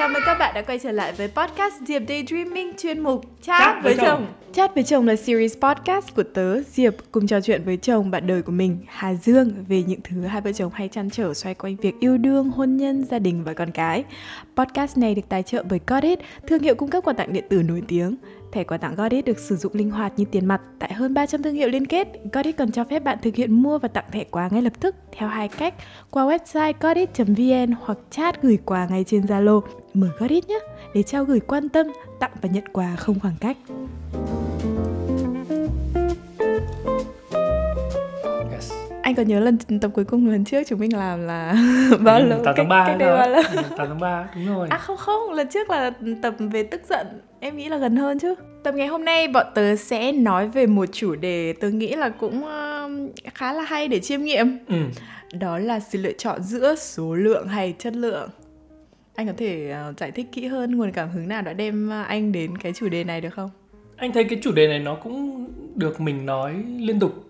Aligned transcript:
chào 0.00 0.08
mừng 0.08 0.22
các 0.26 0.38
bạn 0.38 0.54
đã 0.54 0.62
quay 0.62 0.78
trở 0.78 0.92
lại 0.92 1.12
với 1.12 1.28
podcast 1.28 1.74
Diệp 1.86 2.02
Daydreaming 2.08 2.72
chuyên 2.78 3.00
mục. 3.00 3.24
Chat, 3.42 3.58
Chat 3.58 3.82
với, 3.82 3.94
với 3.94 4.06
chồng. 4.06 4.06
chồng. 4.06 4.26
Chat 4.52 4.74
với 4.74 4.84
chồng 4.84 5.06
là 5.06 5.16
series 5.16 5.56
podcast 5.56 6.14
của 6.14 6.22
tớ 6.22 6.62
Diệp 6.62 6.94
cùng 7.12 7.26
trò 7.26 7.40
chuyện 7.40 7.62
với 7.64 7.76
chồng 7.76 8.10
bạn 8.10 8.26
đời 8.26 8.42
của 8.42 8.52
mình 8.52 8.78
Hà 8.88 9.14
Dương 9.14 9.64
về 9.68 9.82
những 9.82 10.00
thứ 10.04 10.20
hai 10.22 10.40
vợ 10.40 10.52
chồng 10.52 10.72
hay 10.74 10.88
chăn 10.88 11.10
trở 11.10 11.34
xoay 11.34 11.54
quanh 11.54 11.76
việc 11.76 11.94
yêu 12.00 12.18
đương, 12.18 12.50
hôn 12.50 12.76
nhân, 12.76 13.04
gia 13.04 13.18
đình 13.18 13.44
và 13.44 13.52
con 13.52 13.70
cái. 13.70 14.04
Podcast 14.56 14.98
này 14.98 15.14
được 15.14 15.22
tài 15.28 15.42
trợ 15.42 15.62
bởi 15.70 15.80
Godit, 15.86 16.18
thương 16.46 16.62
hiệu 16.62 16.74
cung 16.74 16.90
cấp 16.90 17.04
quà 17.04 17.12
tặng 17.12 17.32
điện 17.32 17.44
tử 17.48 17.62
nổi 17.62 17.82
tiếng. 17.88 18.16
Thẻ 18.52 18.64
quà 18.64 18.78
tặng 18.78 18.94
Godit 18.94 19.24
được 19.24 19.38
sử 19.38 19.56
dụng 19.56 19.74
linh 19.74 19.90
hoạt 19.90 20.12
như 20.16 20.24
tiền 20.30 20.46
mặt 20.46 20.60
tại 20.78 20.92
hơn 20.92 21.14
300 21.14 21.42
thương 21.42 21.54
hiệu 21.54 21.68
liên 21.68 21.86
kết. 21.86 22.08
Godit 22.32 22.56
còn 22.56 22.72
cho 22.72 22.84
phép 22.84 23.04
bạn 23.04 23.18
thực 23.22 23.34
hiện 23.34 23.62
mua 23.62 23.78
và 23.78 23.88
tặng 23.88 24.04
thẻ 24.12 24.24
quà 24.24 24.48
ngay 24.52 24.62
lập 24.62 24.72
tức 24.80 24.94
theo 25.12 25.28
hai 25.28 25.48
cách 25.48 25.74
qua 26.10 26.24
website 26.24 26.72
godit.vn 26.80 27.74
hoặc 27.80 27.98
chat 28.10 28.42
gửi 28.42 28.58
quà 28.64 28.86
ngay 28.90 29.04
trên 29.04 29.22
Zalo. 29.22 29.60
Mở 29.94 30.08
Godit 30.18 30.48
nhé 30.48 30.58
để 30.94 31.02
trao 31.02 31.24
gửi 31.24 31.40
quan 31.40 31.68
tâm, 31.68 31.86
tặng 32.20 32.32
và 32.42 32.48
nhận 32.52 32.64
quà 32.72 32.96
không 32.96 33.20
khoảng 33.20 33.36
cách. 33.40 33.56
anh 39.10 39.14
có 39.14 39.22
nhớ 39.22 39.40
lần 39.40 39.58
tập 39.80 39.90
cuối 39.94 40.04
cùng 40.04 40.28
lần 40.28 40.44
trước 40.44 40.62
chúng 40.66 40.78
mình 40.78 40.96
làm 40.96 41.26
là 41.26 41.54
bao 42.00 42.20
lâu? 42.20 42.44
Tám 42.44 42.54
tháng 42.56 42.68
ba 42.68 42.86
cách 42.86 42.96
đây 42.98 43.08
bao 43.08 43.30
lâu? 43.30 43.42
Tám 43.76 43.88
tháng 43.88 44.00
ba 44.00 44.28
đúng 44.34 44.46
rồi. 44.56 44.68
À 44.70 44.78
không 44.78 44.96
không, 44.96 45.32
lần 45.32 45.48
trước 45.48 45.70
là 45.70 45.92
tập 46.22 46.34
về 46.38 46.62
tức 46.62 46.80
giận. 46.88 47.06
Em 47.40 47.56
nghĩ 47.56 47.68
là 47.68 47.76
gần 47.76 47.96
hơn 47.96 48.18
chứ. 48.18 48.34
Tập 48.62 48.74
ngày 48.74 48.86
hôm 48.86 49.04
nay 49.04 49.28
bọn 49.28 49.46
tớ 49.54 49.76
sẽ 49.76 50.12
nói 50.12 50.48
về 50.48 50.66
một 50.66 50.86
chủ 50.92 51.14
đề 51.14 51.52
tớ 51.60 51.68
nghĩ 51.68 51.94
là 51.94 52.08
cũng 52.08 52.44
uh, 52.44 53.34
khá 53.34 53.52
là 53.52 53.62
hay 53.62 53.88
để 53.88 54.00
chiêm 54.00 54.22
nghiệm. 54.22 54.58
Ừ. 54.68 54.76
Đó 55.40 55.58
là 55.58 55.80
sự 55.80 55.98
lựa 56.02 56.12
chọn 56.12 56.42
giữa 56.42 56.74
số 56.74 57.14
lượng 57.14 57.48
hay 57.48 57.74
chất 57.78 57.96
lượng. 57.96 58.28
Anh 59.20 59.26
có 59.26 59.32
thể 59.36 59.74
uh, 59.90 59.98
giải 59.98 60.12
thích 60.12 60.26
kỹ 60.32 60.46
hơn 60.46 60.76
nguồn 60.76 60.92
cảm 60.92 61.10
hứng 61.10 61.28
nào 61.28 61.42
đã 61.42 61.52
đem 61.52 61.90
anh 61.90 62.32
đến 62.32 62.58
cái 62.58 62.72
chủ 62.72 62.88
đề 62.88 63.04
này 63.04 63.20
được 63.20 63.34
không? 63.34 63.50
Anh 63.96 64.12
thấy 64.12 64.24
cái 64.24 64.38
chủ 64.42 64.52
đề 64.52 64.68
này 64.68 64.78
nó 64.78 64.94
cũng 64.94 65.48
được 65.74 66.00
mình 66.00 66.26
nói 66.26 66.64
liên 66.78 67.00
tục 67.00 67.24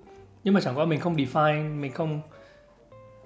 nhưng 0.44 0.54
mà 0.54 0.60
chẳng 0.60 0.78
qua 0.78 0.84
mình 0.84 1.00
không 1.00 1.16
define 1.16 1.80
mình 1.80 1.92
không 1.92 2.20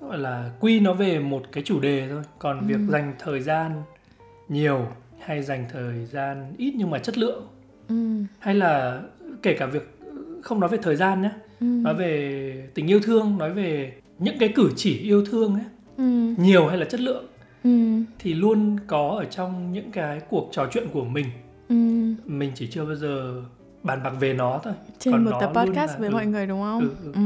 gọi 0.01 0.19
là 0.19 0.51
quy 0.61 0.81
nó 0.81 0.95
về 0.95 1.19
một 1.19 1.43
cái 1.53 1.65
chủ 1.65 1.81
đề 1.81 2.09
thôi 2.09 2.23
còn 2.39 2.59
ừ. 2.59 2.65
việc 2.67 2.79
dành 2.89 3.15
thời 3.19 3.41
gian 3.41 3.83
nhiều 4.49 4.87
hay 5.21 5.43
dành 5.43 5.65
thời 5.73 6.07
gian 6.07 6.55
ít 6.59 6.75
nhưng 6.77 6.91
mà 6.91 6.99
chất 6.99 7.19
lượng 7.19 7.47
ừ. 7.89 7.95
hay 8.39 8.55
là 8.55 9.03
kể 9.43 9.57
cả 9.59 9.67
việc 9.67 9.99
không 10.43 10.61
nói 10.61 10.71
về 10.71 10.79
thời 10.83 10.97
gian 10.97 11.23
nhé 11.23 11.31
ừ. 11.61 11.67
nói 11.67 11.95
về 11.95 12.69
tình 12.75 12.87
yêu 12.87 13.01
thương 13.01 13.39
nói 13.39 13.53
về 13.53 13.93
những 14.19 14.39
cái 14.39 14.49
cử 14.49 14.71
chỉ 14.77 14.99
yêu 14.99 15.25
thương 15.27 15.55
ấy 15.55 15.65
ừ. 15.97 16.35
nhiều 16.43 16.67
hay 16.67 16.79
là 16.79 16.85
chất 16.85 17.01
lượng 17.01 17.25
ừ. 17.65 17.71
thì 18.19 18.35
luôn 18.35 18.77
có 18.87 19.17
ở 19.19 19.25
trong 19.25 19.73
những 19.73 19.91
cái 19.91 20.21
cuộc 20.31 20.49
trò 20.53 20.67
chuyện 20.73 20.87
của 20.93 21.05
mình 21.05 21.27
ừ. 21.69 21.75
mình 22.25 22.53
chỉ 22.55 22.67
chưa 22.67 22.85
bao 22.85 22.97
giờ 22.97 23.43
bàn 23.83 24.03
bạc 24.05 24.11
về 24.21 24.33
nó 24.33 24.61
thôi 24.65 24.73
trên 24.99 25.15
Còn 25.15 25.25
một 25.25 25.31
tập 25.41 25.51
podcast 25.55 25.93
là... 25.93 25.97
với 25.99 26.09
ừ. 26.09 26.13
mọi 26.13 26.27
người 26.27 26.47
đúng 26.47 26.63
không? 26.63 26.81
Ừ, 26.81 26.89
ừ. 27.03 27.13
Ừ. 27.15 27.21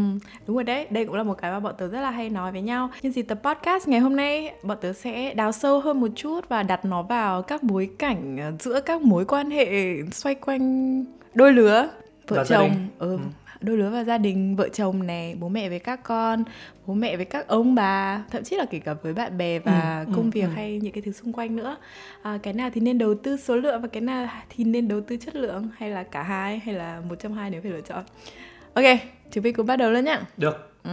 Đúng 0.46 0.56
rồi 0.56 0.64
đấy, 0.64 0.86
đây 0.90 1.04
cũng 1.06 1.14
là 1.14 1.22
một 1.22 1.34
cái 1.42 1.50
mà 1.50 1.60
bọn 1.60 1.74
tớ 1.78 1.88
rất 1.88 2.00
là 2.00 2.10
hay 2.10 2.30
nói 2.30 2.52
với 2.52 2.62
nhau. 2.62 2.90
Nhân 3.02 3.12
dịp 3.12 3.22
tập 3.22 3.40
podcast 3.42 3.88
ngày 3.88 4.00
hôm 4.00 4.16
nay, 4.16 4.54
bọn 4.62 4.78
tớ 4.80 4.92
sẽ 4.92 5.34
đào 5.34 5.52
sâu 5.52 5.80
hơn 5.80 6.00
một 6.00 6.08
chút 6.16 6.48
và 6.48 6.62
đặt 6.62 6.84
nó 6.84 7.02
vào 7.02 7.42
các 7.42 7.62
bối 7.62 7.90
cảnh 7.98 8.36
ờ, 8.40 8.52
giữa 8.60 8.80
các 8.80 9.02
mối 9.02 9.24
quan 9.24 9.50
hệ 9.50 9.66
xoay 10.12 10.34
quanh 10.34 11.04
đôi 11.34 11.52
lứa 11.52 11.88
vợ 12.28 12.44
chồng, 12.44 12.70
ừ, 12.98 13.10
ừ 13.10 13.18
đôi 13.60 13.76
lứa 13.76 13.90
và 13.90 14.04
gia 14.04 14.18
đình 14.18 14.56
vợ 14.56 14.68
chồng 14.68 15.06
này 15.06 15.36
bố 15.40 15.48
mẹ 15.48 15.68
với 15.68 15.78
các 15.78 16.02
con 16.02 16.44
bố 16.86 16.94
mẹ 16.94 17.16
với 17.16 17.24
các 17.24 17.48
ông 17.48 17.74
bà 17.74 18.24
thậm 18.30 18.44
chí 18.44 18.56
là 18.56 18.64
kể 18.70 18.78
cả 18.78 18.94
với 19.02 19.14
bạn 19.14 19.38
bè 19.38 19.58
và 19.58 20.04
ừ, 20.06 20.12
công 20.16 20.24
ừ, 20.24 20.30
việc 20.30 20.42
ừ. 20.42 20.48
hay 20.54 20.78
những 20.82 20.92
cái 20.92 21.02
thứ 21.02 21.12
xung 21.12 21.32
quanh 21.32 21.56
nữa. 21.56 21.76
À, 22.22 22.38
cái 22.42 22.52
nào 22.52 22.70
thì 22.74 22.80
nên 22.80 22.98
đầu 22.98 23.14
tư 23.14 23.36
số 23.36 23.56
lượng 23.56 23.82
và 23.82 23.88
cái 23.88 24.00
nào 24.00 24.28
thì 24.48 24.64
nên 24.64 24.88
đầu 24.88 25.00
tư 25.00 25.16
chất 25.16 25.36
lượng? 25.36 25.68
Hay 25.76 25.90
là 25.90 26.02
cả 26.02 26.22
hai? 26.22 26.58
Hay 26.58 26.74
là 26.74 27.00
một 27.08 27.14
trong 27.18 27.34
hai 27.34 27.50
nếu 27.50 27.60
phải 27.62 27.70
lựa 27.70 27.80
chọn? 27.80 28.04
Ok 28.74 28.84
chúng 29.30 29.44
mình 29.44 29.54
cùng 29.54 29.66
bắt 29.66 29.76
đầu 29.76 29.90
luôn 29.90 30.04
nhá. 30.04 30.20
Được. 30.36 30.72
Ừ. 30.84 30.90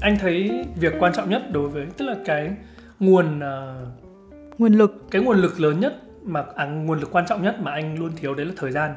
anh 0.00 0.16
thấy 0.18 0.64
việc 0.76 0.92
quan 0.98 1.12
trọng 1.12 1.30
nhất 1.30 1.42
đối 1.52 1.68
với 1.68 1.86
tức 1.96 2.04
là 2.04 2.16
cái 2.24 2.50
nguồn 3.00 3.38
uh, 3.38 4.58
nguồn 4.58 4.72
lực. 4.72 5.06
cái 5.10 5.22
nguồn 5.22 5.36
lực 5.36 5.60
lớn 5.60 5.80
nhất 5.80 5.94
mà 6.22 6.44
à, 6.56 6.64
nguồn 6.64 7.00
lực 7.00 7.10
quan 7.12 7.26
trọng 7.28 7.42
nhất 7.42 7.56
mà 7.60 7.70
anh 7.70 7.98
luôn 7.98 8.10
thiếu 8.16 8.34
đấy 8.34 8.46
là 8.46 8.52
thời 8.56 8.72
gian 8.72 8.94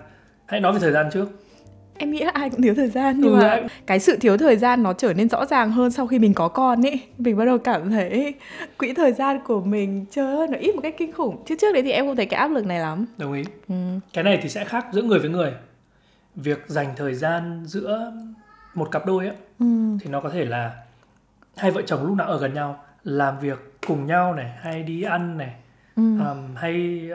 hãy 0.53 0.61
nói 0.61 0.73
về 0.73 0.79
thời 0.79 0.91
gian 0.91 1.09
trước 1.13 1.29
em 1.97 2.11
nghĩ 2.11 2.19
là 2.19 2.31
ai 2.33 2.49
cũng 2.49 2.61
thiếu 2.61 2.75
thời 2.75 2.87
gian 2.87 3.19
nhưng 3.19 3.33
ừ, 3.33 3.39
mà 3.41 3.49
anh... 3.49 3.67
cái 3.85 3.99
sự 3.99 4.17
thiếu 4.17 4.37
thời 4.37 4.57
gian 4.57 4.83
nó 4.83 4.93
trở 4.93 5.13
nên 5.13 5.29
rõ 5.29 5.45
ràng 5.45 5.71
hơn 5.71 5.91
sau 5.91 6.07
khi 6.07 6.19
mình 6.19 6.33
có 6.33 6.47
con 6.47 6.85
ấy 6.85 6.99
mình 7.17 7.37
bắt 7.37 7.45
đầu 7.45 7.57
cảm 7.57 7.89
thấy 7.89 8.33
quỹ 8.77 8.93
thời 8.93 9.13
gian 9.13 9.39
của 9.45 9.61
mình 9.61 10.05
chơi 10.11 10.35
ơi 10.35 10.47
nó 10.47 10.57
ít 10.57 10.75
một 10.75 10.81
cách 10.83 10.95
kinh 10.97 11.11
khủng 11.11 11.43
chứ 11.45 11.55
trước 11.61 11.73
đấy 11.73 11.83
thì 11.83 11.91
em 11.91 12.05
không 12.05 12.15
thấy 12.15 12.25
cái 12.25 12.39
áp 12.39 12.47
lực 12.47 12.65
này 12.65 12.79
lắm 12.79 13.05
đồng 13.17 13.33
ý 13.33 13.43
ừ. 13.69 13.75
cái 14.13 14.23
này 14.23 14.39
thì 14.41 14.49
sẽ 14.49 14.65
khác 14.65 14.85
giữa 14.91 15.01
người 15.01 15.19
với 15.19 15.29
người 15.29 15.51
việc 16.35 16.63
dành 16.67 16.87
thời 16.95 17.13
gian 17.13 17.63
giữa 17.65 18.13
một 18.73 18.91
cặp 18.91 19.05
đôi 19.05 19.27
ấy 19.27 19.35
ừ. 19.59 19.65
thì 20.01 20.09
nó 20.09 20.19
có 20.19 20.29
thể 20.29 20.45
là 20.45 20.71
hai 21.57 21.71
vợ 21.71 21.81
chồng 21.85 22.05
lúc 22.05 22.17
nào 22.17 22.27
ở 22.27 22.39
gần 22.39 22.53
nhau 22.53 22.83
làm 23.03 23.39
việc 23.39 23.79
cùng 23.87 24.05
nhau 24.05 24.33
này 24.33 24.51
hay 24.61 24.83
đi 24.83 25.03
ăn 25.03 25.37
này 25.37 25.53
ừ. 25.95 26.03
um, 26.19 26.55
hay 26.55 27.09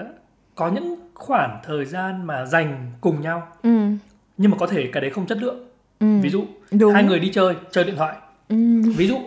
có 0.58 0.68
những 0.68 0.96
khoảng 1.14 1.58
thời 1.64 1.84
gian 1.84 2.26
mà 2.26 2.46
dành 2.46 2.92
cùng 3.00 3.20
nhau 3.20 3.48
ừ. 3.62 3.70
nhưng 4.36 4.50
mà 4.50 4.56
có 4.60 4.66
thể 4.66 4.90
cái 4.92 5.00
đấy 5.00 5.10
không 5.10 5.26
chất 5.26 5.38
lượng 5.38 5.68
ừ. 6.00 6.06
ví 6.22 6.30
dụ 6.30 6.44
Đúng. 6.70 6.94
hai 6.94 7.04
người 7.04 7.18
đi 7.18 7.30
chơi 7.32 7.54
chơi 7.70 7.84
điện 7.84 7.96
thoại 7.96 8.16
ừ. 8.48 8.56
ví 8.96 9.08
dụ 9.08 9.18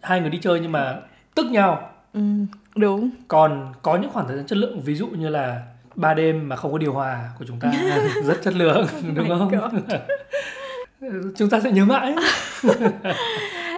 hai 0.00 0.20
người 0.20 0.30
đi 0.30 0.38
chơi 0.42 0.60
nhưng 0.60 0.72
mà 0.72 0.96
tức 1.34 1.46
nhau 1.50 1.90
ừ. 2.12 2.20
Đúng. 2.76 3.10
Còn 3.28 3.72
có 3.82 3.96
những 3.96 4.10
khoảng 4.10 4.28
thời 4.28 4.36
gian 4.36 4.46
chất 4.46 4.58
lượng 4.58 4.80
ví 4.80 4.94
dụ 4.94 5.06
như 5.06 5.28
là 5.28 5.62
ba 5.94 6.14
đêm 6.14 6.48
mà 6.48 6.56
không 6.56 6.72
có 6.72 6.78
điều 6.78 6.92
hòa 6.92 7.30
của 7.38 7.44
chúng 7.48 7.60
ta 7.60 7.72
rất 8.24 8.42
chất 8.42 8.54
lượng 8.54 8.86
đúng 9.14 9.28
không? 9.28 9.52
chúng 11.36 11.50
ta 11.50 11.60
sẽ 11.60 11.72
nhớ 11.72 11.84
mãi. 11.84 12.14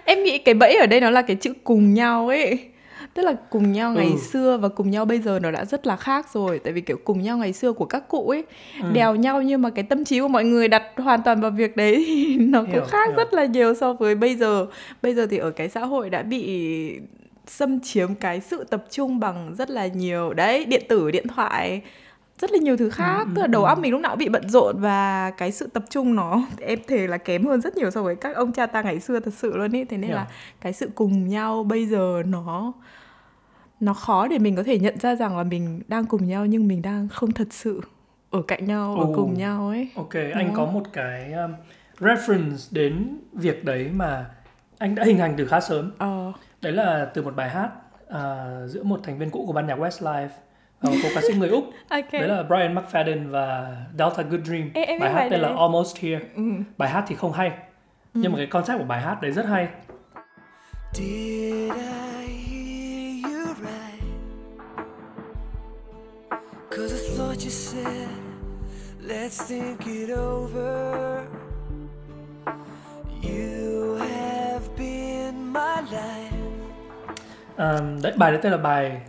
em 0.05 0.23
nghĩ 0.25 0.39
cái 0.39 0.55
bẫy 0.55 0.77
ở 0.77 0.87
đây 0.87 1.01
nó 1.01 1.11
là 1.11 1.23
cái 1.23 1.37
chữ 1.37 1.53
cùng 1.65 1.95
nhau 1.95 2.29
ấy 2.29 2.71
tức 3.15 3.23
là 3.23 3.33
cùng 3.51 3.73
nhau 3.73 3.93
ngày 3.93 4.11
ừ. 4.11 4.19
xưa 4.33 4.59
và 4.61 4.69
cùng 4.69 4.91
nhau 4.91 5.05
bây 5.05 5.21
giờ 5.21 5.39
nó 5.43 5.51
đã 5.51 5.65
rất 5.65 5.87
là 5.87 5.97
khác 5.97 6.27
rồi 6.35 6.59
tại 6.59 6.73
vì 6.73 6.81
kiểu 6.81 6.97
cùng 7.05 7.23
nhau 7.23 7.39
ngày 7.39 7.53
xưa 7.53 7.73
của 7.73 7.85
các 7.85 8.09
cụ 8.09 8.29
ấy 8.29 8.45
ừ. 8.83 8.91
đèo 8.93 9.15
nhau 9.15 9.43
nhưng 9.43 9.63
mà 9.63 9.71
cái 9.71 9.85
tâm 9.85 10.05
trí 10.05 10.21
của 10.21 10.29
mọi 10.29 10.45
người 10.45 10.69
đặt 10.69 10.83
hoàn 10.97 11.23
toàn 11.23 11.41
vào 11.41 11.51
việc 11.51 11.77
đấy 11.77 12.05
thì 12.07 12.37
nó 12.41 12.63
hiểu, 12.63 12.81
cũng 12.81 12.89
khác 12.89 13.09
hiểu. 13.09 13.17
rất 13.17 13.35
là 13.35 13.45
nhiều 13.45 13.75
so 13.75 13.93
với 13.93 14.15
bây 14.15 14.37
giờ 14.37 14.67
bây 15.03 15.15
giờ 15.15 15.27
thì 15.31 15.39
ở 15.39 15.51
cái 15.51 15.69
xã 15.69 15.81
hội 15.81 16.11
đã 16.11 16.23
bị 16.23 17.01
xâm 17.47 17.81
chiếm 17.81 18.15
cái 18.15 18.41
sự 18.41 18.65
tập 18.65 18.85
trung 18.91 19.21
bằng 19.21 19.55
rất 19.59 19.71
là 19.71 19.87
nhiều 19.87 20.33
đấy 20.35 20.65
điện 20.65 20.83
tử 20.89 21.11
điện 21.11 21.29
thoại 21.29 21.83
rất 22.41 22.53
là 22.53 22.59
nhiều 22.59 22.77
thứ 22.77 22.91
khác 22.91 23.19
ừ, 23.27 23.33
tức 23.35 23.41
là 23.41 23.47
đầu 23.47 23.65
óc 23.65 23.79
mình 23.79 23.93
lúc 23.93 24.01
nào 24.01 24.13
cũng 24.13 24.19
bị 24.19 24.29
bận 24.29 24.49
rộn 24.49 24.77
và 24.79 25.31
cái 25.31 25.53
sự 25.53 25.67
tập 25.67 25.85
trung 25.91 26.15
nó 26.15 26.43
em 26.61 26.79
thề 26.87 27.07
là 27.07 27.19
kém 27.19 27.47
hơn 27.47 27.61
rất 27.61 27.77
nhiều 27.77 27.91
so 27.91 28.03
với 28.03 28.17
các 28.17 28.37
ông 28.37 28.53
cha 28.53 28.67
ta 28.67 28.83
ngày 28.83 29.01
xưa 29.01 29.21
thật 29.21 29.35
sự 29.37 29.57
luôn 29.57 29.73
ý 29.73 29.85
thế 29.85 29.97
nên 29.97 30.11
yeah. 30.11 30.17
là 30.17 30.27
cái 30.61 30.73
sự 30.73 30.91
cùng 30.95 31.29
nhau 31.29 31.65
bây 31.65 31.87
giờ 31.87 32.23
nó 32.27 32.73
nó 33.81 33.95
khó 33.95 34.29
để 34.29 34.39
mình 34.39 34.57
có 34.57 34.63
thể 34.63 34.79
nhận 34.79 34.99
ra 34.99 35.15
rằng 35.15 35.37
là 35.37 35.43
mình 35.43 35.83
đang 35.89 36.07
cùng 36.07 36.29
nhau 36.29 36.47
nhưng 36.47 36.69
mình 36.69 36.83
đang 36.83 37.09
không 37.09 37.33
thật 37.33 37.49
sự 37.51 37.81
ở 38.31 38.43
cạnh 38.43 38.65
nhau 38.65 38.97
ở 39.01 39.07
cùng 39.15 39.35
nhau 39.35 39.69
ấy 39.69 39.89
ok 39.97 40.15
Đúng 40.15 40.33
anh 40.33 40.47
không? 40.47 40.57
có 40.57 40.73
một 40.73 40.83
cái 40.93 41.33
um, 41.33 41.55
reference 41.99 42.69
đến 42.71 43.19
việc 43.33 43.65
đấy 43.65 43.91
mà 43.95 44.27
anh 44.79 44.95
đã 44.95 45.05
hình 45.05 45.19
thành 45.19 45.35
từ 45.37 45.47
khá 45.47 45.61
sớm 45.61 45.93
ờ. 45.99 46.33
đấy 46.63 46.73
là 46.73 47.11
từ 47.15 47.23
một 47.23 47.37
bài 47.37 47.51
hát 47.51 47.71
uh, 48.07 48.71
giữa 48.71 48.83
một 48.83 49.01
thành 49.03 49.19
viên 49.19 49.31
cũ 49.31 49.45
của 49.47 49.53
ban 49.53 49.67
nhạc 49.67 49.79
Westlife 49.79 50.29
và 50.81 50.91
một 50.91 50.97
cô 51.03 51.09
ca 51.15 51.21
sĩ 51.21 51.35
người 51.39 51.49
úc 51.49 51.65
okay. 51.89 52.21
đấy 52.21 52.29
là 52.29 52.43
Brian 52.43 52.75
McFadden 52.75 53.31
và 53.31 53.77
Delta 53.99 54.23
Good 54.23 54.41
Dream 54.45 54.71
Ê, 54.75 54.99
bài 54.99 55.13
hát 55.13 55.29
tên 55.31 55.41
là 55.41 55.49
Almost 55.49 55.99
Here 55.99 56.21
ừ. 56.37 56.43
bài 56.79 56.91
hát 56.91 57.05
thì 57.09 57.15
không 57.15 57.33
hay 57.33 57.51
ừ. 58.15 58.21
nhưng 58.23 58.33
mà 58.33 58.39
cái 58.39 58.47
concept 58.47 58.79
của 58.79 58.85
bài 58.85 59.01
hát 59.01 59.23
đấy 59.23 59.33
rất 59.33 59.47
hay 59.47 59.69
Did 60.93 61.73
I 61.75 62.10
Cause 66.81 66.95
I 66.95 67.17
thought 67.17 67.45
you 67.45 67.51
said, 67.51 68.09
let's 69.03 69.43
think 69.49 69.87
it 69.87 70.11
over. 70.11 71.27
You 73.23 73.97
have 73.97 74.63
been 74.79 75.53
my 75.53 75.83
life. 75.93 76.33
À, 77.57 77.81
đấy, 78.03 78.13
bài 78.17 78.33
đấy 78.33 78.41
tên 78.43 78.53
là 78.53 78.59
bài 78.59 79.01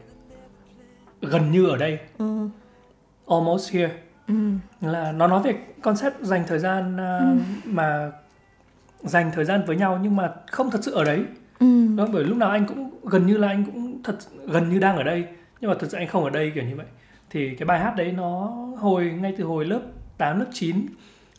gần 1.21 1.51
như 1.51 1.67
ở 1.67 1.77
đây. 1.77 1.99
Ừ. 2.17 2.47
Almost 3.29 3.73
here. 3.73 3.91
Ừ. 4.27 4.33
Là 4.81 5.11
nó 5.11 5.27
nói 5.27 5.41
về 5.43 5.55
concept 5.81 6.21
dành 6.21 6.43
thời 6.47 6.59
gian 6.59 6.95
uh, 6.95 7.21
ừ. 7.21 7.43
mà 7.65 8.11
dành 9.01 9.31
thời 9.33 9.45
gian 9.45 9.63
với 9.67 9.75
nhau 9.75 9.99
nhưng 10.03 10.15
mà 10.15 10.31
không 10.51 10.71
thật 10.71 10.79
sự 10.81 10.91
ở 10.91 11.03
đấy. 11.03 11.23
Ừ. 11.59 11.95
Đó, 11.97 12.07
bởi 12.13 12.23
lúc 12.23 12.37
nào 12.37 12.49
anh 12.49 12.65
cũng 12.65 12.89
gần 13.03 13.25
như 13.25 13.37
là 13.37 13.47
anh 13.47 13.65
cũng 13.65 14.03
thật 14.03 14.15
gần 14.47 14.69
như 14.69 14.79
đang 14.79 14.97
ở 14.97 15.03
đây 15.03 15.25
nhưng 15.61 15.69
mà 15.69 15.77
thật 15.79 15.87
sự 15.89 15.97
anh 15.97 16.07
không 16.07 16.23
ở 16.23 16.29
đây 16.29 16.51
kiểu 16.55 16.63
như 16.63 16.75
vậy 16.75 16.85
thì 17.31 17.55
cái 17.55 17.65
bài 17.65 17.79
hát 17.79 17.93
đấy 17.97 18.11
nó 18.11 18.29
hồi 18.77 19.13
ngay 19.21 19.33
từ 19.37 19.43
hồi 19.43 19.65
lớp 19.65 19.81
8 20.17 20.39
lớp 20.39 20.45
9 20.53 20.75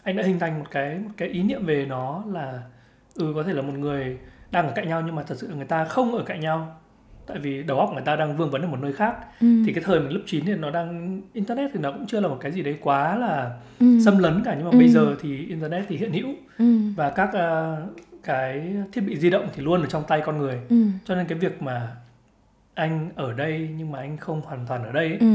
anh 0.03 0.17
đã 0.17 0.23
hình 0.23 0.39
thành 0.39 0.59
một 0.59 0.65
cái 0.71 0.99
một 0.99 1.11
cái 1.17 1.29
ý 1.29 1.43
niệm 1.43 1.67
về 1.67 1.87
nó 1.89 2.25
là 2.33 2.63
ừ 3.15 3.33
có 3.35 3.43
thể 3.43 3.53
là 3.53 3.63
một 3.63 3.73
người 3.75 4.19
đang 4.51 4.67
ở 4.67 4.73
cạnh 4.75 4.89
nhau 4.89 5.03
nhưng 5.07 5.15
mà 5.15 5.23
thật 5.23 5.35
sự 5.39 5.49
người 5.57 5.65
ta 5.65 5.85
không 5.85 6.15
ở 6.15 6.23
cạnh 6.27 6.41
nhau 6.41 6.77
tại 7.27 7.39
vì 7.39 7.63
đầu 7.63 7.79
óc 7.79 7.91
người 7.93 8.03
ta 8.03 8.17
đang 8.17 8.37
vương 8.37 8.51
vấn 8.51 8.63
ở 8.63 8.69
một 8.69 8.79
nơi 8.81 8.93
khác 8.93 9.15
ừ. 9.41 9.47
thì 9.67 9.73
cái 9.73 9.85
thời 9.85 10.01
mình 10.01 10.13
lớp 10.13 10.21
9 10.27 10.45
thì 10.45 10.55
nó 10.55 10.71
đang 10.71 11.21
internet 11.33 11.71
thì 11.75 11.81
nó 11.81 11.93
cũng 11.93 12.07
chưa 12.07 12.21
là 12.21 12.29
một 12.29 12.39
cái 12.41 12.53
gì 12.53 12.63
đấy 12.63 12.77
quá 12.81 13.17
là 13.17 13.59
ừ. 13.81 13.87
xâm 14.05 14.19
lấn 14.19 14.43
cả 14.45 14.55
nhưng 14.55 14.65
mà 14.65 14.71
Ừ. 14.73 14.79
bây 14.79 14.89
giờ 14.89 15.17
thì 15.21 15.47
internet 15.47 15.85
thì 15.89 15.97
hiện 15.97 16.13
hữu 16.13 16.29
ừ. 16.59 16.65
và 16.97 17.11
các 17.11 17.31
ờ, 17.33 17.83
cái 18.23 18.73
thiết 18.93 19.01
bị 19.01 19.17
di 19.19 19.31
động 19.31 19.49
thì 19.55 19.63
luôn 19.63 19.81
ở 19.81 19.87
trong 19.87 20.03
tay 20.09 20.23
con 20.25 20.39
người 20.39 20.59
ừ. 20.69 20.77
cho 21.05 21.15
nên 21.15 21.27
cái 21.27 21.39
việc 21.39 21.63
mà 21.63 21.97
anh 22.75 23.11
ở 23.17 23.33
đây 23.33 23.69
nhưng 23.77 23.93
mà 23.93 23.99
anh 23.99 24.17
không 24.17 24.41
hoàn 24.41 24.67
toàn 24.69 24.85
ở 24.85 24.93
đây 24.93 25.07
ấy, 25.09 25.19
ừ. 25.21 25.27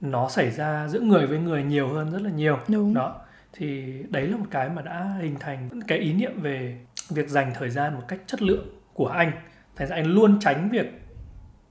Nó 0.00 0.28
xảy 0.28 0.50
ra 0.50 0.88
giữa 0.88 1.00
người 1.00 1.26
với 1.26 1.38
người 1.38 1.62
nhiều 1.62 1.88
hơn 1.88 2.10
rất 2.10 2.22
là 2.22 2.30
nhiều. 2.30 2.58
Đúng. 2.68 2.94
Đó. 2.94 3.16
Thì 3.52 3.94
đấy 4.08 4.26
là 4.26 4.36
một 4.36 4.46
cái 4.50 4.68
mà 4.68 4.82
đã 4.82 5.16
hình 5.20 5.34
thành 5.40 5.68
cái 5.86 5.98
ý 5.98 6.12
niệm 6.12 6.40
về 6.40 6.78
việc 7.08 7.28
dành 7.28 7.52
thời 7.54 7.70
gian 7.70 7.94
một 7.94 8.02
cách 8.08 8.20
chất 8.26 8.42
lượng 8.42 8.66
của 8.94 9.06
anh. 9.06 9.32
Thành 9.76 9.88
ra 9.88 9.96
anh 9.96 10.06
luôn 10.06 10.38
tránh 10.40 10.68
việc 10.68 11.02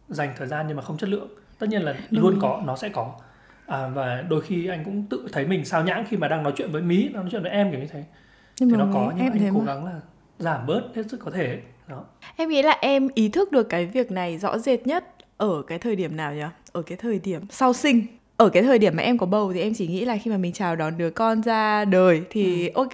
dành 0.07 0.33
thời 0.37 0.47
gian 0.47 0.65
nhưng 0.67 0.77
mà 0.77 0.83
không 0.83 0.97
chất 0.97 1.09
lượng. 1.09 1.27
Tất 1.59 1.67
nhiên 1.69 1.81
là 1.81 1.93
Đồng 1.93 2.23
luôn 2.23 2.39
có 2.41 2.61
nó 2.65 2.75
sẽ 2.75 2.89
có. 2.89 3.15
À, 3.65 3.87
và 3.87 4.21
đôi 4.21 4.41
khi 4.41 4.67
anh 4.67 4.83
cũng 4.85 5.05
tự 5.09 5.27
thấy 5.31 5.47
mình 5.47 5.65
sao 5.65 5.83
nhãng 5.83 6.05
khi 6.09 6.17
mà 6.17 6.27
đang 6.27 6.43
nói 6.43 6.53
chuyện 6.55 6.71
với 6.71 6.81
mí 6.81 7.09
nói 7.09 7.25
chuyện 7.31 7.41
với 7.41 7.51
em 7.51 7.71
kiểu 7.71 7.79
như 7.79 7.87
thế. 7.87 8.03
Nhưng 8.59 8.69
thì 8.69 8.75
nó 8.75 8.87
có 8.93 9.13
nhưng 9.17 9.31
anh 9.31 9.53
cố 9.53 9.59
mà. 9.59 9.73
gắng 9.73 9.85
là 9.85 9.99
giảm 10.39 10.67
bớt 10.67 10.81
hết 10.95 11.03
sức 11.09 11.19
có 11.25 11.31
thể. 11.31 11.59
Đó. 11.87 12.05
Em 12.35 12.49
nghĩ 12.49 12.61
là 12.61 12.77
em 12.81 13.07
ý 13.13 13.29
thức 13.29 13.51
được 13.51 13.63
cái 13.63 13.85
việc 13.85 14.11
này 14.11 14.37
rõ 14.37 14.57
rệt 14.57 14.87
nhất 14.87 15.05
ở 15.37 15.63
cái 15.67 15.79
thời 15.79 15.95
điểm 15.95 16.17
nào 16.17 16.33
nhỉ? 16.33 16.45
Ở 16.71 16.81
cái 16.81 16.97
thời 16.97 17.19
điểm 17.19 17.41
sau 17.49 17.73
sinh 17.73 18.05
ở 18.39 18.49
cái 18.49 18.63
thời 18.63 18.79
điểm 18.79 18.95
mà 18.95 19.03
em 19.03 19.17
có 19.17 19.25
bầu 19.25 19.53
thì 19.53 19.59
em 19.61 19.73
chỉ 19.73 19.87
nghĩ 19.87 20.05
là 20.05 20.17
khi 20.23 20.31
mà 20.31 20.37
mình 20.37 20.53
chào 20.53 20.75
đón 20.75 20.97
đứa 20.97 21.09
con 21.09 21.41
ra 21.43 21.85
đời 21.85 22.21
thì 22.29 22.69
ok 22.73 22.93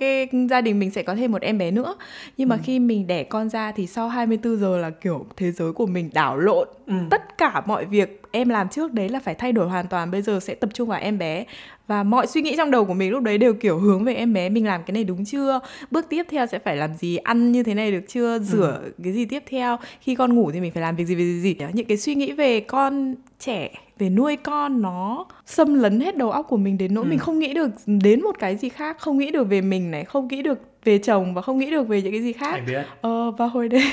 gia 0.50 0.62
đình 0.62 0.80
mình 0.80 0.92
sẽ 0.92 1.04
có 1.04 1.16
thêm 1.16 1.32
một 1.32 1.42
em 1.42 1.58
bé 1.58 1.72
nữa. 1.72 1.96
Nhưng 2.38 2.50
mà 2.50 2.56
Ừ. 2.56 2.62
khi 2.66 2.80
mình 2.80 3.08
đẻ 3.08 3.24
con 3.24 3.50
ra 3.50 3.72
thì 3.72 3.88
sau 3.88 4.10
24 4.10 4.58
giờ 4.58 4.78
là 4.78 4.90
kiểu 4.90 5.26
thế 5.38 5.52
giới 5.52 5.74
của 5.74 5.86
mình 5.86 6.10
đảo 6.14 6.38
lộn. 6.38 6.68
Ừ. 6.88 6.94
tất 7.10 7.38
cả 7.38 7.62
mọi 7.66 7.86
việc 7.86 8.22
em 8.32 8.50
làm 8.50 8.70
trước 8.70 8.94
đấy 8.94 9.10
là 9.10 9.20
phải 9.20 9.36
thay 9.36 9.52
đổi 9.52 9.68
hoàn 9.70 9.88
toàn. 9.88 10.12
Bây 10.12 10.22
giờ 10.22 10.40
sẽ 10.42 10.56
tập 10.56 10.70
trung 10.74 10.90
vào 10.90 11.00
em 11.00 11.18
bé. 11.18 11.46
Và 11.88 12.04
mọi 12.04 12.28
suy 12.28 12.42
nghĩ 12.42 12.54
trong 12.58 12.72
đầu 12.72 12.86
của 12.86 12.94
mình 12.94 13.12
lúc 13.12 13.24
đấy 13.24 13.38
đều 13.38 13.54
kiểu 13.54 13.78
hướng 13.80 14.04
về 14.04 14.14
em 14.14 14.34
bé. 14.34 14.50
Mình 14.50 14.66
làm 14.66 14.82
cái 14.84 14.94
này 14.94 15.04
đúng 15.04 15.26
chưa? 15.26 15.60
Bước 15.92 16.06
tiếp 16.10 16.24
theo 16.30 16.46
sẽ 16.46 16.60
phải 16.60 16.78
làm 16.78 16.94
gì? 16.94 17.18
Ăn 17.18 17.52
như 17.52 17.64
thế 17.64 17.74
này 17.74 17.92
được 17.92 18.04
chưa? 18.08 18.40
Rửa 18.40 18.82
cái 19.04 19.14
gì 19.14 19.26
tiếp 19.26 19.44
theo? 19.50 19.78
Khi 20.02 20.16
con 20.16 20.36
ngủ 20.36 20.52
thì 20.52 20.60
mình 20.62 20.72
phải 20.72 20.82
làm 20.82 20.96
việc 20.96 21.06
gì 21.06 21.16
việc 21.16 21.24
gì, 21.26 21.40
gì. 21.42 21.56
những 21.74 21.86
cái 21.86 21.98
suy 21.98 22.16
nghĩ 22.16 22.32
về 22.32 22.60
con 22.60 23.16
trẻ 23.40 23.70
về 24.00 24.10
nuôi 24.10 24.36
con 24.36 24.82
nó 24.82 25.26
xâm 25.46 25.74
lấn 25.74 26.00
hết 26.00 26.18
đầu 26.18 26.32
óc 26.32 26.46
của 26.50 26.58
mình 26.58 26.78
đến 26.78 26.94
nỗi 26.94 27.04
Ừ. 27.06 27.10
mình 27.10 27.20
không 27.20 27.40
nghĩ 27.40 27.54
được 27.54 27.70
đến 27.86 28.22
một 28.22 28.36
cái 28.40 28.56
gì 28.56 28.70
khác 28.70 28.98
không 29.00 29.18
nghĩ 29.18 29.32
được 29.32 29.44
về 29.50 29.62
mình 29.62 29.92
này 29.92 30.06
không 30.06 30.28
nghĩ 30.28 30.42
được 30.42 30.60
về 30.84 30.98
chồng 30.98 31.34
và 31.34 31.42
không 31.42 31.58
nghĩ 31.58 31.72
được 31.72 31.88
về 31.88 32.02
những 32.02 32.12
cái 32.12 32.22
gì 32.22 32.34
khác 32.34 32.54
anh 32.54 32.66
biết 32.66 32.84
Ờ, 33.02 33.32
và 33.32 33.46
hồi 33.46 33.70
đấy 33.70 33.84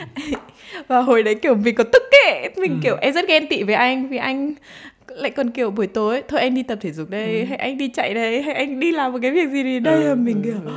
và 0.88 1.00
hồi 1.00 1.22
đấy 1.22 1.34
kiểu 1.34 1.54
mình 1.54 1.74
có 1.74 1.84
tức 1.92 2.02
ấy 2.26 2.50
mình 2.56 2.72
Ừ. 2.72 2.78
kiểu 2.82 2.96
em 3.00 3.12
rất 3.12 3.28
ghen 3.28 3.46
tị 3.50 3.62
với 3.62 3.74
anh 3.74 4.08
vì 4.08 4.16
anh 4.16 4.54
lại 5.08 5.30
còn 5.30 5.50
kiểu 5.50 5.70
buổi 5.70 5.86
tối 5.86 6.22
thôi 6.28 6.40
anh 6.40 6.54
đi 6.54 6.62
tập 6.62 6.78
thể 6.80 6.92
dục 6.92 7.10
đây 7.10 7.38
Ừ. 7.40 7.44
hay 7.44 7.58
anh 7.58 7.78
đi 7.78 7.88
chạy 7.88 8.14
đây 8.14 8.42
hay 8.42 8.54
anh 8.54 8.80
đi 8.80 8.92
làm 8.92 9.12
một 9.12 9.18
cái 9.22 9.30
việc 9.30 9.48
gì 9.50 9.62
đi 9.62 9.78
đây 9.80 10.02
Ừ, 10.02 10.08
là 10.08 10.14
mình 10.14 10.42
ừ, 10.42 10.44
kiểu 10.44 10.60
ừ. 10.64 10.72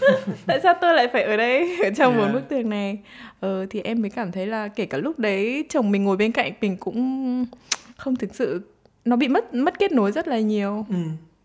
tại 0.46 0.60
sao 0.62 0.74
tôi 0.80 0.94
lại 0.94 1.08
phải 1.12 1.22
ở 1.22 1.36
đây 1.36 1.78
ở 1.82 1.90
trong 1.96 2.12
bốn 2.16 2.22
Yeah. 2.22 2.34
bức 2.34 2.48
tường 2.48 2.70
này 2.70 2.98
ờ, 3.40 3.66
thì 3.70 3.80
em 3.80 4.02
mới 4.02 4.10
cảm 4.10 4.32
thấy 4.32 4.46
là 4.46 4.68
kể 4.68 4.86
cả 4.86 4.98
lúc 4.98 5.18
đấy 5.18 5.64
chồng 5.68 5.90
mình 5.90 6.04
ngồi 6.04 6.16
bên 6.16 6.32
cạnh 6.32 6.52
mình 6.60 6.76
cũng 6.76 7.46
không 7.96 8.16
thực 8.16 8.34
sự 8.34 8.60
nó 9.04 9.16
bị 9.16 9.28
mất 9.28 9.54
mất 9.54 9.78
kết 9.78 9.92
nối 9.92 10.12
rất 10.12 10.28
là 10.28 10.40
nhiều 10.40 10.86
ừ. 10.88 10.96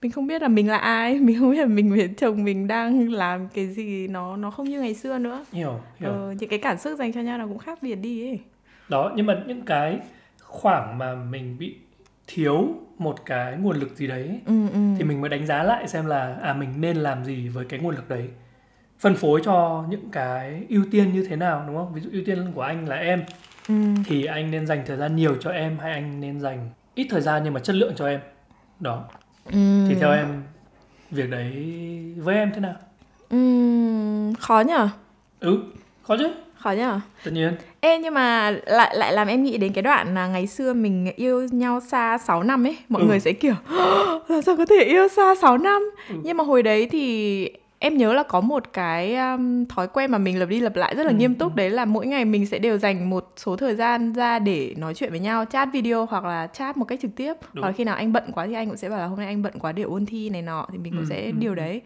mình 0.01 0.11
không 0.11 0.27
biết 0.27 0.41
là 0.41 0.47
mình 0.47 0.69
là 0.69 0.77
ai 0.77 1.19
mình 1.19 1.39
không 1.39 1.51
biết 1.51 1.59
là 1.59 1.65
mình 1.65 1.91
với 1.91 2.09
chồng 2.17 2.43
mình 2.43 2.67
đang 2.67 3.11
làm 3.11 3.47
cái 3.53 3.67
gì 3.67 4.07
nó 4.07 4.37
nó 4.37 4.51
không 4.51 4.69
như 4.69 4.81
ngày 4.81 4.93
xưa 4.93 5.17
nữa 5.17 5.45
hiểu 5.51 5.79
hiểu 5.99 6.11
ờ, 6.11 6.33
những 6.39 6.49
cái 6.49 6.59
cảm 6.59 6.77
xúc 6.77 6.93
dành 6.99 7.13
cho 7.13 7.21
nhau 7.21 7.37
nó 7.37 7.47
cũng 7.47 7.57
khác 7.57 7.79
biệt 7.81 7.95
đi 7.95 8.29
ấy 8.29 8.39
đó 8.89 9.11
nhưng 9.15 9.25
mà 9.25 9.41
những 9.47 9.61
cái 9.61 9.99
khoảng 10.41 10.97
mà 10.97 11.15
mình 11.15 11.55
bị 11.59 11.75
thiếu 12.27 12.67
một 12.97 13.25
cái 13.25 13.57
nguồn 13.57 13.79
lực 13.79 13.95
gì 13.95 14.07
đấy 14.07 14.39
ừ, 14.45 14.69
ừ. 14.73 14.79
thì 14.97 15.03
mình 15.03 15.21
mới 15.21 15.29
đánh 15.29 15.45
giá 15.45 15.63
lại 15.63 15.87
xem 15.87 16.05
là 16.05 16.35
à 16.41 16.53
mình 16.53 16.69
nên 16.77 16.97
làm 16.97 17.25
gì 17.25 17.47
với 17.49 17.65
cái 17.65 17.79
nguồn 17.79 17.95
lực 17.95 18.09
đấy 18.09 18.29
phân 19.01 19.15
phối 19.15 19.41
cho 19.43 19.83
những 19.89 20.09
cái 20.11 20.63
ưu 20.69 20.83
tiên 20.91 21.13
như 21.13 21.25
thế 21.29 21.35
nào 21.35 21.63
đúng 21.67 21.75
không 21.75 21.93
ví 21.93 22.01
dụ 22.01 22.09
ưu 22.13 22.21
tiên 22.25 22.51
của 22.55 22.61
anh 22.61 22.87
là 22.89 22.95
em 22.95 23.23
ừ. 23.67 23.73
thì 24.05 24.25
anh 24.25 24.51
nên 24.51 24.67
dành 24.67 24.83
thời 24.87 24.97
gian 24.97 25.15
nhiều 25.15 25.35
cho 25.39 25.49
em 25.51 25.77
hay 25.81 25.91
anh 25.91 26.21
nên 26.21 26.39
dành 26.39 26.69
ít 26.95 27.07
thời 27.09 27.21
gian 27.21 27.43
nhưng 27.43 27.53
mà 27.53 27.59
chất 27.59 27.75
lượng 27.75 27.93
cho 27.95 28.07
em 28.07 28.19
đó 28.79 29.03
Ừ. 29.51 29.57
thì 29.87 29.95
theo 29.95 30.11
em 30.11 30.43
việc 31.11 31.29
đấy 31.29 31.51
với 32.17 32.35
em 32.35 32.51
thế 32.55 32.59
nào 32.59 32.73
ừ. 33.29 33.37
khó 34.39 34.59
nhở 34.59 34.89
ừ 35.39 35.57
khó 36.03 36.17
chứ 36.17 36.29
khó 36.55 36.71
nhở 36.71 36.99
tất 37.23 37.31
nhiên 37.33 37.53
Ê 37.79 37.99
nhưng 37.99 38.13
mà 38.13 38.51
lại 38.65 38.95
lại 38.97 39.13
làm 39.13 39.27
em 39.27 39.43
nghĩ 39.43 39.57
đến 39.57 39.73
cái 39.73 39.81
đoạn 39.81 40.15
là 40.15 40.27
ngày 40.27 40.47
xưa 40.47 40.73
mình 40.73 41.11
yêu 41.15 41.47
nhau 41.51 41.79
xa 41.87 42.17
6 42.17 42.43
năm 42.43 42.67
ấy 42.67 42.77
Mọi 42.89 43.01
Ừ. 43.01 43.07
người 43.07 43.19
sẽ 43.19 43.33
kiểu 43.33 43.53
sao 44.45 44.55
có 44.57 44.65
thể 44.65 44.83
yêu 44.83 45.07
xa 45.07 45.35
6 45.41 45.57
năm 45.57 45.91
Ừ. 46.09 46.15
Nhưng 46.23 46.37
mà 46.37 46.43
hồi 46.43 46.63
đấy 46.63 46.87
thì 46.91 47.49
em 47.83 47.97
nhớ 47.97 48.13
là 48.13 48.23
có 48.23 48.41
một 48.41 48.73
cái 48.73 49.15
um, 49.15 49.65
thói 49.65 49.87
quen 49.87 50.11
mà 50.11 50.17
mình 50.17 50.39
lập 50.39 50.45
đi 50.45 50.59
lập 50.59 50.75
lại 50.75 50.95
rất 50.95 51.03
là 51.03 51.11
Ừ, 51.11 51.15
nghiêm 51.15 51.35
túc 51.35 51.51
ừ. 51.51 51.57
Đấy 51.57 51.69
là 51.69 51.85
mỗi 51.85 52.07
ngày 52.07 52.25
mình 52.25 52.45
sẽ 52.45 52.59
đều 52.59 52.77
dành 52.77 53.09
một 53.09 53.33
số 53.37 53.55
thời 53.55 53.75
gian 53.75 54.13
ra 54.13 54.39
để 54.39 54.73
nói 54.77 54.93
chuyện 54.93 55.09
với 55.11 55.19
nhau 55.19 55.45
Chat 55.45 55.69
video 55.73 56.05
hoặc 56.05 56.25
là 56.25 56.47
chat 56.47 56.77
một 56.77 56.85
cách 56.85 56.99
trực 57.01 57.11
tiếp 57.15 57.33
Đúng. 57.53 57.61
Hoặc 57.61 57.69
là 57.69 57.73
khi 57.73 57.83
nào 57.83 57.95
anh 57.95 58.13
bận 58.13 58.23
quá 58.33 58.47
thì 58.47 58.53
anh 58.53 58.67
cũng 58.67 58.77
sẽ 58.77 58.89
bảo 58.89 58.99
là 58.99 59.05
hôm 59.05 59.17
nay 59.17 59.27
anh 59.27 59.41
bận 59.41 59.53
quá 59.59 59.71
để 59.71 59.83
ôn 59.83 60.05
thi 60.05 60.29
này 60.29 60.41
nọ 60.41 60.67
Thì 60.71 60.77
mình 60.77 60.93
cũng 60.93 61.01
Ừ, 61.01 61.07
sẽ 61.09 61.25
ừ, 61.25 61.31
điều 61.39 61.51
ừ. 61.51 61.55
đấy 61.55 61.81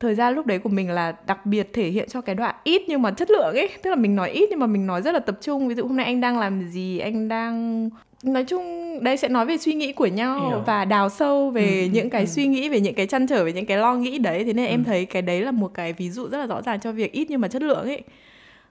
thời 0.00 0.14
gian 0.14 0.34
lúc 0.34 0.46
đấy 0.46 0.58
của 0.58 0.68
mình 0.68 0.90
là 0.90 1.14
đặc 1.26 1.46
biệt 1.46 1.70
thể 1.72 1.88
hiện 1.88 2.08
cho 2.08 2.20
cái 2.20 2.34
đoạn 2.34 2.54
ít 2.64 2.82
nhưng 2.88 3.02
mà 3.02 3.10
chất 3.10 3.30
lượng 3.30 3.54
ấy 3.54 3.68
tức 3.82 3.90
là 3.90 3.96
mình 3.96 4.16
nói 4.16 4.30
ít 4.30 4.46
nhưng 4.50 4.58
mà 4.60 4.66
mình 4.66 4.86
nói 4.86 5.02
rất 5.02 5.12
là 5.14 5.20
tập 5.20 5.38
trung 5.40 5.68
ví 5.68 5.74
dụ 5.74 5.82
hôm 5.86 5.96
nay 5.96 6.06
anh 6.06 6.20
đang 6.20 6.38
làm 6.38 6.68
gì 6.68 6.98
anh 6.98 7.28
đang 7.28 7.90
nói 8.22 8.44
chung 8.44 8.64
đây 9.04 9.16
sẽ 9.16 9.28
nói 9.28 9.46
về 9.46 9.56
suy 9.58 9.74
nghĩ 9.74 9.92
của 9.92 10.06
nhau 10.06 10.48
Hiểu. 10.48 10.62
và 10.66 10.84
đào 10.84 11.08
sâu 11.08 11.50
về 11.50 11.80
Ừ, 11.80 11.86
ừ, 11.86 11.90
những 11.92 12.10
cái 12.10 12.22
ừ. 12.22 12.26
suy 12.26 12.46
nghĩ 12.46 12.68
về 12.68 12.80
những 12.80 12.94
cái 12.94 13.06
chăn 13.06 13.26
trở 13.26 13.44
về 13.44 13.52
những 13.52 13.66
cái 13.66 13.76
lo 13.78 13.94
nghĩ 13.94 14.18
đấy 14.18 14.44
thế 14.44 14.52
nên 14.52 14.66
em 14.66 14.80
Ừ. 14.84 14.86
thấy 14.86 15.04
cái 15.04 15.22
đấy 15.22 15.40
là 15.42 15.50
một 15.50 15.70
cái 15.74 15.92
ví 15.92 16.10
dụ 16.10 16.28
rất 16.28 16.38
là 16.38 16.46
rõ 16.46 16.62
ràng 16.62 16.80
cho 16.80 16.92
việc 16.92 17.12
ít 17.12 17.26
nhưng 17.30 17.40
mà 17.40 17.48
chất 17.48 17.62
lượng 17.62 17.84
ấy 17.86 18.02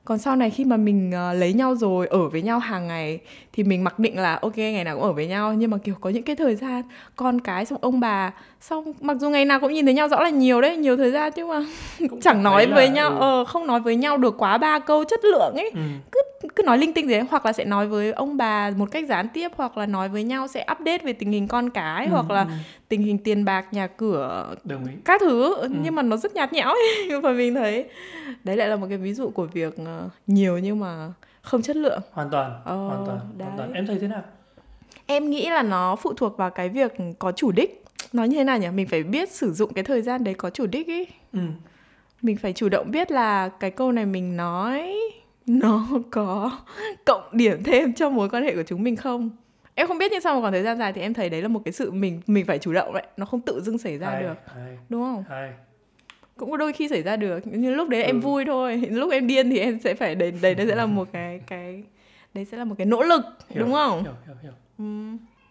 còn 0.05 0.17
sau 0.17 0.35
này 0.35 0.49
khi 0.49 0.65
mà 0.65 0.77
mình 0.77 1.11
ờ, 1.11 1.33
lấy 1.33 1.53
nhau 1.53 1.75
rồi 1.75 2.07
ở 2.07 2.29
với 2.29 2.41
nhau 2.41 2.59
hàng 2.59 2.87
ngày 2.87 3.19
thì 3.53 3.63
mình 3.63 3.83
mặc 3.83 3.99
định 3.99 4.19
là 4.19 4.35
ok 4.41 4.57
ngày 4.57 4.83
nào 4.83 4.95
cũng 4.95 5.03
ở 5.03 5.11
với 5.13 5.27
nhau 5.27 5.53
nhưng 5.53 5.71
mà 5.71 5.77
kiểu 5.83 5.95
có 6.01 6.09
những 6.09 6.23
cái 6.23 6.35
thời 6.35 6.55
gian 6.55 6.81
con 7.15 7.41
cái 7.41 7.65
xong 7.65 7.77
ông 7.81 7.99
bà 7.99 8.31
xong 8.61 8.93
mặc 9.01 9.17
dù 9.19 9.29
ngày 9.29 9.45
nào 9.45 9.59
cũng 9.59 9.73
nhìn 9.73 9.85
thấy 9.85 9.93
nhau 9.93 10.07
rõ 10.07 10.23
là 10.23 10.29
nhiều 10.29 10.61
đấy 10.61 10.77
nhiều 10.77 10.97
thời 10.97 11.11
gian 11.11 11.31
nhưng 11.35 11.47
mà 11.49 11.65
Cũng 12.09 12.21
chẳng 12.21 12.43
nói 12.43 12.65
với 12.67 12.87
là, 12.87 12.93
nhau 12.93 13.09
ừ. 13.09 13.15
ờ 13.19 13.45
không 13.45 13.67
nói 13.67 13.79
với 13.79 13.95
nhau 13.95 14.17
được 14.17 14.35
quá 14.37 14.57
ba 14.57 14.79
câu 14.79 15.03
chất 15.03 15.19
lượng 15.25 15.53
ấy 15.55 15.69
ừ. 15.73 15.79
cứ 16.11 16.21
nói 16.65 16.77
linh 16.77 16.93
tinh 16.93 17.07
gì 17.07 17.13
đấy 17.13 17.23
hoặc 17.29 17.45
là 17.45 17.53
sẽ 17.53 17.65
nói 17.65 17.87
với 17.87 18.11
ông 18.11 18.37
bà 18.37 18.71
một 18.77 18.91
cách 18.91 19.05
gián 19.09 19.27
tiếp 19.33 19.51
hoặc 19.55 19.77
là 19.77 19.85
nói 19.85 20.09
với 20.09 20.23
nhau 20.23 20.47
sẽ 20.47 20.65
update 20.71 20.97
về 21.03 21.13
tình 21.13 21.31
hình 21.31 21.47
con 21.47 21.69
cái 21.69 22.05
Ừ, 22.05 22.11
hoặc 22.11 22.31
là 22.31 22.41
ừ. 22.43 22.49
tình 22.89 23.01
hình 23.01 23.17
tiền 23.17 23.45
bạc 23.45 23.65
nhà 23.73 23.87
cửa 23.87 24.55
đồng 24.63 24.85
ý 24.85 24.91
các 25.05 25.21
thứ 25.21 25.55
Ừ. 25.55 25.67
nhưng 25.81 25.95
mà 25.95 26.01
nó 26.01 26.17
rất 26.17 26.33
nhạt 26.35 26.53
nhẽo 26.53 26.67
ấy 26.67 27.19
và 27.23 27.31
mình 27.31 27.55
thấy 27.55 27.89
đấy 28.43 28.57
lại 28.57 28.67
là 28.67 28.75
một 28.75 28.85
cái 28.89 28.97
ví 28.97 29.13
dụ 29.13 29.29
của 29.29 29.45
việc 29.45 29.73
ờ, 29.85 30.09
nhiều 30.27 30.57
nhưng 30.57 30.79
mà 30.79 31.11
không 31.41 31.61
chất 31.61 31.75
lượng 31.75 32.01
hoàn 32.11 32.29
toàn 32.29 32.61
Ờ, 32.65 32.75
hoàn 32.87 33.03
toàn 33.05 33.19
đấy. 33.37 33.45
hoàn 33.47 33.57
toàn 33.57 33.73
em 33.73 33.87
thấy 33.87 33.97
thế 34.01 34.07
nào 34.07 34.21
em 35.05 35.29
nghĩ 35.29 35.49
là 35.49 35.63
nó 35.63 35.95
phụ 35.95 36.13
thuộc 36.13 36.37
vào 36.37 36.49
cái 36.49 36.69
việc 36.69 36.93
có 37.19 37.31
chủ 37.31 37.51
đích 37.51 37.83
nói 38.13 38.27
như 38.27 38.37
thế 38.37 38.43
nào 38.43 38.57
nhỉ 38.57 38.67
mình 38.69 38.87
phải 38.87 39.03
biết 39.03 39.31
sử 39.31 39.53
dụng 39.53 39.73
cái 39.73 39.83
thời 39.83 40.01
gian 40.01 40.23
đấy 40.23 40.33
có 40.33 40.49
chủ 40.49 40.65
đích 40.65 40.87
ấy 40.87 41.07
ừ. 41.33 41.39
mình 42.21 42.37
phải 42.37 42.53
chủ 42.53 42.69
động 42.69 42.91
biết 42.91 43.11
là 43.11 43.49
cái 43.49 43.71
câu 43.71 43.91
này 43.91 44.05
mình 44.05 44.37
nói 44.37 44.93
nó 45.61 45.87
có 46.11 46.59
cộng 47.05 47.23
điểm 47.31 47.63
thêm 47.63 47.93
cho 47.93 48.09
mối 48.09 48.29
quan 48.29 48.43
hệ 48.43 48.55
của 48.55 48.63
chúng 48.67 48.83
mình 48.83 48.95
không? 48.95 49.29
Em 49.75 49.87
không 49.87 49.97
biết 49.97 50.11
nhưng 50.11 50.21
sau 50.21 50.35
một 50.35 50.41
khoảng 50.41 50.53
thời 50.53 50.63
gian 50.63 50.77
dài 50.77 50.93
thì 50.93 51.01
em 51.01 51.13
thấy 51.13 51.29
đấy 51.29 51.41
là 51.41 51.47
một 51.47 51.61
cái 51.65 51.71
sự 51.71 51.91
mình 51.91 52.21
mình 52.27 52.45
phải 52.45 52.59
chủ 52.59 52.73
động 52.73 52.93
đấy. 52.93 53.03
Nó 53.17 53.25
không 53.25 53.41
tự 53.41 53.61
dưng 53.61 53.77
xảy 53.77 53.97
ra 53.97 54.09
hay, 54.09 54.23
được. 54.23 54.33
hay, 54.55 54.77
đúng 54.89 55.01
không? 55.01 55.23
hay. 55.29 55.51
cũng 56.37 56.51
có 56.51 56.57
đôi 56.57 56.73
khi 56.73 56.87
xảy 56.87 57.01
ra 57.03 57.15
được. 57.15 57.39
Nhưng 57.45 57.75
lúc 57.75 57.89
đấy 57.89 58.03
em 58.03 58.15
Ừ. 58.15 58.19
vui 58.19 58.45
thôi. 58.45 58.77
Lúc 58.91 59.11
em 59.11 59.27
điên 59.27 59.49
thì 59.49 59.59
em 59.59 59.79
sẽ 59.79 59.93
phải 59.93 60.15
đấy 60.15 60.31
đấy 60.41 60.55
đấy 60.55 60.67
sẽ 60.67 60.75
là 60.75 60.85
một 60.85 61.07
cái 61.13 61.39
cái 61.47 61.83
đấy 62.33 62.45
sẽ 62.45 62.57
là 62.57 62.63
một 62.63 62.75
cái 62.77 62.85
nỗ 62.85 63.03
lực 63.03 63.21
Hiểu, 63.49 63.63
đúng 63.63 63.73
không? 63.73 64.03
hiểu 64.03 64.13
hiểu 64.25 64.35
hiểu. 64.43 64.51
Ừ. 64.77 64.83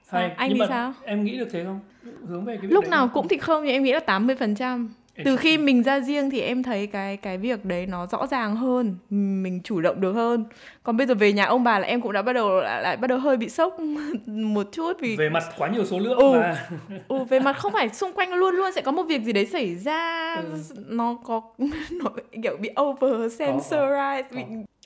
Hay 0.08 0.30
anh 0.36 0.48
nhưng 0.48 0.54
thì 0.54 0.60
mà 0.60 0.66
sao? 0.68 0.92
em 1.04 1.24
nghĩ 1.24 1.38
được 1.38 1.48
thế 1.52 1.64
không? 1.64 1.80
Hướng 2.26 2.44
về 2.44 2.56
cái 2.62 2.70
lúc 2.70 2.84
đấy 2.84 2.90
nào 2.90 3.00
không? 3.06 3.14
cũng 3.14 3.28
thì 3.28 3.36
không 3.38 3.64
nhưng 3.64 3.72
em 3.72 3.82
nghĩ 3.82 3.92
là 3.92 4.00
80% 4.06 4.60
Em 4.60 4.88
từ 5.24 5.36
khi 5.36 5.58
mình 5.58 5.82
ra 5.82 6.00
riêng 6.00 6.30
thì 6.30 6.40
em 6.40 6.62
thấy 6.62 6.86
cái 6.86 7.16
cái 7.16 7.38
việc 7.38 7.64
đấy 7.64 7.86
nó 7.86 8.06
rõ 8.06 8.26
ràng 8.26 8.56
hơn 8.56 8.96
mình 9.42 9.60
chủ 9.64 9.80
động 9.80 10.00
được 10.00 10.12
hơn 10.12 10.44
còn 10.82 10.96
bây 10.96 11.06
giờ 11.06 11.14
về 11.14 11.32
nhà 11.32 11.44
ông 11.44 11.64
bà 11.64 11.78
là 11.78 11.86
em 11.86 12.00
cũng 12.00 12.12
đã 12.12 12.22
bắt 12.22 12.32
đầu 12.32 12.60
lại, 12.60 12.82
lại 12.82 12.96
bắt 12.96 13.06
đầu 13.06 13.18
hơi 13.18 13.36
bị 13.36 13.48
sốc 13.48 13.76
một 14.26 14.66
chút 14.72 14.92
vì 15.00 15.16
về 15.16 15.28
mặt 15.28 15.44
quá 15.58 15.68
nhiều 15.68 15.84
số 15.84 15.98
lượng 15.98 16.18
Ừ. 16.18 16.32
và 16.32 16.68
ừ, 17.08 17.24
về 17.24 17.40
mặt 17.40 17.56
không 17.58 17.72
phải 17.72 17.88
xung 17.88 18.12
quanh 18.12 18.34
luôn 18.34 18.54
luôn 18.54 18.72
sẽ 18.72 18.80
có 18.82 18.92
một 18.92 19.02
việc 19.02 19.22
gì 19.22 19.32
đấy 19.32 19.46
xảy 19.46 19.74
ra 19.74 20.34
Ừ. 20.36 20.42
nó 20.86 21.18
có 21.24 21.40
nó 21.90 22.10
kiểu 22.42 22.56
bị 22.60 22.70
over 22.82 23.40
sensorized 23.42 24.22
Có. 24.30 24.36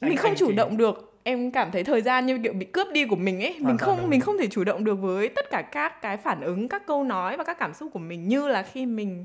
mình 0.09 0.17
không 0.17 0.31
anh 0.31 0.37
chủ 0.37 0.49
thì- 0.49 0.55
động 0.57 0.77
được 0.77 1.07
em 1.23 1.51
cảm 1.51 1.71
thấy 1.71 1.85
thời 1.85 2.01
gian 2.03 2.27
như 2.27 2.39
kiểu 2.43 2.53
bị 2.53 2.67
cướp 2.67 2.87
đi 2.93 3.05
của 3.05 3.17
mình 3.17 3.41
ấy 3.43 3.53
mình 3.59 3.65
Hoàn 3.65 3.79
không 3.79 4.11
mình 4.11 4.21
không 4.21 4.39
thể 4.39 4.47
chủ 4.47 4.65
động 4.65 4.85
được 4.85 4.95
với 4.95 5.29
tất 5.29 5.51
cả 5.51 5.63
các 5.63 6.03
cái 6.03 6.17
phản 6.17 6.41
ứng 6.41 6.69
các 6.69 6.87
câu 6.87 7.05
nói 7.05 7.37
và 7.37 7.45
các 7.45 7.59
cảm 7.59 7.75
xúc 7.75 7.91
của 7.93 7.99
mình 7.99 8.29
như 8.29 8.49
là 8.49 8.63
khi 8.63 8.87
mình 8.87 9.25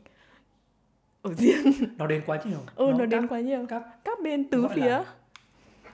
ở 1.25 1.33
riêng 1.33 1.73
nó 1.97 2.07
đến 2.07 2.21
quá 2.25 2.39
nhiều. 2.45 2.57
Ừ 2.75 2.85
nó, 2.91 2.97
các, 2.97 3.09
đến 3.09 3.27
quá 3.27 3.39
nhiều. 3.39 3.65
các 3.69 3.83
các 4.03 4.17
bên 4.23 4.49
tứ 4.49 4.67
phía. 4.75 4.99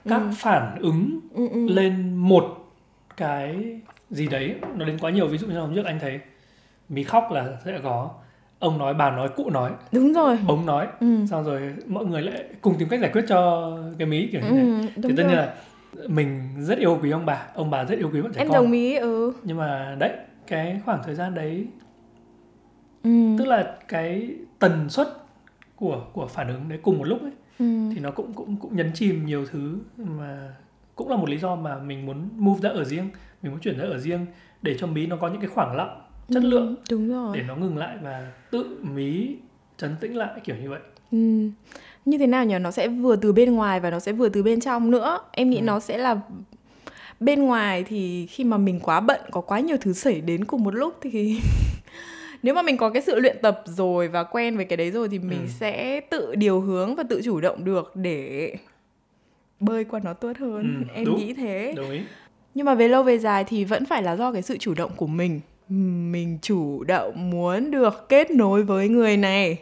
các 0.10 0.22
ừ. 0.22 0.30
phản 0.36 0.78
ứng 0.80 1.20
ừ, 1.34 1.48
ừ. 1.52 1.68
lên 1.68 2.16
một 2.16 2.74
cái 3.18 3.80
gì 4.10 4.28
đấy. 4.28 4.56
Nó 4.76 4.86
đến 4.86 4.98
quá 5.02 5.12
nhiều. 5.12 5.28
Ví 5.28 5.38
dụ 5.38 5.48
như 5.48 5.60
hôm 5.60 5.76
trước 5.76 5.86
anh 5.86 6.00
thấy 6.00 6.20
mí 6.90 7.04
khóc 7.04 7.28
là 7.32 7.58
sẽ 7.66 7.80
có. 7.84 8.10
Ông 8.60 8.78
nói 8.78 8.94
bà 8.94 9.12
nói 9.12 9.30
cụ 9.36 9.50
nói. 9.50 9.72
Đúng 9.92 10.14
rồi. 10.14 10.38
Bóng 10.48 10.66
nói. 10.66 10.88
Ừ. 11.00 11.26
xong 11.30 11.44
rồi 11.44 11.74
mọi 11.88 12.06
người 12.06 12.22
lại 12.22 12.44
cùng 12.62 12.76
tìm 12.80 12.90
cách 12.90 13.00
giải 13.00 13.12
quyết 13.14 13.26
cho 13.28 13.72
cái 13.98 14.08
mí 14.08 14.30
kiểu 14.32 14.42
như 14.42 14.48
ừ, 14.48 14.88
thế. 14.96 15.02
thì 15.04 15.16
tất 15.18 15.24
nhiên 15.28 15.38
là 15.38 15.54
mình 16.08 16.50
rất 16.60 16.78
yêu 16.78 17.00
quý 17.02 17.12
ông 17.12 17.26
bà. 17.26 17.48
Ông 17.54 17.70
bà 17.70 17.86
rất 17.86 17.98
yêu 17.98 18.10
quý 18.14 18.22
bọn 18.22 18.34
trẻ 18.34 18.42
em 18.42 18.48
con. 18.48 18.56
đồng 18.56 18.72
ý 18.72 18.96
ừ. 18.96 19.34
Nhưng 19.44 19.58
mà 19.58 19.96
đấy 20.00 20.12
cái 20.48 20.82
khoảng 20.86 21.00
thời 21.04 21.16
gian 21.16 21.36
đấy 21.36 21.68
ừ. 23.04 23.36
tức 23.38 23.46
là 23.46 23.76
cái 23.88 24.36
tần 24.60 24.90
suất 24.90 25.21
của 25.82 26.06
của 26.14 26.28
phản 26.28 26.48
ứng 26.48 26.70
đấy 26.70 26.80
cùng 26.82 26.98
một 26.98 27.04
lúc 27.04 27.22
ấy 27.22 27.32
ừ. 27.60 27.66
thì 27.94 28.00
nó 28.00 28.12
cũng 28.12 28.34
cũng 28.34 28.56
cũng 28.56 28.76
nhấn 28.76 28.92
chìm 28.94 29.26
nhiều 29.26 29.46
thứ 29.52 29.78
mà 29.98 30.56
cũng 30.96 31.10
là 31.10 31.18
một 31.18 31.30
lý 31.30 31.38
do 31.38 31.56
mà 31.56 31.78
mình 31.80 32.06
muốn 32.06 32.30
move 32.38 32.60
ra 32.62 32.70
ở 32.70 32.84
riêng 32.84 33.10
mình 33.42 33.52
muốn 33.52 33.62
chuyển 33.62 33.80
ra 33.80 33.86
ở 33.86 33.98
riêng 33.98 34.26
để 34.62 34.78
cho 34.80 34.88
mí 34.88 35.08
nó 35.08 35.16
có 35.16 35.28
những 35.28 35.42
cái 35.42 35.50
khoảng 35.50 35.76
lặng 35.76 36.02
chất 36.34 36.44
ừ, 36.44 36.50
lượng 36.50 36.76
đúng 36.90 37.10
rồi 37.10 37.38
để 37.38 37.44
nó 37.44 37.56
ngừng 37.56 37.78
lại 37.78 37.98
và 38.02 38.32
tự 38.52 38.78
mí 38.82 39.36
trấn 39.78 39.96
tĩnh 40.00 40.18
lại 40.18 40.40
kiểu 40.44 40.56
như 40.56 40.70
vậy 40.70 40.80
ừ. 41.12 41.18
như 42.06 42.18
thế 42.18 42.28
nào 42.28 42.46
nhỉ 42.46 42.60
nó 42.60 42.72
sẽ 42.72 42.88
vừa 42.88 43.16
từ 43.16 43.34
bên 43.34 43.56
ngoài 43.56 43.80
và 43.80 43.90
nó 43.90 44.00
sẽ 44.00 44.12
vừa 44.12 44.30
từ 44.30 44.44
bên 44.44 44.62
trong 44.62 44.92
nữa 44.92 45.20
em 45.32 45.50
nghĩ 45.50 45.58
ừ. 45.58 45.64
nó 45.64 45.80
sẽ 45.80 45.98
là 45.98 46.22
bên 47.20 47.44
ngoài 47.44 47.84
thì 47.84 48.26
khi 48.26 48.44
mà 48.44 48.58
mình 48.58 48.80
quá 48.80 49.00
bận 49.00 49.22
có 49.32 49.42
quá 49.42 49.60
nhiều 49.60 49.78
thứ 49.82 49.94
xảy 49.94 50.22
đến 50.22 50.46
cùng 50.46 50.64
một 50.64 50.76
lúc 50.76 50.98
thì 51.02 51.40
nếu 52.44 52.54
mà 52.54 52.62
mình 52.62 52.78
có 52.78 52.90
cái 52.90 53.02
sự 53.02 53.20
luyện 53.20 53.38
tập 53.42 53.64
rồi 53.66 54.08
và 54.08 54.24
quen 54.24 54.56
với 54.56 54.66
cái 54.66 54.78
đấy 54.78 54.92
rồi 54.92 55.10
thì 55.10 55.20
mình 55.20 55.42
ừ. 55.42 55.48
sẽ 55.48 56.02
tự 56.02 56.36
điều 56.36 56.62
hướng 56.62 56.96
và 56.96 57.04
tự 57.10 57.22
chủ 57.24 57.42
động 57.42 57.66
được 57.66 57.96
để 57.96 58.56
bơi 59.60 59.84
qua 59.84 60.00
nó 60.04 60.14
tốt 60.14 60.38
hơn. 60.40 60.86
Ừ, 60.88 60.94
em 60.94 61.06
đúng, 61.06 61.18
nghĩ 61.18 61.34
thế. 61.34 61.74
Đồng 61.78 61.92
ý. 61.92 62.02
nhưng 62.56 62.66
mà 62.66 62.76
về 62.76 62.88
lâu 62.88 63.04
về 63.04 63.18
dài 63.18 63.44
thì 63.44 63.64
vẫn 63.64 63.86
phải 63.86 64.04
là 64.04 64.16
do 64.16 64.32
cái 64.32 64.42
sự 64.42 64.58
chủ 64.58 64.74
động 64.74 64.92
của 64.96 65.08
mình. 65.08 65.42
Mình 66.12 66.38
chủ 66.42 66.84
động 66.84 67.30
muốn 67.30 67.72
được 67.72 68.10
kết 68.10 68.32
nối 68.32 68.64
với 68.64 68.90
người 68.90 69.18
này. 69.18 69.58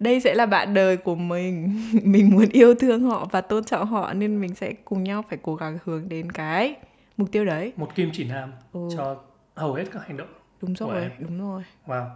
Đây 0.00 0.20
sẽ 0.20 0.34
là 0.34 0.46
bạn 0.46 0.74
đời 0.74 0.96
của 0.96 1.14
mình. 1.14 1.80
Mình 2.02 2.30
muốn 2.30 2.48
yêu 2.52 2.74
thương 2.74 3.02
họ 3.02 3.28
và 3.32 3.40
tôn 3.40 3.64
trọng 3.64 3.86
họ 3.86 4.12
nên 4.12 4.40
mình 4.40 4.54
sẽ 4.54 4.72
cùng 4.84 5.04
nhau 5.04 5.24
phải 5.28 5.38
cố 5.42 5.54
gắng 5.54 5.78
hướng 5.84 6.08
đến 6.08 6.32
cái 6.32 6.74
mục 7.16 7.32
tiêu 7.32 7.44
đấy. 7.44 7.72
Một 7.76 7.94
kim 7.94 8.10
chỉ 8.12 8.24
nam 8.24 8.52
ừ. 8.72 8.80
cho 8.96 9.16
hầu 9.54 9.74
hết 9.74 9.84
các 9.92 10.06
hành 10.06 10.16
động 10.16 10.28
đúng 10.62 10.74
rồi 10.74 11.10
đúng 11.18 11.40
rồi. 11.40 11.62
Wow. 11.86 12.06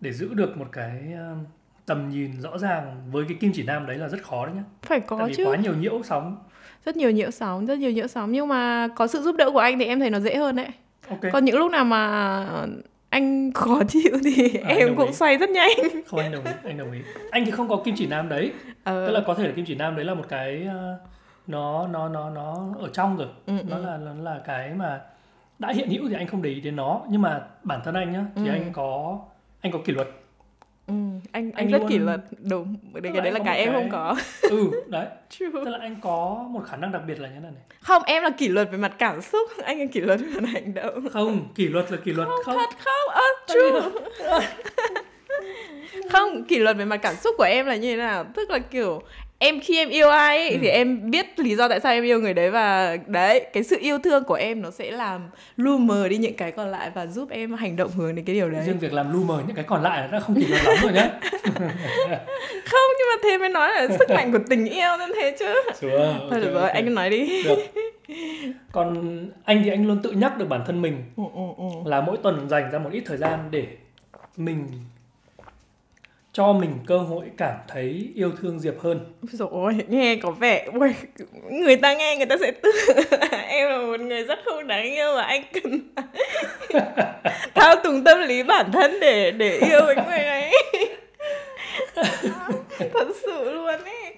Để 0.00 0.12
giữ 0.12 0.34
được 0.34 0.56
một 0.56 0.66
cái 0.72 1.12
um, 1.12 1.44
tầm 1.86 2.10
nhìn 2.10 2.40
rõ 2.40 2.58
ràng 2.58 3.02
với 3.10 3.24
cái 3.28 3.36
kim 3.40 3.52
chỉ 3.54 3.62
nam 3.62 3.86
đấy 3.86 3.96
là 3.96 4.08
rất 4.08 4.22
khó 4.22 4.46
đấy 4.46 4.54
nhá. 4.54 4.62
Phải 4.82 5.00
có 5.00 5.18
Tại 5.18 5.28
vì 5.28 5.34
chứ. 5.34 5.44
quá 5.44 5.56
nhiều 5.56 5.74
nhiễu 5.74 6.02
sóng. 6.04 6.36
Rất 6.84 6.96
nhiều 6.96 7.10
nhiễu 7.10 7.30
sóng 7.30 7.66
rất 7.66 7.78
nhiều 7.78 7.90
nhiễu 7.90 8.06
sóng. 8.06 8.32
Nhưng 8.32 8.48
mà 8.48 8.88
có 8.94 9.06
sự 9.06 9.22
giúp 9.22 9.36
đỡ 9.36 9.50
của 9.50 9.58
anh 9.58 9.78
thì 9.78 9.84
em 9.84 10.00
thấy 10.00 10.10
nó 10.10 10.20
dễ 10.20 10.36
hơn 10.36 10.56
đấy. 10.56 10.68
Okay. 11.08 11.30
còn 11.30 11.44
những 11.44 11.58
lúc 11.58 11.70
nào 11.70 11.84
mà 11.84 12.46
anh 13.08 13.52
khó 13.52 13.82
chịu 13.88 14.18
thì 14.24 14.54
à, 14.54 14.74
em 14.74 14.96
cũng 14.96 15.06
ý. 15.06 15.12
xoay 15.12 15.36
rất 15.36 15.50
nhanh. 15.50 15.70
Không 16.06 16.20
anh 16.20 16.32
đồng 16.32 16.44
ý 16.44 16.52
anh 16.64 16.78
đồng 16.78 16.92
ý. 16.92 16.98
Anh 17.30 17.44
thì 17.44 17.50
không 17.50 17.68
có 17.68 17.82
kim 17.84 17.94
chỉ 17.98 18.06
nam 18.06 18.28
đấy. 18.28 18.52
Ờ. 18.84 19.06
tức 19.06 19.12
là 19.12 19.20
có 19.26 19.34
thể 19.34 19.46
là 19.46 19.52
kim 19.56 19.64
chỉ 19.64 19.74
nam 19.74 19.96
đấy 19.96 20.04
là 20.04 20.14
một 20.14 20.24
cái 20.28 20.66
uh, 20.68 21.00
nó 21.46 21.86
nó 21.86 22.08
nó 22.08 22.30
nó 22.30 22.68
ở 22.78 22.88
trong 22.92 23.16
rồi. 23.16 23.28
Ừ, 23.46 23.52
nó 23.68 23.76
ừ. 23.76 23.82
là 23.82 23.96
nó 23.96 24.14
là 24.14 24.40
cái 24.46 24.70
mà 24.74 25.00
đã 25.58 25.72
hiện 25.72 25.90
hữu 25.90 26.08
thì 26.08 26.14
anh 26.14 26.26
không 26.26 26.42
để 26.42 26.50
ý 26.50 26.60
đến 26.60 26.76
nó 26.76 27.00
nhưng 27.10 27.22
mà 27.22 27.40
bản 27.62 27.80
thân 27.84 27.94
anh 27.94 28.12
nhá 28.12 28.24
thì 28.36 28.48
ừ. 28.48 28.52
anh 28.52 28.72
có 28.72 29.18
anh 29.60 29.72
có 29.72 29.78
kỷ 29.84 29.92
luật. 29.92 30.08
Ừ, 30.86 30.94
anh 30.94 31.20
anh, 31.32 31.52
anh 31.52 31.68
rất 31.68 31.78
luôn... 31.78 31.88
kỷ 31.88 31.98
luật 31.98 32.20
đúng. 32.38 32.76
Bởi 32.92 33.02
cái 33.02 33.12
đấy 33.12 33.32
là 33.32 33.40
cái 33.44 33.58
em 33.58 33.72
cái... 33.72 33.80
không 33.80 33.90
có. 33.90 34.16
Ừ 34.42 34.70
đấy. 34.86 35.06
True. 35.30 35.46
tức 35.52 35.70
là 35.70 35.78
anh 35.80 35.96
có 36.00 36.46
một 36.50 36.60
khả 36.66 36.76
năng 36.76 36.92
đặc 36.92 37.02
biệt 37.06 37.20
là 37.20 37.28
như 37.28 37.34
thế 37.34 37.40
này 37.40 37.52
không 37.80 38.02
em 38.02 38.22
là 38.22 38.30
kỷ 38.30 38.48
luật 38.48 38.70
về 38.72 38.78
mặt 38.78 38.92
cảm 38.98 39.20
xúc 39.20 39.50
anh 39.64 39.78
là 39.78 39.86
kỷ 39.92 40.00
luật 40.00 40.20
về 40.20 40.40
mặt 40.40 40.48
hành 40.52 40.74
động. 40.74 41.08
Không 41.12 41.48
kỷ 41.54 41.68
luật 41.68 41.92
là 41.92 41.98
kỷ 42.04 42.12
luật 42.12 42.28
không, 42.28 42.40
không. 42.44 42.54
thật 42.54 42.76
không? 42.84 43.14
À, 43.14 43.28
true. 43.48 43.80
không 46.12 46.44
kỷ 46.44 46.58
luật 46.58 46.76
về 46.76 46.84
mặt 46.84 46.96
cảm 46.96 47.14
xúc 47.14 47.34
của 47.38 47.44
em 47.44 47.66
là 47.66 47.76
như 47.76 47.90
thế 47.90 47.96
nào? 47.96 48.24
Tức 48.34 48.50
là 48.50 48.58
kiểu 48.58 49.02
em 49.44 49.60
khi 49.60 49.76
em 49.78 49.88
yêu 49.88 50.08
ai 50.08 50.38
ấy, 50.38 50.50
ừ. 50.50 50.58
thì 50.60 50.68
em 50.68 51.10
biết 51.10 51.38
lý 51.38 51.56
do 51.56 51.68
tại 51.68 51.80
sao 51.80 51.92
em 51.92 52.04
yêu 52.04 52.20
người 52.20 52.34
đấy 52.34 52.50
và 52.50 52.96
đấy 53.06 53.46
cái 53.52 53.62
sự 53.62 53.76
yêu 53.80 53.98
thương 53.98 54.24
của 54.24 54.34
em 54.34 54.62
nó 54.62 54.70
sẽ 54.70 54.90
làm 54.90 55.20
lu 55.56 55.78
mờ 55.78 56.08
đi 56.08 56.16
những 56.16 56.34
cái 56.34 56.52
còn 56.52 56.70
lại 56.70 56.90
và 56.94 57.06
giúp 57.06 57.30
em 57.30 57.52
hành 57.52 57.76
động 57.76 57.90
hướng 57.90 58.14
đến 58.14 58.24
cái 58.24 58.34
điều 58.34 58.50
đấy 58.50 58.62
riêng 58.66 58.78
việc 58.78 58.92
làm 58.92 59.12
lu 59.12 59.24
mờ 59.24 59.42
những 59.46 59.56
cái 59.56 59.64
còn 59.64 59.82
lại 59.82 60.08
đã 60.12 60.20
không 60.20 60.36
kỷ 60.36 60.46
luật 60.46 60.64
lắm 60.64 60.76
rồi 60.82 60.92
nhá 60.92 61.10
không 62.70 62.90
nhưng 62.98 63.08
mà 63.10 63.16
thế 63.22 63.38
mới 63.38 63.48
nói 63.48 63.68
là 63.74 63.88
sức 63.98 64.10
mạnh 64.10 64.32
của 64.32 64.38
tình 64.50 64.64
yêu 64.64 64.96
nên 64.98 65.10
thế 65.20 65.36
chứ 65.38 65.54
Sure, 65.80 66.14
thôi 66.30 66.40
được 66.40 66.52
rồi 66.52 66.62
okay. 66.62 66.74
anh 66.74 66.94
nói 66.94 67.10
đi 67.10 67.42
được. 67.42 67.58
còn 68.72 69.18
anh 69.44 69.62
thì 69.64 69.70
anh 69.70 69.86
luôn 69.86 70.02
tự 70.02 70.10
nhắc 70.10 70.38
được 70.38 70.48
bản 70.48 70.60
thân 70.66 70.82
mình 70.82 71.04
ừ, 71.16 71.22
ừ, 71.34 71.40
ừ. 71.56 71.90
là 71.90 72.00
mỗi 72.00 72.16
tuần 72.22 72.48
dành 72.48 72.70
ra 72.70 72.78
một 72.78 72.90
ít 72.92 73.02
thời 73.06 73.16
gian 73.16 73.38
để 73.50 73.66
mình 74.36 74.66
cho 76.34 76.52
mình 76.52 76.78
cơ 76.86 76.98
hội 76.98 77.24
cảm 77.36 77.54
thấy 77.68 78.12
yêu 78.14 78.32
thương 78.42 78.58
Diệp 78.58 78.74
hơn. 78.80 79.00
Rồi 79.22 79.72
nghe 79.88 80.16
có 80.22 80.30
vẻ 80.30 80.68
người 81.50 81.76
ta 81.76 81.94
nghe 81.94 82.16
người 82.16 82.26
ta 82.26 82.36
sẽ 82.40 82.50
tưởng 82.50 83.20
em 83.48 83.70
là 83.70 83.78
một 83.78 84.00
người 84.00 84.24
rất 84.24 84.38
không 84.44 84.66
đáng 84.66 84.84
yêu 84.84 85.14
và 85.16 85.22
anh 85.22 85.42
cần 85.52 85.80
thao 87.54 87.76
túng 87.84 88.04
tâm 88.04 88.18
lý 88.20 88.42
bản 88.42 88.72
thân 88.72 89.00
để 89.00 89.30
để 89.30 89.58
yêu 89.58 89.80
với 89.86 89.96
người 89.96 90.18
này. 90.18 90.52
Thật 92.78 93.08
sự 93.22 93.52
luôn 93.52 93.84
ấy. 93.84 94.14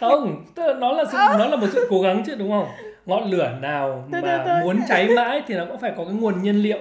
Không, 0.00 0.44
nó 0.56 0.92
là 0.92 1.04
sự, 1.12 1.18
nó 1.38 1.46
là 1.46 1.56
một 1.56 1.66
sự 1.72 1.86
cố 1.90 2.00
gắng 2.00 2.22
chứ 2.26 2.34
đúng 2.34 2.50
không? 2.50 2.66
Ngọn 3.06 3.30
lửa 3.30 3.58
nào 3.60 4.08
mà 4.08 4.60
muốn 4.64 4.80
cháy 4.88 5.08
mãi 5.08 5.42
thì 5.46 5.54
nó 5.54 5.64
cũng 5.64 5.80
phải 5.80 5.92
có 5.96 6.04
cái 6.04 6.14
nguồn 6.14 6.42
nhiên 6.42 6.56
liệu 6.56 6.78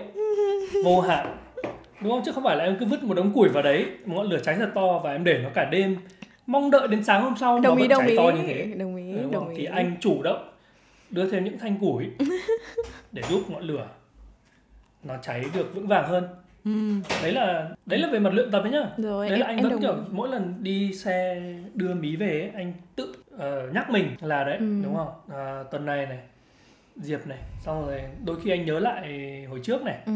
vô 0.84 1.02
hạn 1.02 1.38
đúng 2.02 2.12
không? 2.12 2.22
Chứ 2.26 2.32
không 2.32 2.44
phải 2.44 2.58
là 2.58 2.64
em 2.64 2.78
cứ 2.80 2.86
vứt 2.86 3.04
một 3.04 3.14
đống 3.14 3.34
củi 3.34 3.50
vào 3.50 3.64
đấy 3.64 3.86
một 4.06 4.16
ngọn 4.16 4.28
lửa 4.28 4.40
cháy 4.44 4.56
thật 4.56 4.70
to 4.76 5.00
và 5.04 5.12
em 5.12 5.24
để 5.24 5.40
nó 5.44 5.50
cả 5.54 5.66
đêm. 5.66 5.98
Mong 6.48 6.72
đợi 6.72 6.88
đến 6.88 7.04
sáng 7.04 7.24
hôm 7.24 7.34
sau 7.38 7.60
đồng 7.60 7.76
mà 7.76 7.82
ý, 7.82 7.88
vẫn 7.88 7.98
cháy 8.00 8.10
ý. 8.10 8.18
to 8.18 8.24
như 8.24 8.44
thế. 8.48 8.74
đồng 8.78 8.96
ý 8.96 9.14
đúng 9.14 9.32
đồng 9.32 9.50
ý. 9.50 9.56
thì 9.58 9.66
anh 9.66 9.96
chủ 10.00 10.22
động 10.24 10.50
đưa 11.10 11.30
thêm 11.30 11.44
những 11.44 11.58
thanh 11.58 11.78
củi 11.78 12.06
để 13.12 13.22
giúp 13.30 13.42
ngọn 13.50 13.64
lửa 13.64 13.88
nó 15.04 15.18
cháy 15.22 15.46
được 15.54 15.76
vững 15.76 15.88
vàng 15.88 16.10
hơn. 16.10 16.28
Ừ. 16.66 16.72
đấy 17.24 17.32
là 17.32 17.70
đấy 17.86 18.00
là 18.00 18.08
về 18.12 18.20
mặt 18.20 18.34
luyện 18.34 18.52
tập 18.52 18.62
ấy 18.62 18.72
nhá. 18.72 18.90
Rồi, 18.98 19.30
đấy 19.30 19.40
em, 19.40 19.40
là 19.40 19.48
anh 19.48 19.62
vẫn 19.62 19.82
kiểu 19.82 19.96
mỗi 20.12 20.30
lần 20.30 20.56
đi 20.60 20.94
xe 20.94 21.42
đưa 21.74 21.94
mí 21.94 22.16
về 22.16 22.42
ấy, 22.42 22.52
anh 22.56 22.74
tự 22.96 23.16
uh, 23.36 23.74
nhắc 23.74 23.90
mình 23.90 24.16
là 24.22 24.44
đấy 24.44 24.58
ừ. 24.58 24.82
đúng 24.84 24.96
không? 24.96 25.08
Uh, 25.08 25.72
tuần 25.72 25.86
này 25.86 26.06
này 26.06 26.20
Diệp 26.96 27.28
này 27.28 27.38
xong 27.60 27.86
rồi 27.86 28.02
đôi 28.26 28.42
khi 28.42 28.52
anh 28.52 28.66
nhớ 28.66 28.80
lại 28.80 29.46
hồi 29.50 29.60
trước 29.64 29.82
này. 29.84 29.98
Ừ. 30.06 30.12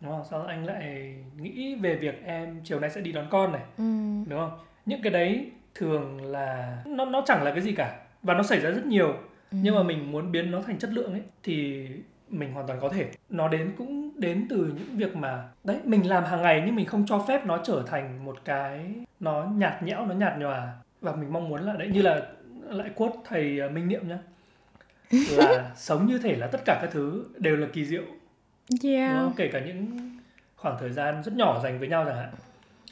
đúng 0.00 0.10
không? 0.10 0.24
Xong 0.30 0.46
anh 0.46 0.66
lại 0.66 1.14
nghĩ 1.36 1.74
về 1.74 1.96
việc 1.96 2.24
em 2.24 2.60
chiều 2.64 2.80
nay 2.80 2.90
sẽ 2.90 3.00
đi 3.00 3.12
đón 3.12 3.26
con 3.30 3.52
này. 3.52 3.62
Ừ. 3.78 3.84
đúng 4.28 4.38
không? 4.38 4.58
Những 4.86 5.02
cái 5.02 5.12
đấy 5.12 5.50
thường 5.74 6.22
là 6.24 6.76
nó 6.86 7.04
nó 7.04 7.22
chẳng 7.26 7.42
là 7.42 7.50
cái 7.50 7.60
gì 7.60 7.72
cả 7.72 7.98
và 8.22 8.34
nó 8.34 8.42
xảy 8.42 8.60
ra 8.60 8.70
rất 8.70 8.86
nhiều. 8.86 9.08
Ừ. 9.50 9.58
nhưng 9.62 9.74
mà 9.74 9.82
mình 9.82 10.12
muốn 10.12 10.32
biến 10.32 10.50
nó 10.50 10.62
thành 10.62 10.78
chất 10.78 10.92
lượng 10.92 11.12
ấy 11.12 11.22
thì 11.42 11.86
mình 12.28 12.52
hoàn 12.52 12.66
toàn 12.66 12.80
có 12.80 12.88
thể. 12.88 13.08
Nó 13.30 13.48
đến 13.48 13.72
cũng 13.78 14.20
đến 14.20 14.46
từ 14.50 14.56
những 14.76 14.96
việc 14.96 15.16
mà 15.16 15.48
đấy 15.64 15.76
mình 15.84 16.08
làm 16.08 16.24
hàng 16.24 16.42
ngày 16.42 16.62
nhưng 16.66 16.76
mình 16.76 16.86
không 16.86 17.06
cho 17.06 17.24
phép 17.28 17.46
nó 17.46 17.58
trở 17.64 17.82
thành 17.86 18.24
một 18.24 18.36
cái 18.44 18.94
nó 19.20 19.44
nhạt 19.44 19.82
nhẽo 19.82 20.06
nó 20.06 20.14
nhạt 20.14 20.38
nhòa. 20.38 20.72
Và 21.00 21.12
mình 21.12 21.32
mong 21.32 21.48
muốn 21.48 21.60
là 21.62 21.72
đấy 21.72 21.88
như 21.92 22.02
là 22.02 22.22
lại 22.68 22.90
quote 22.94 23.16
thầy 23.24 23.70
Minh 23.70 23.88
Niệm 23.88 24.08
nhá 24.08 24.18
là 25.10 25.72
sống 25.76 26.06
như 26.06 26.18
thể 26.18 26.36
là 26.36 26.46
tất 26.46 26.60
cả 26.64 26.78
các 26.82 26.90
thứ 26.92 27.24
đều 27.38 27.56
là 27.56 27.66
kỳ 27.72 27.84
diệu 27.84 28.02
yeah. 28.82 29.12
đúng 29.12 29.22
không? 29.22 29.34
kể 29.36 29.50
cả 29.52 29.60
những 29.60 30.10
khoảng 30.56 30.76
thời 30.80 30.92
gian 30.92 31.22
rất 31.22 31.36
nhỏ 31.36 31.60
dành 31.62 31.78
với 31.78 31.88
nhau 31.88 32.04
chẳng 32.06 32.16
hạn 32.16 32.30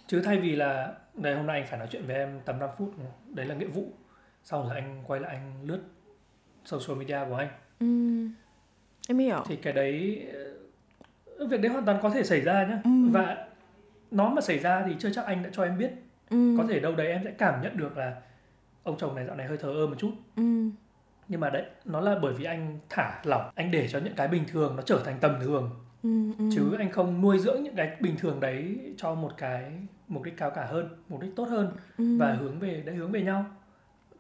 chứ 0.06 0.20
thay 0.24 0.38
vì 0.38 0.56
là 0.56 0.94
đây 1.14 1.34
hôm 1.34 1.46
nay 1.46 1.60
anh 1.60 1.66
phải 1.70 1.78
nói 1.78 1.88
chuyện 1.90 2.06
với 2.06 2.16
em 2.16 2.40
tầm 2.44 2.58
5 2.58 2.70
phút 2.78 2.94
đấy 3.28 3.46
là 3.46 3.54
nghĩa 3.54 3.66
vụ 3.66 3.92
sau 4.44 4.62
rồi 4.62 4.74
anh 4.74 5.04
quay 5.06 5.20
lại 5.20 5.36
anh 5.36 5.52
lướt 5.64 5.80
social 6.64 6.98
media 6.98 7.18
của 7.28 7.36
anh 7.36 7.48
ừ. 7.80 7.86
em 9.08 9.18
hiểu 9.18 9.44
thì 9.46 9.56
cái 9.56 9.72
đấy 9.72 10.26
ờ, 11.38 11.46
việc 11.46 11.60
đấy 11.60 11.72
hoàn 11.72 11.84
toàn 11.84 11.98
có 12.02 12.10
thể 12.10 12.24
xảy 12.24 12.40
ra 12.40 12.66
nhá 12.66 12.80
ừ. 12.84 12.90
và 13.10 13.46
nó 14.10 14.28
mà 14.28 14.40
xảy 14.40 14.58
ra 14.58 14.84
thì 14.86 14.94
chưa 14.98 15.10
chắc 15.10 15.24
anh 15.24 15.42
đã 15.42 15.50
cho 15.52 15.62
em 15.64 15.78
biết 15.78 15.90
ừ. 16.30 16.54
có 16.58 16.64
thể 16.68 16.80
đâu 16.80 16.94
đấy 16.94 17.06
em 17.06 17.20
sẽ 17.24 17.30
cảm 17.30 17.62
nhận 17.62 17.76
được 17.76 17.96
là 17.96 18.16
ông 18.82 18.98
chồng 18.98 19.14
này 19.14 19.26
dạo 19.26 19.36
này 19.36 19.46
hơi 19.46 19.58
thờ 19.58 19.68
ơ 19.68 19.86
một 19.86 19.96
chút 19.98 20.12
ừ 20.36 20.42
nhưng 21.28 21.40
mà 21.40 21.50
đấy 21.50 21.64
nó 21.84 22.00
là 22.00 22.18
bởi 22.22 22.34
vì 22.34 22.44
anh 22.44 22.78
thả 22.88 23.20
lỏng 23.24 23.50
anh 23.54 23.70
để 23.70 23.88
cho 23.88 23.98
những 23.98 24.14
cái 24.14 24.28
bình 24.28 24.44
thường 24.52 24.76
nó 24.76 24.82
trở 24.82 25.02
thành 25.04 25.18
tầm 25.20 25.34
thường 25.40 25.70
ừ, 26.02 26.32
ừ. 26.38 26.44
chứ 26.52 26.74
anh 26.78 26.90
không 26.90 27.20
nuôi 27.20 27.38
dưỡng 27.38 27.62
những 27.62 27.76
cái 27.76 27.96
bình 28.00 28.16
thường 28.16 28.40
đấy 28.40 28.78
cho 28.96 29.14
một 29.14 29.32
cái 29.36 29.72
mục 30.08 30.22
đích 30.22 30.36
cao 30.36 30.50
cả 30.50 30.64
hơn 30.64 30.88
mục 31.08 31.20
đích 31.20 31.36
tốt 31.36 31.44
hơn 31.44 31.72
ừ. 31.98 32.18
và 32.18 32.32
hướng 32.32 32.58
về 32.58 32.82
đấy 32.86 32.94
hướng 32.94 33.12
về 33.12 33.22
nhau 33.22 33.44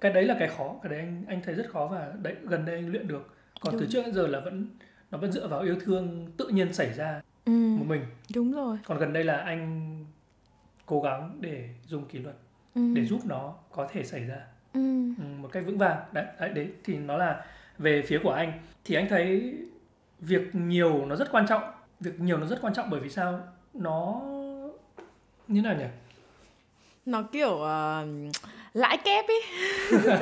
cái 0.00 0.12
đấy 0.12 0.24
là 0.24 0.36
cái 0.38 0.48
khó 0.48 0.76
cái 0.82 0.90
đấy 0.90 0.98
anh 0.98 1.24
anh 1.28 1.40
thấy 1.44 1.54
rất 1.54 1.70
khó 1.70 1.86
và 1.86 2.12
đấy 2.22 2.34
gần 2.42 2.64
đây 2.64 2.74
anh 2.74 2.88
luyện 2.88 3.08
được 3.08 3.34
còn 3.60 3.72
đúng. 3.72 3.80
từ 3.80 3.86
trước 3.90 4.02
đến 4.04 4.14
giờ 4.14 4.26
là 4.26 4.40
vẫn 4.40 4.66
nó 5.10 5.18
vẫn 5.18 5.32
dựa 5.32 5.48
vào 5.48 5.60
yêu 5.60 5.76
thương 5.80 6.26
tự 6.36 6.48
nhiên 6.48 6.72
xảy 6.72 6.92
ra 6.92 7.22
ừ. 7.44 7.52
một 7.52 7.84
mình 7.88 8.02
đúng 8.34 8.52
rồi 8.52 8.78
còn 8.84 8.98
gần 8.98 9.12
đây 9.12 9.24
là 9.24 9.36
anh 9.36 9.94
cố 10.86 11.00
gắng 11.00 11.38
để 11.40 11.68
dùng 11.86 12.04
kỷ 12.04 12.18
luật 12.18 12.36
ừ. 12.74 12.80
để 12.94 13.04
giúp 13.04 13.20
nó 13.24 13.54
có 13.72 13.88
thể 13.92 14.04
xảy 14.04 14.24
ra 14.24 14.46
ừ. 14.74 14.80
ừ, 15.18 15.24
một 15.42 15.48
cách 15.52 15.62
vững 15.66 15.78
vàng 15.78 15.98
đấy, 16.12 16.24
đấy 16.40 16.50
đấy 16.50 16.68
thì 16.84 16.94
nó 16.96 17.16
là 17.16 17.44
về 17.78 18.02
phía 18.02 18.18
của 18.22 18.30
anh 18.30 18.52
thì 18.84 18.94
anh 18.94 19.08
thấy 19.08 19.54
việc 20.20 20.54
nhiều 20.54 21.06
nó 21.06 21.16
rất 21.16 21.32
quan 21.32 21.46
trọng 21.46 21.62
việc 22.00 22.20
nhiều 22.20 22.38
nó 22.38 22.46
rất 22.46 22.58
quan 22.62 22.74
trọng 22.74 22.90
bởi 22.90 23.00
vì 23.00 23.08
sao 23.08 23.40
nó 23.74 24.20
như 25.48 25.62
nào 25.62 25.74
nhỉ 25.76 25.84
nó 27.06 27.22
kiểu 27.32 27.50
uh, 27.50 28.36
lãi 28.74 28.96
kép 28.96 29.24
ấy 29.28 29.42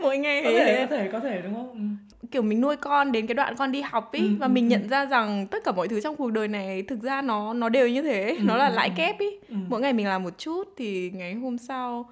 mỗi 0.00 0.18
ngày 0.18 0.42
có 0.44 0.50
thể 0.50 0.86
có 0.86 0.96
thể 0.96 1.08
có 1.12 1.20
thể 1.20 1.40
đúng 1.42 1.54
không 1.54 1.96
ừ. 2.22 2.26
kiểu 2.30 2.42
mình 2.42 2.60
nuôi 2.60 2.76
con 2.76 3.12
đến 3.12 3.26
cái 3.26 3.34
đoạn 3.34 3.56
con 3.56 3.72
đi 3.72 3.80
học 3.80 4.12
ấy 4.12 4.20
ừ, 4.20 4.28
và 4.38 4.46
ừ, 4.46 4.50
mình 4.50 4.64
ừ. 4.64 4.70
nhận 4.70 4.88
ra 4.88 5.06
rằng 5.06 5.46
tất 5.46 5.64
cả 5.64 5.72
mọi 5.72 5.88
thứ 5.88 6.00
trong 6.00 6.16
cuộc 6.16 6.30
đời 6.30 6.48
này 6.48 6.82
thực 6.82 7.02
ra 7.02 7.22
nó 7.22 7.52
nó 7.52 7.68
đều 7.68 7.88
như 7.88 8.02
thế 8.02 8.36
ừ, 8.38 8.44
nó 8.44 8.56
là 8.56 8.66
ừ, 8.66 8.74
lãi 8.74 8.88
ừ. 8.88 8.92
kép 8.96 9.18
ấy 9.18 9.40
ừ. 9.48 9.56
mỗi 9.68 9.80
ngày 9.80 9.92
mình 9.92 10.06
làm 10.06 10.22
một 10.22 10.38
chút 10.38 10.68
thì 10.76 11.10
ngày 11.14 11.34
hôm 11.34 11.58
sau 11.58 12.10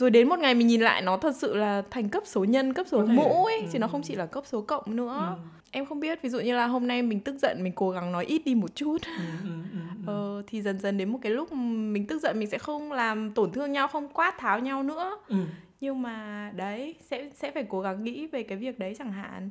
rồi 0.00 0.10
đến 0.10 0.28
một 0.28 0.38
ngày 0.38 0.54
mình 0.54 0.66
nhìn 0.66 0.80
lại 0.80 1.02
nó 1.02 1.16
thật 1.16 1.36
sự 1.36 1.56
là 1.56 1.82
thành 1.90 2.08
cấp 2.08 2.22
số 2.26 2.44
nhân 2.44 2.72
cấp 2.72 2.86
số 2.90 3.06
mũ 3.06 3.44
ấy 3.44 3.58
ừ. 3.58 3.66
chứ 3.72 3.78
nó 3.78 3.88
không 3.88 4.02
chỉ 4.02 4.14
là 4.14 4.26
cấp 4.26 4.44
số 4.46 4.60
cộng 4.60 4.96
nữa 4.96 5.36
ừ. 5.36 5.48
em 5.70 5.86
không 5.86 6.00
biết 6.00 6.22
ví 6.22 6.28
dụ 6.28 6.40
như 6.40 6.56
là 6.56 6.66
hôm 6.66 6.86
nay 6.86 7.02
mình 7.02 7.20
tức 7.20 7.38
giận 7.38 7.62
mình 7.62 7.72
cố 7.76 7.90
gắng 7.90 8.12
nói 8.12 8.24
ít 8.24 8.42
đi 8.44 8.54
một 8.54 8.74
chút 8.74 8.98
ừ, 9.02 9.24
ừ, 9.44 9.50
ừ, 9.72 9.78
ừ. 10.06 10.06
ờ, 10.06 10.42
thì 10.46 10.62
dần 10.62 10.78
dần 10.78 10.98
đến 10.98 11.12
một 11.12 11.18
cái 11.22 11.32
lúc 11.32 11.52
mình 11.52 12.06
tức 12.06 12.22
giận 12.22 12.38
mình 12.38 12.50
sẽ 12.50 12.58
không 12.58 12.92
làm 12.92 13.32
tổn 13.32 13.52
thương 13.52 13.72
nhau 13.72 13.88
không 13.88 14.08
quát 14.08 14.34
tháo 14.38 14.58
nhau 14.58 14.82
nữa 14.82 15.18
ừ. 15.28 15.36
nhưng 15.80 16.02
mà 16.02 16.50
đấy 16.56 16.94
sẽ 17.10 17.30
sẽ 17.34 17.50
phải 17.50 17.64
cố 17.68 17.80
gắng 17.80 18.04
nghĩ 18.04 18.26
về 18.26 18.42
cái 18.42 18.58
việc 18.58 18.78
đấy 18.78 18.94
chẳng 18.98 19.12
hạn 19.12 19.50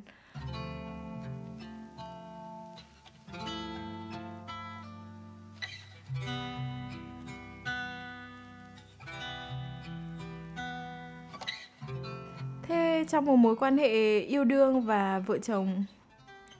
Thế 12.70 13.04
trong 13.08 13.24
một 13.24 13.36
mối 13.36 13.56
quan 13.56 13.78
hệ 13.78 14.18
yêu 14.20 14.44
đương 14.44 14.80
và 14.80 15.22
vợ 15.26 15.38
chồng 15.38 15.84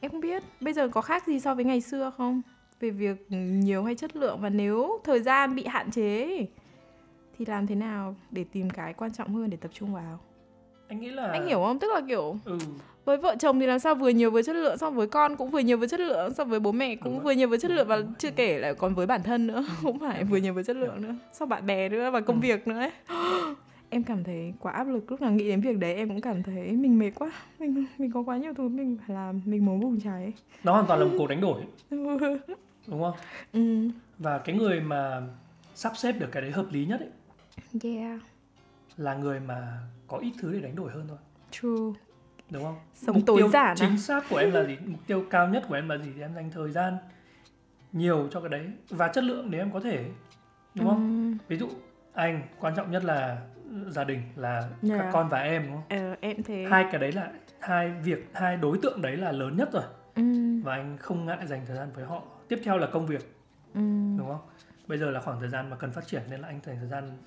Em 0.00 0.10
không 0.10 0.20
biết 0.20 0.42
bây 0.60 0.72
giờ 0.72 0.88
có 0.88 1.00
khác 1.00 1.26
gì 1.26 1.40
so 1.40 1.54
với 1.54 1.64
ngày 1.64 1.80
xưa 1.80 2.12
không? 2.18 2.42
Về 2.80 2.90
việc 2.90 3.26
nhiều 3.30 3.84
hay 3.84 3.94
chất 3.94 4.16
lượng 4.16 4.38
và 4.40 4.48
nếu 4.48 5.00
thời 5.04 5.20
gian 5.20 5.54
bị 5.54 5.66
hạn 5.66 5.90
chế 5.90 6.38
thì 7.38 7.44
làm 7.44 7.66
thế 7.66 7.74
nào 7.74 8.14
để 8.30 8.44
tìm 8.52 8.70
cái 8.70 8.92
quan 8.92 9.12
trọng 9.12 9.34
hơn 9.34 9.50
để 9.50 9.56
tập 9.56 9.70
trung 9.74 9.94
vào? 9.94 10.20
Anh 10.88 11.00
nghĩ 11.00 11.10
là 11.10 11.26
Anh 11.32 11.46
hiểu 11.46 11.62
không? 11.62 11.78
Tức 11.78 11.92
là 11.94 12.00
kiểu 12.08 12.36
ừ. 12.44 12.58
với 13.04 13.16
vợ 13.16 13.36
chồng 13.38 13.60
thì 13.60 13.66
làm 13.66 13.78
sao 13.78 13.94
vừa 13.94 14.08
nhiều 14.08 14.30
với 14.30 14.42
chất 14.42 14.56
lượng 14.56 14.78
xong 14.78 14.94
với 14.94 15.06
con 15.06 15.36
cũng 15.36 15.50
vừa 15.50 15.58
nhiều 15.58 15.78
với 15.78 15.88
chất 15.88 16.00
lượng 16.00 16.34
xong 16.34 16.48
với 16.48 16.60
bố 16.60 16.72
mẹ 16.72 16.96
cũng 16.96 17.20
vừa 17.20 17.32
nhiều 17.32 17.48
với 17.48 17.58
chất 17.58 17.70
lượng 17.70 17.88
và 17.88 17.98
chưa 18.18 18.30
kể 18.30 18.58
lại 18.58 18.74
còn 18.74 18.94
với 18.94 19.06
bản 19.06 19.22
thân 19.22 19.46
nữa 19.46 19.64
cũng 19.82 19.98
phải 19.98 20.24
vừa 20.24 20.36
nhiều 20.36 20.54
với 20.54 20.64
chất 20.64 20.76
lượng 20.76 21.02
nữa 21.02 21.14
sau 21.32 21.46
bạn 21.46 21.66
bè 21.66 21.88
nữa 21.88 22.10
và 22.10 22.20
công 22.20 22.36
ừ. 22.36 22.40
việc 22.40 22.68
nữa 22.68 22.78
ấy 22.78 22.90
em 23.90 24.04
cảm 24.04 24.24
thấy 24.24 24.54
quá 24.60 24.72
áp 24.72 24.84
lực 24.84 25.10
lúc 25.10 25.20
nào 25.20 25.32
nghĩ 25.32 25.48
đến 25.48 25.60
việc 25.60 25.78
đấy 25.78 25.94
em 25.94 26.08
cũng 26.08 26.20
cảm 26.20 26.42
thấy 26.42 26.72
mình 26.72 26.98
mệt 26.98 27.10
quá. 27.14 27.32
Mình 27.58 27.86
mình 27.98 28.12
có 28.12 28.22
quá 28.22 28.36
nhiều 28.36 28.54
thứ 28.54 28.68
mình 28.68 28.98
phải 29.06 29.16
làm 29.16 29.40
mình 29.44 29.66
muốn 29.66 29.80
bùng 29.80 30.00
cháy. 30.00 30.32
Nó 30.64 30.72
hoàn 30.72 30.86
toàn 30.86 31.00
là 31.00 31.06
một 31.06 31.12
cuộc 31.18 31.26
đánh 31.26 31.40
đổi. 31.40 31.62
Đúng 32.86 33.02
không? 33.02 33.14
Ừ. 33.52 33.88
và 34.18 34.38
cái 34.38 34.56
người 34.56 34.80
mà 34.80 35.22
sắp 35.74 35.92
xếp 35.96 36.12
được 36.12 36.28
cái 36.32 36.42
đấy 36.42 36.50
hợp 36.50 36.66
lý 36.70 36.86
nhất 36.86 37.00
ấy 37.00 37.10
yeah. 37.82 38.20
là 38.96 39.14
người 39.14 39.40
mà 39.40 39.78
có 40.06 40.18
ít 40.18 40.32
thứ 40.40 40.52
để 40.52 40.60
đánh 40.60 40.76
đổi 40.76 40.90
hơn 40.90 41.04
thôi. 41.08 41.18
True. 41.50 42.00
Đúng 42.50 42.62
không? 42.62 42.76
Sống 42.94 43.14
mục 43.14 43.24
tối 43.26 43.38
tiêu 43.38 43.48
giản 43.48 43.76
chính 43.76 43.90
à? 43.90 43.96
xác 43.96 44.24
của 44.30 44.36
em 44.36 44.52
là 44.52 44.64
gì? 44.64 44.76
Mục 44.86 45.00
tiêu 45.06 45.24
cao 45.30 45.48
nhất 45.48 45.64
của 45.68 45.74
em 45.74 45.88
là 45.88 45.98
gì? 45.98 46.10
Thì 46.14 46.20
em 46.20 46.34
dành 46.34 46.50
thời 46.50 46.70
gian 46.70 46.96
nhiều 47.92 48.28
cho 48.30 48.40
cái 48.40 48.48
đấy. 48.48 48.70
Và 48.88 49.08
chất 49.08 49.24
lượng 49.24 49.46
nếu 49.50 49.60
em 49.60 49.72
có 49.72 49.80
thể. 49.80 50.04
Đúng 50.74 50.88
không? 50.88 51.36
Ví 51.48 51.56
dụ 51.56 51.68
anh 52.12 52.42
quan 52.60 52.74
trọng 52.76 52.90
nhất 52.90 53.04
là 53.04 53.38
gia 53.88 54.04
đình 54.04 54.22
là 54.36 54.58
yeah. 54.58 54.70
các 54.82 55.04
dạ. 55.04 55.10
con 55.12 55.28
và 55.28 55.38
em 55.38 55.62
đúng 55.66 55.72
không? 55.72 55.84
Ờ, 55.88 56.16
em 56.20 56.42
thế. 56.42 56.66
Hai 56.70 56.86
cái 56.92 57.00
đấy 57.00 57.12
là 57.12 57.30
hai 57.60 57.90
việc 57.90 58.30
hai 58.34 58.56
đối 58.56 58.78
tượng 58.82 59.02
đấy 59.02 59.16
là 59.16 59.32
lớn 59.32 59.56
nhất 59.56 59.68
rồi. 59.72 59.82
Ừ. 60.14 60.22
Và 60.64 60.74
anh 60.74 60.96
không 60.98 61.26
ngại 61.26 61.46
dành 61.46 61.66
thời 61.66 61.76
gian 61.76 61.88
với 61.94 62.04
họ. 62.04 62.22
Tiếp 62.48 62.60
theo 62.64 62.78
là 62.78 62.86
công 62.86 63.06
việc. 63.06 63.36
Ừ. 63.74 63.80
Đúng 64.18 64.28
không? 64.28 64.40
Bây 64.86 64.98
giờ 64.98 65.10
là 65.10 65.20
khoảng 65.20 65.40
thời 65.40 65.48
gian 65.48 65.70
mà 65.70 65.76
cần 65.76 65.92
phát 65.92 66.06
triển 66.06 66.22
nên 66.30 66.40
là 66.40 66.48
anh 66.48 66.60
dành 66.64 66.76
thời 66.78 66.88
gian 66.88 67.18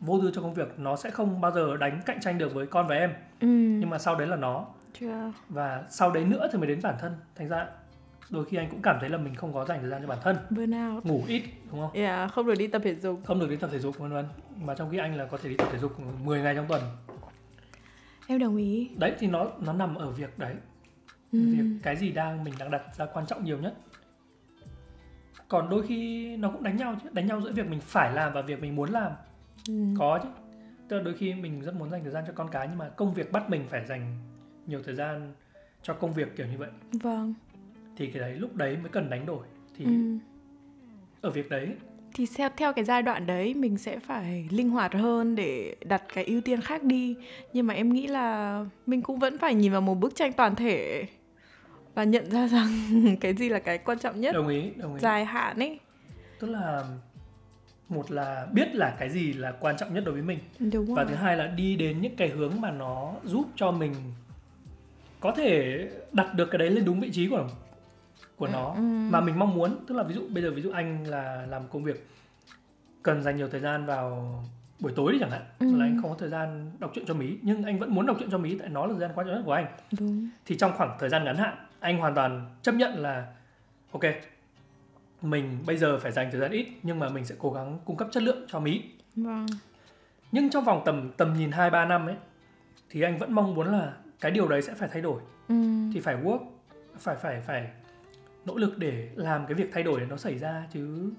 vô 0.00 0.20
tư 0.22 0.30
cho 0.34 0.42
công 0.42 0.54
việc 0.54 0.78
nó 0.78 0.96
sẽ 0.96 1.10
không 1.10 1.40
bao 1.40 1.52
giờ 1.52 1.76
đánh 1.76 2.00
cạnh 2.06 2.20
tranh 2.20 2.38
được 2.38 2.54
với 2.54 2.66
con 2.66 2.86
và 2.86 2.94
em. 2.94 3.10
Ừ. 3.40 3.46
Nhưng 3.48 3.90
mà 3.90 3.98
sau 3.98 4.16
đấy 4.16 4.26
là 4.28 4.36
nó. 4.36 4.66
Chưa. 5.00 5.32
Và 5.48 5.84
sau 5.88 6.10
đấy 6.10 6.24
nữa 6.24 6.48
thì 6.52 6.58
mới 6.58 6.68
đến 6.68 6.80
bản 6.82 6.94
thân. 6.98 7.16
Thành 7.36 7.48
ra 7.48 7.66
đôi 8.30 8.44
khi 8.44 8.56
anh 8.56 8.70
cũng 8.70 8.82
cảm 8.82 8.96
thấy 9.00 9.08
là 9.08 9.18
mình 9.18 9.34
không 9.34 9.52
có 9.52 9.64
dành 9.64 9.80
thời 9.80 9.90
gian 9.90 10.02
cho 10.02 10.08
bản 10.08 10.18
thân. 10.22 10.36
Burnout 10.50 11.06
ngủ 11.06 11.22
ít 11.28 11.42
đúng 11.70 11.80
không? 11.80 11.92
Yeah, 11.92 12.32
không 12.32 12.46
được 12.46 12.54
đi 12.58 12.66
tập 12.66 12.82
thể 12.84 12.94
dục. 12.94 13.20
Không 13.24 13.40
được 13.40 13.50
đi 13.50 13.56
tập 13.56 13.70
thể 13.72 13.78
dục 13.78 13.98
vân 13.98 14.12
vân. 14.12 14.24
Mà 14.56 14.74
trong 14.74 14.90
khi 14.90 14.98
anh 14.98 15.16
là 15.16 15.26
có 15.26 15.38
thể 15.38 15.48
đi 15.48 15.56
tập 15.56 15.68
thể 15.72 15.78
dục 15.78 15.92
10 16.24 16.42
ngày 16.42 16.54
trong 16.54 16.66
tuần. 16.68 16.82
Em 18.26 18.38
đồng 18.38 18.56
ý. 18.56 18.90
Đấy 18.96 19.12
thì 19.18 19.26
nó 19.26 19.50
nó 19.60 19.72
nằm 19.72 19.94
ở 19.94 20.10
việc 20.10 20.38
đấy. 20.38 20.54
Ừ. 21.32 21.38
việc 21.52 21.64
cái 21.82 21.96
gì 21.96 22.12
đang 22.12 22.44
mình 22.44 22.54
đang 22.58 22.70
đặt 22.70 22.82
ra 22.96 23.06
quan 23.06 23.26
trọng 23.26 23.44
nhiều 23.44 23.58
nhất. 23.58 23.74
Còn 25.48 25.70
đôi 25.70 25.86
khi 25.86 26.36
nó 26.36 26.50
cũng 26.50 26.62
đánh 26.62 26.76
nhau 26.76 26.96
chứ 27.02 27.08
đánh 27.12 27.26
nhau 27.26 27.40
giữa 27.40 27.52
việc 27.52 27.66
mình 27.66 27.80
phải 27.80 28.12
làm 28.12 28.32
và 28.32 28.42
việc 28.42 28.62
mình 28.62 28.76
muốn 28.76 28.90
làm. 28.90 29.12
Ừ. 29.68 29.74
có 29.98 30.18
chứ. 30.22 30.28
Tức 30.88 30.96
là 30.96 31.02
đôi 31.02 31.14
khi 31.14 31.34
mình 31.34 31.60
rất 31.60 31.74
muốn 31.74 31.90
dành 31.90 32.02
thời 32.02 32.12
gian 32.12 32.24
cho 32.26 32.32
con 32.32 32.48
cái 32.48 32.68
nhưng 32.68 32.78
mà 32.78 32.88
công 32.88 33.14
việc 33.14 33.32
bắt 33.32 33.50
mình 33.50 33.64
phải 33.68 33.86
dành 33.86 34.18
nhiều 34.66 34.82
thời 34.84 34.94
gian 34.94 35.32
cho 35.82 35.94
công 35.94 36.12
việc 36.12 36.36
kiểu 36.36 36.46
như 36.46 36.58
vậy. 36.58 36.70
Vâng 36.92 37.34
thì 37.98 38.06
cái 38.06 38.20
đấy 38.20 38.34
lúc 38.34 38.56
đấy 38.56 38.76
mới 38.76 38.88
cần 38.88 39.10
đánh 39.10 39.26
đổi. 39.26 39.46
Thì 39.76 39.84
ừ. 39.84 40.18
ở 41.20 41.30
việc 41.30 41.50
đấy. 41.50 41.68
Thì 42.14 42.26
theo 42.36 42.48
theo 42.56 42.72
cái 42.72 42.84
giai 42.84 43.02
đoạn 43.02 43.26
đấy 43.26 43.54
mình 43.54 43.78
sẽ 43.78 43.98
phải 43.98 44.48
linh 44.50 44.70
hoạt 44.70 44.94
hơn 44.94 45.34
để 45.34 45.76
đặt 45.84 46.02
cái 46.14 46.24
ưu 46.24 46.40
tiên 46.40 46.60
khác 46.60 46.82
đi. 46.82 47.16
Nhưng 47.52 47.66
mà 47.66 47.74
em 47.74 47.92
nghĩ 47.92 48.06
là 48.06 48.64
mình 48.86 49.02
cũng 49.02 49.18
vẫn 49.18 49.38
phải 49.38 49.54
nhìn 49.54 49.72
vào 49.72 49.80
một 49.80 49.94
bức 49.94 50.14
tranh 50.14 50.32
toàn 50.32 50.54
thể 50.54 51.06
và 51.94 52.04
nhận 52.04 52.30
ra 52.30 52.48
rằng 52.52 52.68
cái 53.20 53.34
gì 53.34 53.48
là 53.48 53.58
cái 53.58 53.78
quan 53.78 53.98
trọng 53.98 54.20
nhất 54.20 54.34
đồng 54.34 54.48
ý 54.48 54.70
đồng 54.76 54.94
ý. 54.94 55.00
dài 55.00 55.24
hạn 55.24 55.58
ấy. 55.58 55.78
Tức 56.40 56.50
là 56.50 56.84
một 57.88 58.10
là 58.10 58.46
biết 58.52 58.74
là 58.74 58.96
cái 58.98 59.10
gì 59.10 59.32
là 59.32 59.52
quan 59.60 59.76
trọng 59.76 59.94
nhất 59.94 60.04
đối 60.06 60.14
với 60.14 60.22
mình. 60.22 60.38
Đúng 60.72 60.94
và 60.94 61.04
thứ 61.04 61.14
hai 61.14 61.36
là 61.36 61.46
đi 61.46 61.76
đến 61.76 62.00
những 62.00 62.16
cái 62.16 62.28
hướng 62.28 62.60
mà 62.60 62.70
nó 62.70 63.14
giúp 63.24 63.46
cho 63.56 63.70
mình 63.70 63.94
có 65.20 65.32
thể 65.36 65.78
đặt 66.12 66.34
được 66.34 66.48
cái 66.50 66.58
đấy 66.58 66.70
lên 66.70 66.84
đúng 66.84 67.00
vị 67.00 67.10
trí 67.12 67.28
của 67.28 67.48
của 68.38 68.46
ừ, 68.46 68.52
nó 68.52 68.72
ừ. 68.74 68.80
mà 69.10 69.20
mình 69.20 69.38
mong 69.38 69.54
muốn 69.54 69.76
tức 69.86 69.94
là 69.94 70.02
ví 70.02 70.14
dụ 70.14 70.22
bây 70.28 70.42
giờ 70.42 70.50
ví 70.50 70.62
dụ 70.62 70.70
anh 70.70 71.06
là 71.06 71.46
làm 71.48 71.68
công 71.68 71.84
việc 71.84 72.08
cần 73.02 73.22
dành 73.22 73.36
nhiều 73.36 73.48
thời 73.48 73.60
gian 73.60 73.86
vào 73.86 74.34
buổi 74.80 74.92
tối 74.96 75.12
đi 75.12 75.18
chẳng 75.20 75.30
hạn 75.30 75.42
ừ. 75.58 75.76
là 75.76 75.84
anh 75.84 75.98
không 76.02 76.10
có 76.10 76.16
thời 76.18 76.28
gian 76.28 76.70
đọc 76.78 76.90
truyện 76.94 77.04
cho 77.06 77.14
mí 77.14 77.38
nhưng 77.42 77.62
anh 77.62 77.78
vẫn 77.78 77.94
muốn 77.94 78.06
đọc 78.06 78.16
truyện 78.18 78.30
cho 78.30 78.38
mí 78.38 78.58
tại 78.58 78.68
nó 78.68 78.86
là 78.86 78.92
thời 78.92 79.00
gian 79.00 79.10
quan 79.14 79.26
trọng 79.26 79.36
nhất 79.36 79.42
của 79.46 79.52
anh 79.52 79.66
Đúng. 80.00 80.28
thì 80.46 80.56
trong 80.56 80.72
khoảng 80.76 80.96
thời 81.00 81.08
gian 81.08 81.24
ngắn 81.24 81.36
hạn 81.36 81.56
anh 81.80 81.98
hoàn 81.98 82.14
toàn 82.14 82.50
chấp 82.62 82.74
nhận 82.74 82.98
là 82.98 83.26
ok 83.92 84.02
mình 85.22 85.58
bây 85.66 85.76
giờ 85.76 85.98
phải 85.98 86.12
dành 86.12 86.28
thời 86.32 86.40
gian 86.40 86.50
ít 86.50 86.66
nhưng 86.82 86.98
mà 86.98 87.08
mình 87.08 87.24
sẽ 87.24 87.34
cố 87.38 87.50
gắng 87.50 87.78
cung 87.84 87.96
cấp 87.96 88.08
chất 88.12 88.22
lượng 88.22 88.44
cho 88.48 88.60
mí 88.60 88.82
vâng. 89.16 89.46
nhưng 90.32 90.50
trong 90.50 90.64
vòng 90.64 90.82
tầm 90.84 91.10
tầm 91.16 91.34
nhìn 91.34 91.50
hai 91.50 91.70
ba 91.70 91.84
năm 91.84 92.06
ấy 92.06 92.16
thì 92.90 93.02
anh 93.02 93.18
vẫn 93.18 93.32
mong 93.32 93.54
muốn 93.54 93.72
là 93.72 93.92
cái 94.20 94.30
điều 94.30 94.48
đấy 94.48 94.62
sẽ 94.62 94.74
phải 94.74 94.88
thay 94.92 95.02
đổi 95.02 95.20
ừ. 95.48 95.54
thì 95.94 96.00
phải 96.00 96.16
work 96.16 96.40
phải 96.98 97.16
phải 97.16 97.40
phải 97.40 97.70
nỗ 98.48 98.56
lực 98.56 98.78
để 98.78 99.08
làm 99.14 99.46
cái 99.46 99.54
việc 99.54 99.70
thay 99.72 99.82
đổi 99.82 100.00
nó 100.00 100.16
xảy 100.16 100.38
ra 100.38 100.66
chứ. 100.72 101.12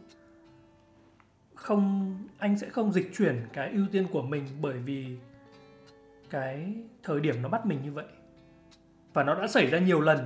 Không 1.56 2.16
anh 2.38 2.58
sẽ 2.58 2.70
không 2.70 2.92
dịch 2.92 3.12
chuyển 3.18 3.42
cái 3.54 3.70
ưu 3.72 3.86
tiên 3.92 4.06
của 4.12 4.22
mình 4.22 4.44
bởi 4.62 4.78
vì 4.78 5.06
cái 6.30 6.76
thời 7.04 7.20
điểm 7.20 7.42
nó 7.42 7.50
bắt 7.50 7.66
mình 7.66 7.80
như 7.84 7.92
vậy. 7.92 8.06
Và 9.14 9.24
nó 9.24 9.42
đã 9.42 9.48
xảy 9.48 9.68
ra 9.68 9.80
nhiều 9.80 10.02
lần. 10.02 10.20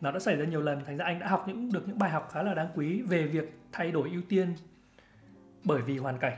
Nó 0.00 0.10
đã 0.12 0.18
xảy 0.18 0.36
ra 0.36 0.44
nhiều 0.44 0.62
lần. 0.62 0.84
Thành 0.86 0.96
ra 0.96 1.04
anh 1.04 1.18
đã 1.18 1.28
học 1.28 1.44
những 1.48 1.72
được 1.72 1.88
những 1.88 1.98
bài 1.98 2.10
học 2.10 2.28
khá 2.32 2.42
là 2.42 2.54
đáng 2.54 2.68
quý 2.74 3.02
về 3.02 3.26
việc 3.26 3.58
thay 3.72 3.90
đổi 3.90 4.10
ưu 4.10 4.22
tiên 4.28 4.54
bởi 5.64 5.82
vì 5.82 5.98
hoàn 5.98 6.18
cảnh. 6.18 6.36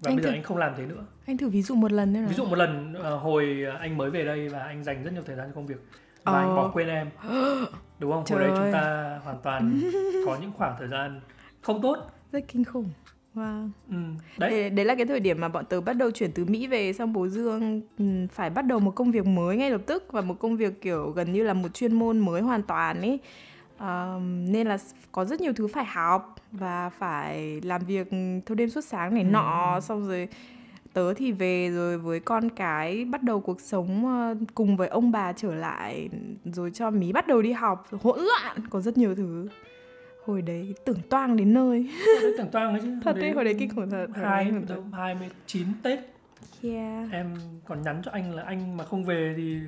Và 0.00 0.10
anh 0.10 0.16
bây 0.16 0.24
thử, 0.24 0.30
giờ 0.30 0.34
anh 0.34 0.42
không 0.42 0.56
làm 0.56 0.74
thế 0.76 0.86
nữa. 0.86 1.06
anh 1.26 1.36
thử 1.36 1.48
ví 1.48 1.62
dụ 1.62 1.74
một 1.74 1.92
lần 1.92 2.12
nữa 2.12 2.26
ví 2.28 2.34
dụ 2.34 2.44
một 2.44 2.56
lần 2.56 2.94
uh, 2.98 3.22
hồi 3.22 3.66
anh 3.80 3.96
mới 3.96 4.10
về 4.10 4.24
đây 4.24 4.48
và 4.48 4.58
anh 4.58 4.84
dành 4.84 5.02
rất 5.04 5.12
nhiều 5.12 5.22
thời 5.26 5.36
gian 5.36 5.48
cho 5.48 5.54
công 5.54 5.66
việc 5.66 5.80
và 6.26 6.32
ờ. 6.32 6.38
anh 6.38 6.56
bỏ 6.56 6.70
quên 6.74 6.88
em 6.88 7.10
đúng 7.98 8.12
không 8.12 8.24
Trời 8.24 8.38
hồi 8.38 8.48
đấy 8.48 8.56
chúng 8.56 8.72
ta 8.72 9.18
hoàn 9.24 9.36
toàn 9.42 9.80
có 10.26 10.36
những 10.40 10.52
khoảng 10.52 10.74
thời 10.78 10.88
gian 10.88 11.20
không 11.60 11.82
tốt 11.82 11.96
rất 12.32 12.40
kinh 12.48 12.64
khủng 12.64 12.88
Wow. 13.36 13.68
Ừ, 13.90 13.96
đấy. 14.38 14.50
đấy 14.50 14.70
đấy 14.70 14.84
là 14.84 14.94
cái 14.94 15.06
thời 15.06 15.20
điểm 15.20 15.40
mà 15.40 15.48
bọn 15.48 15.64
tớ 15.64 15.80
bắt 15.80 15.92
đầu 15.92 16.10
chuyển 16.10 16.32
từ 16.32 16.44
Mỹ 16.44 16.66
về 16.66 16.92
xong 16.92 17.12
bố 17.12 17.28
Dương 17.28 17.80
ừ, 17.98 18.04
phải 18.32 18.50
bắt 18.50 18.62
đầu 18.62 18.78
một 18.78 18.90
công 18.90 19.10
việc 19.10 19.26
mới 19.26 19.56
ngay 19.56 19.70
lập 19.70 19.80
tức 19.86 20.12
và 20.12 20.20
một 20.20 20.34
công 20.38 20.56
việc 20.56 20.82
kiểu 20.82 21.10
gần 21.10 21.32
như 21.32 21.42
là 21.42 21.54
một 21.54 21.74
chuyên 21.74 21.92
môn 21.92 22.18
mới 22.18 22.42
hoàn 22.42 22.62
toàn 22.62 23.00
ấy 23.00 23.18
uh, 23.76 24.22
nên 24.48 24.66
là 24.66 24.78
có 25.12 25.24
rất 25.24 25.40
nhiều 25.40 25.52
thứ 25.52 25.68
phải 25.68 25.84
học 25.84 26.34
và 26.52 26.90
phải 26.90 27.60
làm 27.60 27.84
việc 27.84 28.08
thâu 28.46 28.54
đêm 28.54 28.70
suốt 28.70 28.84
sáng 28.84 29.14
này 29.14 29.22
ừ. 29.22 29.28
nọ 29.28 29.80
xong 29.80 30.08
rồi 30.08 30.28
tớ 30.96 31.14
thì 31.14 31.32
về 31.32 31.70
rồi 31.70 31.98
với 31.98 32.20
con 32.20 32.48
cái 32.50 33.04
bắt 33.04 33.22
đầu 33.22 33.40
cuộc 33.40 33.60
sống 33.60 34.06
ờ, 34.06 34.34
cùng 34.54 34.76
với 34.76 34.88
ông 34.88 35.10
bà 35.10 35.32
trở 35.32 35.54
lại 35.54 36.08
rồi 36.44 36.70
cho 36.70 36.90
mí 36.90 37.12
bắt 37.12 37.26
đầu 37.26 37.42
đi 37.42 37.52
học 37.52 37.86
hỗn 38.02 38.18
loạn 38.20 38.56
có 38.70 38.80
rất 38.80 38.98
nhiều 38.98 39.14
thứ. 39.14 39.48
Hồi 40.24 40.42
đấy 40.42 40.74
tưởng 40.84 40.98
toang 41.10 41.36
đến 41.36 41.54
nơi. 41.54 41.82
Hồi 42.06 42.22
đấy 42.22 42.32
tưởng 42.38 42.50
toang 42.50 42.72
đấy 42.74 42.82
chứ. 42.84 42.96
Thật 43.04 43.16
đấy 43.20 43.30
hồi 43.30 43.44
đấy 43.44 43.56
kinh 43.58 43.74
khủng 43.74 43.90
thật 43.90 44.06
hai 44.14 44.52
hai 44.92 45.14
mươi 45.14 45.28
chín 45.46 45.66
tết. 45.82 45.98
Yeah. 46.62 47.12
Em 47.12 47.34
còn 47.64 47.82
nhắn 47.82 48.02
cho 48.04 48.10
anh 48.10 48.34
là 48.34 48.42
anh 48.42 48.76
mà 48.76 48.84
không 48.84 49.04
về 49.04 49.34
thì 49.36 49.58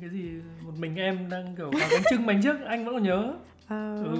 cái 0.00 0.10
gì 0.10 0.30
một 0.64 0.72
mình 0.78 0.96
em 0.96 1.30
đang 1.30 1.56
kiểu 1.56 1.70
vào 1.70 1.88
bánh 1.92 2.02
trưng 2.10 2.26
bánh 2.26 2.42
trước 2.42 2.56
anh 2.66 2.84
vẫn 2.84 2.94
còn 2.94 3.02
nhớ. 3.02 3.34
Ờ, 3.68 4.04
Ừ. 4.04 4.16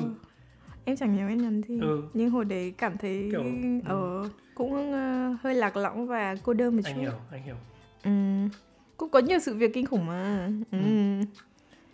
em 0.84 0.96
chẳng 0.96 1.16
nhớ 1.16 1.28
em 1.28 1.42
nhắn 1.42 1.62
gì 1.62 1.80
Ừ. 1.80 2.02
nhưng 2.14 2.30
hồi 2.30 2.44
đấy 2.44 2.74
cảm 2.78 2.96
thấy 2.98 3.28
Kiểu, 3.30 3.44
ờ 3.84 4.28
cũng 4.54 4.92
ờ, 4.92 5.36
hơi 5.42 5.54
lạc 5.54 5.76
lõng 5.76 6.06
và 6.06 6.34
cô 6.42 6.52
đơn 6.54 6.76
một 6.76 6.82
anh 6.84 6.94
chút 6.94 7.00
hiểu 7.00 7.12
anh 7.30 7.42
hiểu 7.42 7.56
ừ. 8.04 8.10
cũng 8.96 9.08
có 9.10 9.18
nhiều 9.18 9.38
sự 9.38 9.54
việc 9.54 9.74
kinh 9.74 9.86
khủng 9.86 10.06
mà 10.06 10.50
ừ. 10.70 10.78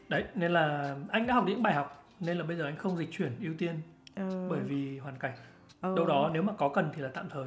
đấy 0.09 0.25
nên 0.35 0.53
là 0.53 0.97
anh 1.09 1.27
đã 1.27 1.35
học 1.35 1.45
những 1.47 1.63
bài 1.63 1.75
học 1.75 2.05
nên 2.21 2.39
là 2.39 2.45
bây 2.45 2.57
giờ 2.57 2.65
anh 2.65 2.77
không 2.77 2.97
dịch 2.97 3.09
chuyển 3.13 3.33
ưu 3.43 3.55
tiên 3.59 3.75
Ờ. 4.15 4.49
bởi 4.51 4.61
vì 4.61 4.99
hoàn 4.99 5.17
cảnh 5.19 5.33
Ờ. 5.81 5.95
đâu 5.97 6.07
đó 6.07 6.31
nếu 6.33 6.43
mà 6.43 6.53
có 6.53 6.69
cần 6.69 6.91
thì 6.95 7.03
là 7.03 7.09
tạm 7.15 7.29
thời 7.31 7.45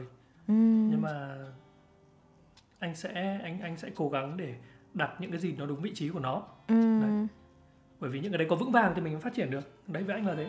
ừ. 0.48 0.54
nhưng 0.90 1.02
mà 1.02 1.38
anh 2.80 2.96
sẽ 2.96 3.40
anh 3.44 3.60
anh 3.62 3.78
sẽ 3.78 3.90
cố 3.96 4.10
gắng 4.10 4.38
để 4.38 4.56
đặt 4.94 5.12
những 5.20 5.32
cái 5.32 5.40
gì 5.40 5.56
nó 5.58 5.66
đúng 5.66 5.82
vị 5.82 5.92
trí 5.96 6.10
của 6.10 6.20
nó 6.20 6.44
Ừ. 6.68 7.02
Đấy. 7.02 7.28
bởi 8.00 8.10
vì 8.10 8.20
những 8.20 8.32
cái 8.32 8.38
đấy 8.38 8.48
có 8.50 8.56
vững 8.56 8.72
vàng 8.72 8.92
thì 8.96 9.02
mình 9.02 9.14
mới 9.14 9.22
phát 9.22 9.34
triển 9.34 9.52
được 9.52 9.72
đấy 9.88 10.04
với 10.04 10.16
anh 10.16 10.26
là 10.28 10.36
Thế 10.36 10.48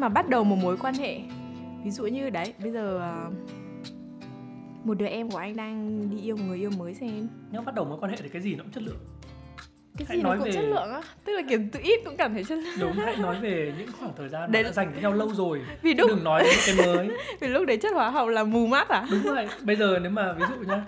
mà 0.00 0.08
bắt 0.08 0.28
đầu 0.28 0.44
một 0.44 0.56
mối 0.62 0.76
quan 0.76 0.94
hệ. 0.94 1.20
Ví 1.84 1.90
dụ 1.90 2.06
như 2.06 2.30
đấy 2.30 2.54
bây 2.62 2.72
giờ 2.72 3.00
uh, 3.28 3.34
Một 4.84 4.94
đứa 4.98 5.06
em 5.06 5.30
của 5.30 5.38
anh 5.38 5.56
đang 5.56 6.10
đi 6.10 6.20
yêu 6.22 6.36
một 6.36 6.44
người 6.48 6.58
yêu 6.58 6.70
mới 6.78 6.94
xem. 6.94 7.28
Nếu 7.52 7.62
bắt 7.62 7.74
đầu 7.74 7.84
mối 7.84 7.98
quan 8.00 8.10
hệ 8.10 8.16
thì 8.22 8.28
cái 8.28 8.42
gì 8.42 8.54
nó 8.54 8.62
cũng 8.64 8.72
chất 8.72 8.82
lượng. 8.82 8.98
Cái 9.98 10.06
Hãy 10.08 10.16
gì 10.16 10.22
nó 10.22 10.28
nói 10.28 10.38
cũng 10.38 10.44
về- 10.46 10.52
chất 10.52 10.62
lượng 10.64 10.92
á. 10.92 11.02
Tức 11.24 11.32
là 11.32 11.42
kiểu 11.48 11.60
từ 11.72 11.80
ít 11.82 12.00
cũng 12.04 12.16
cảm 12.16 12.34
thấy 12.34 12.44
chất 12.44 12.58
lượng. 12.58 12.74
Đúng 12.80 12.92
hãy 12.92 13.16
nói 13.16 13.36
về 13.40 13.72
những 13.78 13.88
khoảng 13.98 14.12
thời 14.16 14.28
gian 14.28 14.52
Đấy. 14.52 14.62
đã 14.62 14.72
dành 14.72 14.92
với 14.92 15.02
nhau 15.02 15.12
lâu 15.12 15.28
rồi. 15.34 15.60
Vì 15.82 15.94
lúc, 15.94 16.08
đừng 16.08 16.24
nói 16.24 16.42
đến 16.42 16.54
cái 16.66 16.86
mới. 16.86 17.08
Vì 17.40 17.48
lúc 17.48 17.66
đấy 17.66 17.76
chất 17.76 17.94
hóa 17.94 18.10
học 18.10 18.28
là 18.28 18.44
mù 18.44 18.66
mắt 18.66 18.88
à? 18.88 19.06
Đúng 19.10 19.22
vậy 19.34 19.48
bây 19.62 19.76
giờ 19.76 19.98
nếu 20.02 20.10
mà 20.10 20.32
ví 20.32 20.44
dụ 20.50 20.68
nhá 20.68 20.84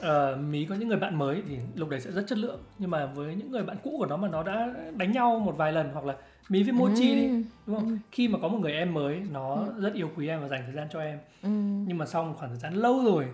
ờ, 0.00 0.36
mí 0.36 0.64
có 0.64 0.74
những 0.74 0.88
người 0.88 0.96
bạn 0.98 1.14
mới 1.18 1.42
thì 1.48 1.56
lúc 1.76 1.88
đấy 1.88 2.00
sẽ 2.00 2.10
rất 2.12 2.24
chất 2.26 2.38
lượng 2.38 2.58
nhưng 2.78 2.90
mà 2.90 3.06
với 3.06 3.34
những 3.34 3.50
người 3.50 3.62
bạn 3.62 3.76
cũ 3.82 3.94
của 3.98 4.06
nó 4.06 4.16
mà 4.16 4.28
nó 4.28 4.42
đã 4.42 4.74
đánh 4.96 5.12
nhau 5.12 5.38
một 5.38 5.56
vài 5.56 5.72
lần 5.72 5.90
hoặc 5.92 6.04
là 6.04 6.16
mí 6.48 6.62
với 6.62 6.72
mochi 6.72 7.14
đi 7.14 7.28
Ừ. 7.28 7.42
đúng 7.66 7.76
không 7.76 7.98
khi 8.12 8.28
mà 8.28 8.38
có 8.42 8.48
một 8.48 8.58
người 8.58 8.72
em 8.72 8.94
mới 8.94 9.22
nó 9.32 9.54
Ừ. 9.54 9.80
rất 9.82 9.94
yêu 9.94 10.10
quý 10.16 10.28
em 10.28 10.40
và 10.40 10.48
dành 10.48 10.62
thời 10.66 10.74
gian 10.74 10.86
cho 10.90 11.00
em 11.00 11.18
ừ. 11.42 11.48
nhưng 11.86 11.98
mà 11.98 12.06
sau 12.06 12.24
một 12.24 12.34
khoảng 12.38 12.50
thời 12.50 12.58
gian 12.60 12.74
lâu 12.74 13.04
rồi 13.04 13.26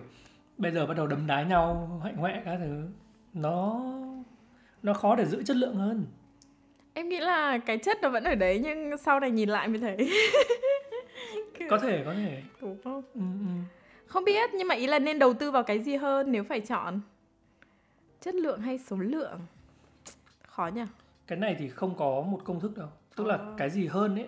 bây 0.57 0.71
giờ 0.71 0.85
bắt 0.85 0.97
đầu 0.97 1.07
đấm 1.07 1.27
đá 1.27 1.43
nhau 1.43 1.99
hạnh 2.03 2.15
hoẹ 2.17 2.41
các 2.45 2.57
thứ 2.57 2.83
nó 3.33 3.81
nó 4.83 4.93
khó 4.93 5.15
để 5.15 5.25
giữ 5.25 5.43
chất 5.43 5.55
lượng 5.57 5.75
hơn 5.75 6.05
Em 6.93 7.09
nghĩ 7.09 7.19
là 7.19 7.57
cái 7.57 7.77
chất 7.77 7.97
nó 8.01 8.09
vẫn 8.09 8.23
ở 8.23 8.35
đấy 8.35 8.59
Nhưng 8.63 8.97
sau 8.97 9.19
này 9.19 9.31
nhìn 9.31 9.49
lại 9.49 9.67
mới 9.67 9.79
thấy 9.79 10.09
có 11.69 11.77
thể 11.81 12.01
có 12.05 12.13
thể 12.13 12.41
Đúng 12.61 12.77
không? 12.83 13.01
ừ, 13.13 13.21
ừ. 13.21 13.47
Không 14.07 14.25
biết 14.25 14.49
nhưng 14.53 14.67
mà 14.67 14.75
ý 14.75 14.87
là 14.87 14.99
nên 14.99 15.19
đầu 15.19 15.33
tư 15.33 15.51
vào 15.51 15.63
cái 15.63 15.79
gì 15.79 15.95
hơn 15.95 16.31
nếu 16.31 16.43
phải 16.43 16.59
chọn 16.61 16.99
Chất 18.21 18.35
lượng 18.35 18.61
hay 18.61 18.77
số 18.77 18.95
lượng 18.97 19.39
Khó 20.47 20.67
nhỉ 20.67 20.81
cái 21.27 21.37
này 21.39 21.55
thì 21.59 21.69
không 21.69 21.95
có 21.97 22.21
một 22.21 22.41
công 22.43 22.59
thức 22.59 22.77
đâu 22.77 22.87
tức 23.15 23.27
là 23.27 23.35
Ờ. 23.35 23.53
cái 23.57 23.69
gì 23.69 23.87
hơn 23.87 24.15
ấy 24.15 24.27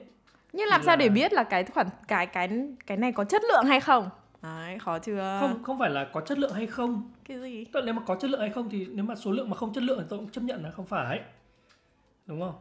Nhưng 0.53 0.67
làm 0.67 0.79
Là- 0.81 0.85
sao 0.85 0.95
để 0.95 1.09
biết 1.09 1.33
là 1.33 1.43
cái 1.43 1.63
khoản 1.63 1.87
cái 2.07 2.25
cái 2.27 2.49
cái 2.85 2.97
này 2.97 3.11
có 3.11 3.23
chất 3.23 3.41
lượng 3.43 3.65
hay 3.65 3.79
không? 3.79 4.09
Đấy, 4.41 4.79
khó 4.79 4.99
chưa? 4.99 5.37
không 5.39 5.63
không 5.63 5.79
phải 5.79 5.89
là 5.89 6.09
có 6.13 6.21
chất 6.21 6.37
lượng 6.39 6.53
hay 6.53 6.67
không 6.67 7.11
Cái 7.25 7.39
gì? 7.41 7.65
Tức 7.65 7.79
là 7.79 7.85
nếu 7.85 7.93
mà 7.93 8.01
có 8.05 8.15
chất 8.15 8.29
lượng 8.29 8.39
hay 8.39 8.49
không 8.49 8.69
thì 8.69 8.85
nếu 8.85 9.05
mà 9.05 9.15
số 9.15 9.31
lượng 9.31 9.49
mà 9.49 9.55
không 9.57 9.73
chất 9.73 9.83
lượng 9.83 9.99
thì 9.99 10.05
tôi 10.09 10.19
cũng 10.19 10.29
chấp 10.29 10.41
nhận 10.41 10.63
là 10.63 10.71
không 10.71 10.85
phải 10.85 11.21
đúng 12.25 12.41
không 12.41 12.53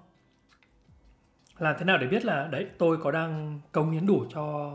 làm 1.58 1.76
thế 1.78 1.84
nào 1.84 1.98
để 1.98 2.06
biết 2.06 2.24
là 2.24 2.48
đấy 2.52 2.66
tôi 2.78 2.96
có 3.02 3.10
đang 3.10 3.60
cống 3.72 3.90
hiến 3.90 4.06
đủ 4.06 4.24
cho 4.34 4.72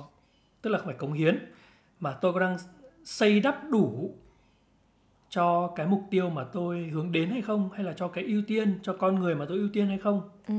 tức 0.61 0.69
là 0.69 0.77
không 0.77 0.85
phải 0.87 0.95
cống 0.95 1.13
hiến 1.13 1.39
mà 2.03 2.11
tôi 2.11 2.33
có 2.33 2.39
đang 2.39 2.57
xây 3.03 3.39
đắp 3.39 3.69
đủ 3.69 4.15
cho 5.29 5.67
cái 5.75 5.87
mục 5.87 6.03
tiêu 6.09 6.29
mà 6.29 6.43
tôi 6.43 6.89
hướng 6.93 7.11
đến 7.11 7.29
hay 7.29 7.41
không? 7.41 7.69
Hay 7.73 7.83
là 7.83 7.93
cho 7.93 8.07
cái 8.07 8.23
ưu 8.23 8.41
tiên 8.47 8.79
cho 8.81 8.93
con 8.93 9.15
người 9.15 9.35
mà 9.35 9.45
tôi 9.49 9.57
ưu 9.57 9.69
tiên 9.73 9.87
hay 9.87 9.97
không? 9.97 10.21
Ừ. 10.47 10.53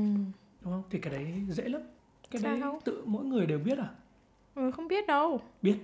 đúng 0.61 0.73
không? 0.73 0.83
Thì 0.89 0.99
cái 0.99 1.13
đấy 1.13 1.33
dễ 1.49 1.63
lắm. 1.63 1.81
Cái 2.31 2.41
Sao 2.41 2.51
đấy 2.51 2.61
không? 2.61 2.79
tự 2.83 3.03
mỗi 3.05 3.25
người 3.25 3.45
đều 3.45 3.59
biết 3.59 3.77
à? 3.77 3.89
Ừ 4.55 4.71
không 4.71 4.87
biết 4.87 5.07
đâu. 5.07 5.39
Biết. 5.61 5.75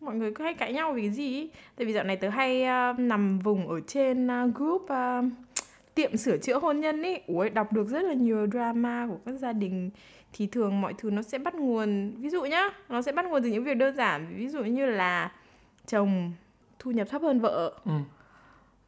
Mọi 0.00 0.14
người 0.14 0.34
cứ 0.34 0.44
hay 0.44 0.54
cãi 0.54 0.72
nhau 0.72 0.92
vì 0.92 1.02
cái 1.02 1.10
gì 1.10 1.34
ý. 1.34 1.50
tại 1.76 1.86
vì 1.86 1.92
dạo 1.92 2.04
này 2.04 2.16
tớ 2.16 2.28
hay 2.28 2.62
uh, 2.62 2.98
nằm 2.98 3.38
vùng 3.38 3.68
ở 3.68 3.80
trên 3.80 4.26
uh, 4.26 4.54
group 4.54 4.82
uh, 4.82 5.32
tiệm 5.94 6.16
sửa 6.16 6.38
chữa 6.38 6.58
hôn 6.58 6.80
nhân 6.80 7.02
ý. 7.02 7.16
Ui 7.26 7.50
đọc 7.50 7.72
được 7.72 7.88
rất 7.88 8.02
là 8.02 8.14
nhiều 8.14 8.46
drama 8.46 9.06
của 9.10 9.18
các 9.26 9.32
gia 9.32 9.52
đình 9.52 9.90
thì 10.36 10.46
thường 10.46 10.80
mọi 10.80 10.94
thứ 10.98 11.10
nó 11.10 11.22
sẽ 11.22 11.38
bắt 11.38 11.54
nguồn 11.54 12.14
ví 12.20 12.30
dụ 12.30 12.42
nhá 12.44 12.68
nó 12.88 13.02
sẽ 13.02 13.12
bắt 13.12 13.24
nguồn 13.24 13.42
từ 13.42 13.48
những 13.48 13.64
việc 13.64 13.74
đơn 13.76 13.96
giản 13.96 14.34
ví 14.36 14.48
dụ 14.48 14.64
như 14.64 14.86
là 14.86 15.32
chồng 15.86 16.32
thu 16.78 16.90
nhập 16.90 17.08
thấp 17.10 17.22
hơn 17.22 17.40
vợ 17.40 17.72
ừ. 17.84 17.92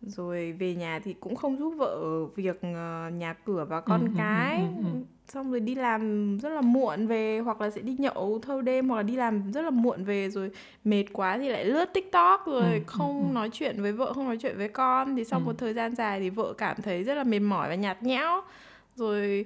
rồi 0.03 0.53
về 0.53 0.75
nhà 0.75 0.99
thì 1.05 1.15
cũng 1.21 1.37
không 1.37 1.59
giúp 1.59 1.75
vợ 1.79 2.25
việc 2.37 2.61
ờ, 2.63 3.11
nhà 3.11 3.33
cửa 3.45 3.67
và 3.69 3.81
con 3.81 4.01
Ừ, 4.01 4.07
ừ, 4.07 4.13
cái 4.19 4.59
ừ, 4.59 4.67
ừ, 4.77 4.83
ừ. 4.93 4.99
xong 5.29 5.51
rồi 5.51 5.61
đi 5.61 5.75
làm 5.75 6.37
rất 6.39 6.49
là 6.49 6.61
muộn 6.61 7.07
về 7.07 7.39
hoặc 7.39 7.61
là 7.61 7.71
sẽ 7.71 7.81
đi 7.81 7.97
nhậu 7.99 8.39
thâu 8.43 8.61
đêm 8.61 8.89
hoặc 8.89 8.97
là 8.97 9.03
đi 9.03 9.17
làm 9.17 9.53
rất 9.53 9.63
là 9.63 9.71
muộn 9.71 10.05
về 10.05 10.31
rồi 10.31 10.51
mệt 10.85 11.05
quá 11.13 11.39
thì 11.39 11.49
lại 11.49 11.65
lướt 11.65 11.85
tiktok 11.95 12.47
rồi 12.47 12.63
Ừ, 12.63 12.73
ừ, 12.79 12.81
không 12.87 13.29
ừ. 13.29 13.35
nói 13.35 13.51
chuyện 13.53 13.83
với 13.83 13.93
vợ 13.93 14.13
không 14.13 14.25
nói 14.25 14.37
chuyện 14.41 14.57
với 14.57 14.69
con 14.69 15.17
thì 15.17 15.25
sau 15.25 15.41
Ừ. 15.41 15.45
một 15.45 15.53
thời 15.59 15.75
gian 15.75 15.95
dài 15.95 16.21
thì 16.21 16.31
vợ 16.31 16.53
cảm 16.59 16.77
thấy 16.83 17.03
rất 17.05 17.15
là 17.15 17.25
mệt 17.25 17.39
mỏi 17.41 17.69
và 17.69 17.75
nhạt 17.75 18.03
nhẽo 18.03 18.41
rồi 18.97 19.45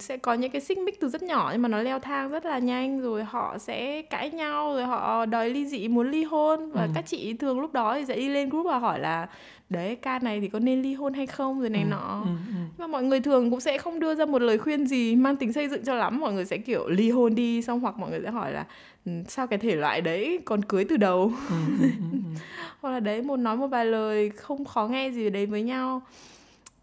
sẽ 0.00 0.16
có 0.16 0.34
những 0.34 0.50
cái 0.50 0.60
xích 0.60 0.78
mích 0.78 1.00
từ 1.00 1.08
rất 1.08 1.22
nhỏ 1.22 1.48
nhưng 1.52 1.62
mà 1.62 1.68
nó 1.68 1.82
leo 1.82 1.98
thang 1.98 2.30
rất 2.30 2.44
là 2.46 2.58
nhanh 2.58 3.00
rồi 3.00 3.24
họ 3.24 3.58
sẽ 3.58 4.02
cãi 4.02 4.30
nhau 4.30 4.72
rồi 4.72 4.84
họ 4.86 5.26
đòi 5.26 5.50
ly 5.50 5.66
dị 5.66 5.88
muốn 5.88 6.10
ly 6.10 6.24
hôn 6.24 6.70
và 6.70 6.82
Ừ. 6.82 6.88
các 6.94 7.06
chị 7.06 7.32
thường 7.34 7.60
lúc 7.60 7.72
đó 7.72 7.94
thì 7.98 8.04
sẽ 8.06 8.16
đi 8.16 8.28
lên 8.28 8.48
group 8.48 8.66
và 8.66 8.78
hỏi 8.78 8.98
là 9.00 9.26
đấy 9.68 9.96
ca 9.96 10.18
này 10.18 10.40
thì 10.40 10.48
có 10.48 10.58
nên 10.58 10.82
ly 10.82 10.94
hôn 10.94 11.14
hay 11.14 11.26
không 11.26 11.60
rồi 11.60 11.70
này 11.70 11.82
ừ, 11.82 11.86
nọ 11.88 12.22
ừ, 12.24 12.28
ừ. 12.48 12.54
và 12.78 12.86
mọi 12.86 13.02
người 13.02 13.20
thường 13.20 13.50
cũng 13.50 13.60
sẽ 13.60 13.78
không 13.78 14.00
đưa 14.00 14.14
ra 14.14 14.24
một 14.26 14.42
lời 14.42 14.58
khuyên 14.58 14.86
gì 14.86 15.16
mang 15.16 15.36
tính 15.36 15.52
xây 15.52 15.68
dựng 15.68 15.84
cho 15.84 15.94
lắm 15.94 16.20
mọi 16.20 16.32
người 16.32 16.44
sẽ 16.44 16.56
kiểu 16.58 16.88
ly 16.88 17.10
hôn 17.10 17.34
đi 17.34 17.62
xong 17.62 17.80
hoặc 17.80 17.98
mọi 17.98 18.10
người 18.10 18.20
sẽ 18.24 18.30
hỏi 18.30 18.52
là 18.52 18.66
"Ừ, 19.06 19.12
sao 19.28 19.46
cái 19.46 19.58
thể 19.58 19.76
loại 19.76 20.00
đấy 20.00 20.38
còn 20.44 20.62
cưới 20.64 20.84
từ 20.88 20.96
đầu 20.96 21.32
Ừ, 21.48 21.54
ừ, 21.80 21.84
ừ, 22.00 22.18
ừ. 22.24 22.40
hoặc 22.80 22.90
là 22.90 23.00
đấy 23.00 23.22
một 23.22 23.36
nói 23.36 23.56
một 23.56 23.66
vài 23.66 23.86
lời 23.86 24.28
không 24.30 24.64
khó 24.64 24.86
nghe 24.88 25.10
gì 25.10 25.30
đấy 25.30 25.46
với 25.46 25.62
nhau 25.62 26.02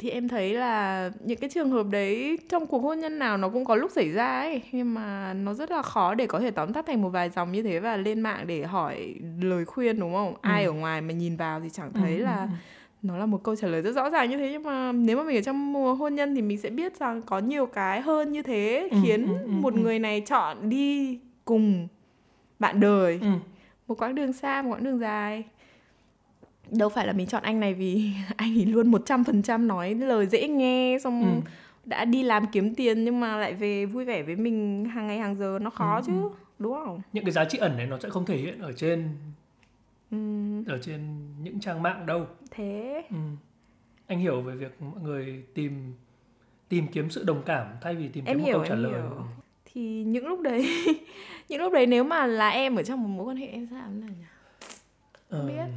thì 0.01 0.09
em 0.09 0.27
thấy 0.27 0.53
là 0.53 1.11
những 1.25 1.37
cái 1.39 1.49
trường 1.49 1.69
hợp 1.71 1.85
đấy 1.91 2.37
trong 2.49 2.65
cuộc 2.67 2.79
hôn 2.79 2.99
nhân 2.99 3.19
nào 3.19 3.37
nó 3.37 3.49
cũng 3.49 3.65
có 3.65 3.75
lúc 3.75 3.91
xảy 3.91 4.09
ra 4.11 4.39
ấy 4.39 4.61
nhưng 4.71 4.93
mà 4.93 5.33
nó 5.33 5.53
rất 5.53 5.71
là 5.71 5.81
khó 5.81 6.15
để 6.15 6.27
có 6.27 6.39
thể 6.39 6.51
tóm 6.51 6.73
tắt 6.73 6.85
thành 6.87 7.01
một 7.01 7.09
vài 7.09 7.29
dòng 7.29 7.51
như 7.51 7.63
thế 7.63 7.79
và 7.79 7.97
lên 7.97 8.21
mạng 8.21 8.47
để 8.47 8.63
hỏi 8.63 9.15
lời 9.41 9.65
khuyên 9.65 9.99
đúng 9.99 10.13
không 10.13 10.33
ai 10.41 10.65
ở 10.65 10.71
ngoài 10.71 11.01
mà 11.01 11.13
nhìn 11.13 11.35
vào 11.37 11.59
thì 11.59 11.69
chẳng 11.69 11.93
thấy 11.93 12.17
Ừ, 12.17 12.23
là 12.23 12.41
ừ, 12.41 12.47
ừ. 12.51 12.55
nó 13.07 13.17
là 13.17 13.25
một 13.25 13.43
câu 13.43 13.55
trả 13.55 13.67
lời 13.67 13.81
rất 13.81 13.91
rõ 13.95 14.09
ràng 14.09 14.29
như 14.29 14.37
thế 14.37 14.49
nhưng 14.51 14.63
mà 14.63 14.91
nếu 14.91 15.17
mà 15.17 15.23
mình 15.23 15.37
ở 15.37 15.41
trong 15.41 15.73
mùa 15.73 15.93
hôn 15.95 16.15
nhân 16.15 16.35
thì 16.35 16.41
mình 16.41 16.57
sẽ 16.57 16.69
biết 16.69 16.99
rằng 16.99 17.21
có 17.21 17.39
nhiều 17.39 17.65
cái 17.65 18.01
hơn 18.01 18.31
như 18.31 18.41
thế 18.41 18.87
Ừ, 18.91 18.97
khiến 19.03 19.27
ừ, 19.27 19.33
ừ, 19.45 19.47
một 19.51 19.73
ừ. 19.73 19.79
người 19.79 19.99
này 19.99 20.21
chọn 20.21 20.69
đi 20.69 21.19
cùng 21.45 21.87
bạn 22.59 22.79
đời 22.79 23.19
Ừ. 23.21 23.27
một 23.87 24.01
quãng 24.01 24.15
đường 24.15 24.33
xa 24.33 24.61
một 24.61 24.69
quãng 24.71 24.83
đường 24.83 24.99
dài 24.99 25.43
đâu 26.71 26.89
phải 26.89 27.07
là 27.07 27.13
mình 27.13 27.27
chọn 27.27 27.43
anh 27.43 27.59
này 27.59 27.73
vì 27.73 28.11
anh 28.37 28.57
ấy 28.57 28.65
luôn 28.65 28.91
100% 28.91 29.65
nói 29.67 29.93
lời 29.95 30.27
dễ 30.27 30.47
nghe 30.47 30.97
xong 31.03 31.41
Ừ. 31.45 31.49
đã 31.85 32.05
đi 32.05 32.23
làm 32.23 32.45
kiếm 32.51 32.75
tiền 32.75 33.03
nhưng 33.05 33.19
mà 33.19 33.37
lại 33.37 33.53
về 33.53 33.85
vui 33.85 34.05
vẻ 34.05 34.23
với 34.23 34.35
mình 34.35 34.85
hàng 34.85 35.07
ngày 35.07 35.19
hàng 35.19 35.35
giờ 35.35 35.59
nó 35.61 35.69
khó 35.69 35.95
Ừ, 35.95 36.01
chứ 36.07 36.13
ừ. 36.21 36.29
đúng 36.59 36.73
không 36.73 37.01
những 37.13 37.25
cái 37.25 37.31
giá 37.31 37.45
trị 37.45 37.57
ẩn 37.57 37.77
này 37.77 37.85
nó 37.85 37.97
sẽ 37.99 38.09
không 38.09 38.25
thể 38.25 38.37
hiện 38.37 38.61
ở 38.61 38.71
trên 38.73 39.09
ừ, 40.11 40.17
ở 40.67 40.79
trên 40.81 40.99
những 41.43 41.59
trang 41.59 41.81
mạng 41.83 42.05
đâu 42.05 42.25
thế 42.51 43.03
ừ. 43.09 43.15
anh 44.07 44.19
hiểu 44.19 44.41
về 44.41 44.55
việc 44.55 44.81
mọi 44.81 45.01
người 45.03 45.43
tìm 45.53 45.93
tìm 46.69 46.87
kiếm 46.87 47.09
sự 47.09 47.23
đồng 47.23 47.41
cảm 47.45 47.67
thay 47.81 47.95
vì 47.95 48.07
tìm 48.07 48.25
Em 48.25 48.37
kiếm 48.37 48.45
hiểu, 48.45 48.57
một 48.57 48.63
câu 48.63 48.69
trả 48.69 48.75
em 48.75 48.83
lời 48.83 48.91
hiểu. 49.01 49.25
thì 49.65 50.03
những 50.03 50.27
lúc 50.27 50.41
đấy 50.41 50.69
những 51.49 51.61
lúc 51.61 51.73
đấy 51.73 51.85
nếu 51.87 52.03
mà 52.03 52.25
là 52.25 52.49
em 52.49 52.75
ở 52.75 52.83
trong 52.83 53.03
một 53.03 53.09
mối 53.09 53.25
quan 53.25 53.37
hệ 53.37 53.45
em 53.47 53.67
sẽ 53.71 53.75
làm 53.75 53.89
thế 53.93 53.99
nào 54.07 54.09
nhỉ 54.19 54.25
Ờ, 55.29 55.47
biết. 55.47 55.71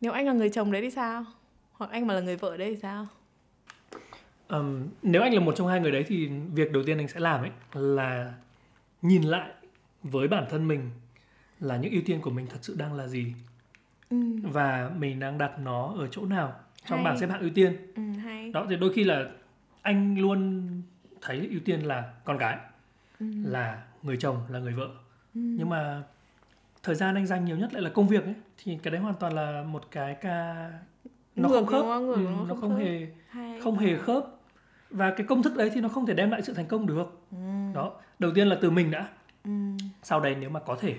Nếu 0.00 0.12
anh 0.12 0.26
là 0.26 0.32
người 0.32 0.50
chồng 0.50 0.72
đấy 0.72 0.82
thì 0.82 0.90
sao? 0.90 1.24
Hoặc 1.72 1.90
anh 1.90 2.06
mà 2.06 2.14
là 2.14 2.20
người 2.20 2.36
vợ 2.36 2.56
đấy 2.56 2.70
thì 2.70 2.76
sao? 2.82 3.06
Ừm, 4.48 4.88
nếu 5.02 5.22
anh 5.22 5.34
là 5.34 5.40
một 5.40 5.54
trong 5.56 5.66
hai 5.68 5.80
người 5.80 5.92
đấy 5.92 6.04
thì 6.08 6.28
việc 6.54 6.72
đầu 6.72 6.82
tiên 6.86 6.98
anh 6.98 7.08
sẽ 7.08 7.20
làm 7.20 7.40
ấy 7.40 7.50
là 7.72 8.34
nhìn 9.02 9.22
lại 9.22 9.50
với 10.02 10.28
bản 10.28 10.44
thân 10.50 10.68
mình 10.68 10.90
là 11.60 11.76
những 11.76 11.92
ưu 11.92 12.02
tiên 12.06 12.20
của 12.20 12.30
mình 12.30 12.46
thật 12.46 12.58
sự 12.62 12.74
đang 12.78 12.94
là 12.94 13.06
gì. 13.06 13.34
Ừ, 14.10 14.16
và 14.42 14.90
mình 14.96 15.20
đang 15.20 15.38
đặt 15.38 15.58
nó 15.58 15.94
ở 15.98 16.08
chỗ 16.10 16.26
nào 16.26 16.54
trong 16.86 16.98
Hay. 16.98 17.04
bảng 17.04 17.18
xếp 17.18 17.26
hạng 17.26 17.40
ưu 17.40 17.50
tiên. 17.54 17.76
Ừ 17.96 18.02
hay. 18.02 18.50
Đó 18.52 18.66
thì 18.70 18.76
đôi 18.76 18.92
khi 18.92 19.04
là 19.04 19.24
anh 19.82 20.18
luôn 20.18 20.66
thấy 21.20 21.48
ưu 21.50 21.60
tiên 21.64 21.80
là 21.80 22.12
con 22.24 22.38
cái 22.38 22.58
ừ, 23.20 23.26
là 23.44 23.82
người 24.02 24.16
chồng 24.16 24.36
là 24.48 24.58
người 24.58 24.72
vợ. 24.72 24.88
Ừ. 25.34 25.40
nhưng 25.40 25.68
mà 25.68 26.02
thời 26.82 26.94
gian 26.94 27.14
anh 27.14 27.26
dành 27.26 27.44
nhiều 27.44 27.56
nhất 27.56 27.72
lại 27.72 27.82
là 27.82 27.90
công 27.90 28.08
việc 28.08 28.24
ấy 28.24 28.34
thì 28.64 28.78
cái 28.82 28.90
đấy 28.90 29.00
hoàn 29.00 29.14
toàn 29.14 29.32
là 29.32 29.62
một 29.62 29.84
cái 29.90 30.14
ca 30.14 30.70
nó 31.36 31.48
ngược 31.48 31.54
không 31.54 31.66
khớp. 31.66 31.84
ngược, 31.84 32.14
ừ, 32.14 32.20
nó, 32.20 32.44
không, 32.48 32.60
không 32.60 32.76
hề 32.76 33.06
Hay. 33.28 33.60
không 33.60 33.78
hề 33.78 33.96
khớp. 33.96 34.24
Và 34.90 35.10
cái 35.10 35.26
công 35.26 35.42
thức 35.42 35.56
đấy 35.56 35.70
thì 35.74 35.80
nó 35.80 35.88
không 35.88 36.06
thể 36.06 36.14
đem 36.14 36.30
lại 36.30 36.42
sự 36.42 36.54
thành 36.54 36.66
công 36.66 36.86
được. 36.86 37.20
Ừ. 37.30 37.36
đó. 37.74 38.00
Đầu 38.18 38.32
tiên 38.34 38.48
là 38.48 38.58
từ 38.60 38.70
mình 38.70 38.90
đã. 38.90 39.08
Ừ. 39.44 39.50
sau 40.02 40.20
đấy 40.20 40.36
nếu 40.40 40.50
mà 40.50 40.60
có 40.60 40.76
thể 40.80 40.96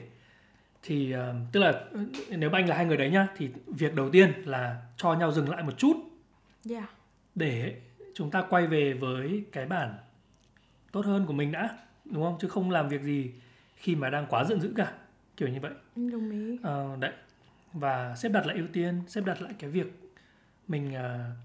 thì 0.84 1.16
uh, 1.16 1.20
tức 1.52 1.60
là 1.60 1.84
nếu 2.30 2.50
mà 2.50 2.60
anh 2.60 2.70
là 2.70 2.76
hai 2.76 2.86
người 2.86 2.98
đấy 2.98 3.10
nhá 3.10 3.28
thì 3.38 3.50
việc 3.68 3.96
đầu 3.96 4.10
tiên 4.10 4.32
là 4.46 4.82
cho 4.98 5.14
nhau 5.14 5.32
dừng 5.32 5.50
lại 5.50 5.64
một 5.64 5.78
chút. 5.78 5.94
Yeah. 6.70 6.90
để 7.36 7.82
chúng 8.16 8.32
ta 8.32 8.42
quay 8.50 8.68
về 8.68 8.94
với 8.94 9.44
cái 9.52 9.66
bản 9.66 9.98
tốt 10.92 11.06
hơn 11.06 11.26
của 11.26 11.34
mình 11.34 11.52
đã 11.52 11.78
đúng 12.06 12.24
không? 12.24 12.38
Chứ 12.42 12.48
không 12.48 12.72
làm 12.72 12.90
việc 12.90 13.02
gì 13.02 13.32
khi 13.76 13.96
mà 13.96 14.10
đang 14.10 14.26
quá 14.30 14.44
giận 14.44 14.62
dữ 14.62 14.74
cả 14.76 14.94
kiểu 15.42 15.50
như 15.50 15.60
vậy. 15.60 15.72
Đồng 15.96 16.32
ý. 16.32 16.54
Uh, 16.54 17.00
đấy. 17.00 17.12
Và 17.74 18.16
xếp 18.16 18.30
đặt 18.30 18.46
lại 18.46 18.58
ưu 18.58 18.68
tiên 18.74 19.02
xếp 19.08 19.22
đặt 19.26 19.42
lại 19.42 19.54
cái 19.60 19.70
việc 19.70 20.00
mình 20.68 20.88
uh, 20.88 21.38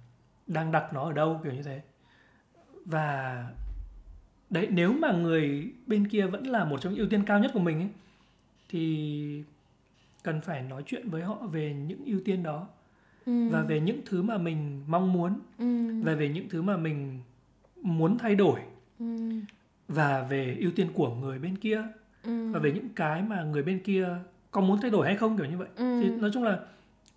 đang 0.47 0.73
đặt 0.73 0.93
nó 0.93 1.05
ở 1.05 1.13
đâu 1.13 1.41
kiểu 1.45 1.53
như 1.53 1.63
thế. 1.63 1.81
Và 2.85 3.47
đấy 4.51 4.69
nếu 4.71 4.93
mà 4.93 5.13
người 5.13 5.73
bên 5.87 6.09
kia 6.09 6.27
vẫn 6.27 6.47
là 6.47 6.65
một 6.65 6.81
trong 6.81 6.93
những 6.93 7.01
ưu 7.01 7.09
tiên 7.09 7.23
cao 7.27 7.39
nhất 7.39 7.51
của 7.55 7.61
mình 7.61 7.81
ấy 7.81 7.89
thì 8.69 9.43
cần 10.23 10.41
phải 10.41 10.63
nói 10.63 10.83
chuyện 10.87 11.11
với 11.11 11.23
họ 11.23 11.35
về 11.35 11.75
những 11.75 12.05
ưu 12.05 12.21
tiên 12.25 12.43
đó. 12.43 12.69
Ừ. 13.27 13.49
và 13.49 13.63
về 13.63 13.81
những 13.81 14.01
thứ 14.07 14.23
mà 14.23 14.39
mình 14.39 14.83
mong 14.87 15.13
muốn. 15.13 15.41
Ừ. 15.59 16.03
và 16.03 16.15
về 16.15 16.29
những 16.29 16.49
thứ 16.49 16.63
mà 16.63 16.77
mình 16.77 17.21
muốn 17.83 18.19
thay 18.19 18.35
đổi. 18.35 18.61
Ừ. 18.99 19.31
và 19.89 20.23
về 20.23 20.57
ưu 20.61 20.71
tiên 20.71 20.89
của 20.95 21.15
người 21.15 21.39
bên 21.39 21.57
kia 21.57 21.83
ừ. 22.27 22.51
và 22.53 22.59
về 22.59 22.73
những 22.73 22.89
cái 22.97 23.23
mà 23.23 23.43
người 23.43 23.63
bên 23.63 23.79
kia 23.79 24.09
có 24.51 24.61
muốn 24.61 24.81
thay 24.81 24.91
đổi 24.91 25.07
hay 25.07 25.17
không 25.17 25.37
kiểu 25.37 25.47
như 25.47 25.57
vậy 25.57 25.69
ừ. 25.77 26.01
thì 26.03 26.09
nói 26.09 26.31
chung 26.35 26.45
là 26.45 26.59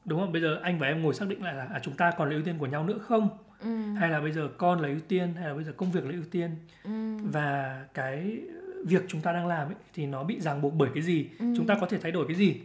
đúng 0.05 0.19
không 0.19 0.31
bây 0.31 0.41
giờ 0.41 0.59
anh 0.63 0.79
và 0.79 0.87
em 0.87 1.01
ngồi 1.01 1.13
xác 1.13 1.27
định 1.27 1.43
lại 1.43 1.55
là 1.55 1.67
à, 1.73 1.79
chúng 1.83 1.93
ta 1.93 2.11
còn 2.17 2.29
là 2.29 2.35
ưu 2.35 2.43
tiên 2.43 2.55
của 2.57 2.65
nhau 2.65 2.83
nữa 2.83 2.97
không 3.01 3.29
ừ. 3.59 3.93
hay 3.93 4.09
là 4.09 4.21
bây 4.21 4.31
giờ 4.31 4.49
con 4.57 4.81
là 4.81 4.87
ưu 4.87 4.99
tiên 5.07 5.33
hay 5.33 5.47
là 5.47 5.53
bây 5.53 5.63
giờ 5.63 5.71
công 5.77 5.91
việc 5.91 6.05
là 6.05 6.11
ưu 6.11 6.23
tiên 6.31 6.51
ừ. 6.83 7.17
và 7.23 7.85
cái 7.93 8.39
việc 8.85 9.05
chúng 9.07 9.21
ta 9.21 9.33
đang 9.33 9.47
làm 9.47 9.67
ấy 9.67 9.75
thì 9.93 10.05
nó 10.05 10.23
bị 10.23 10.39
ràng 10.39 10.61
buộc 10.61 10.73
bởi 10.73 10.89
cái 10.93 11.03
gì 11.03 11.29
ừ. 11.39 11.45
chúng 11.57 11.67
ta 11.67 11.77
có 11.81 11.87
thể 11.87 11.97
thay 11.97 12.11
đổi 12.11 12.27
cái 12.27 12.35
gì 12.35 12.61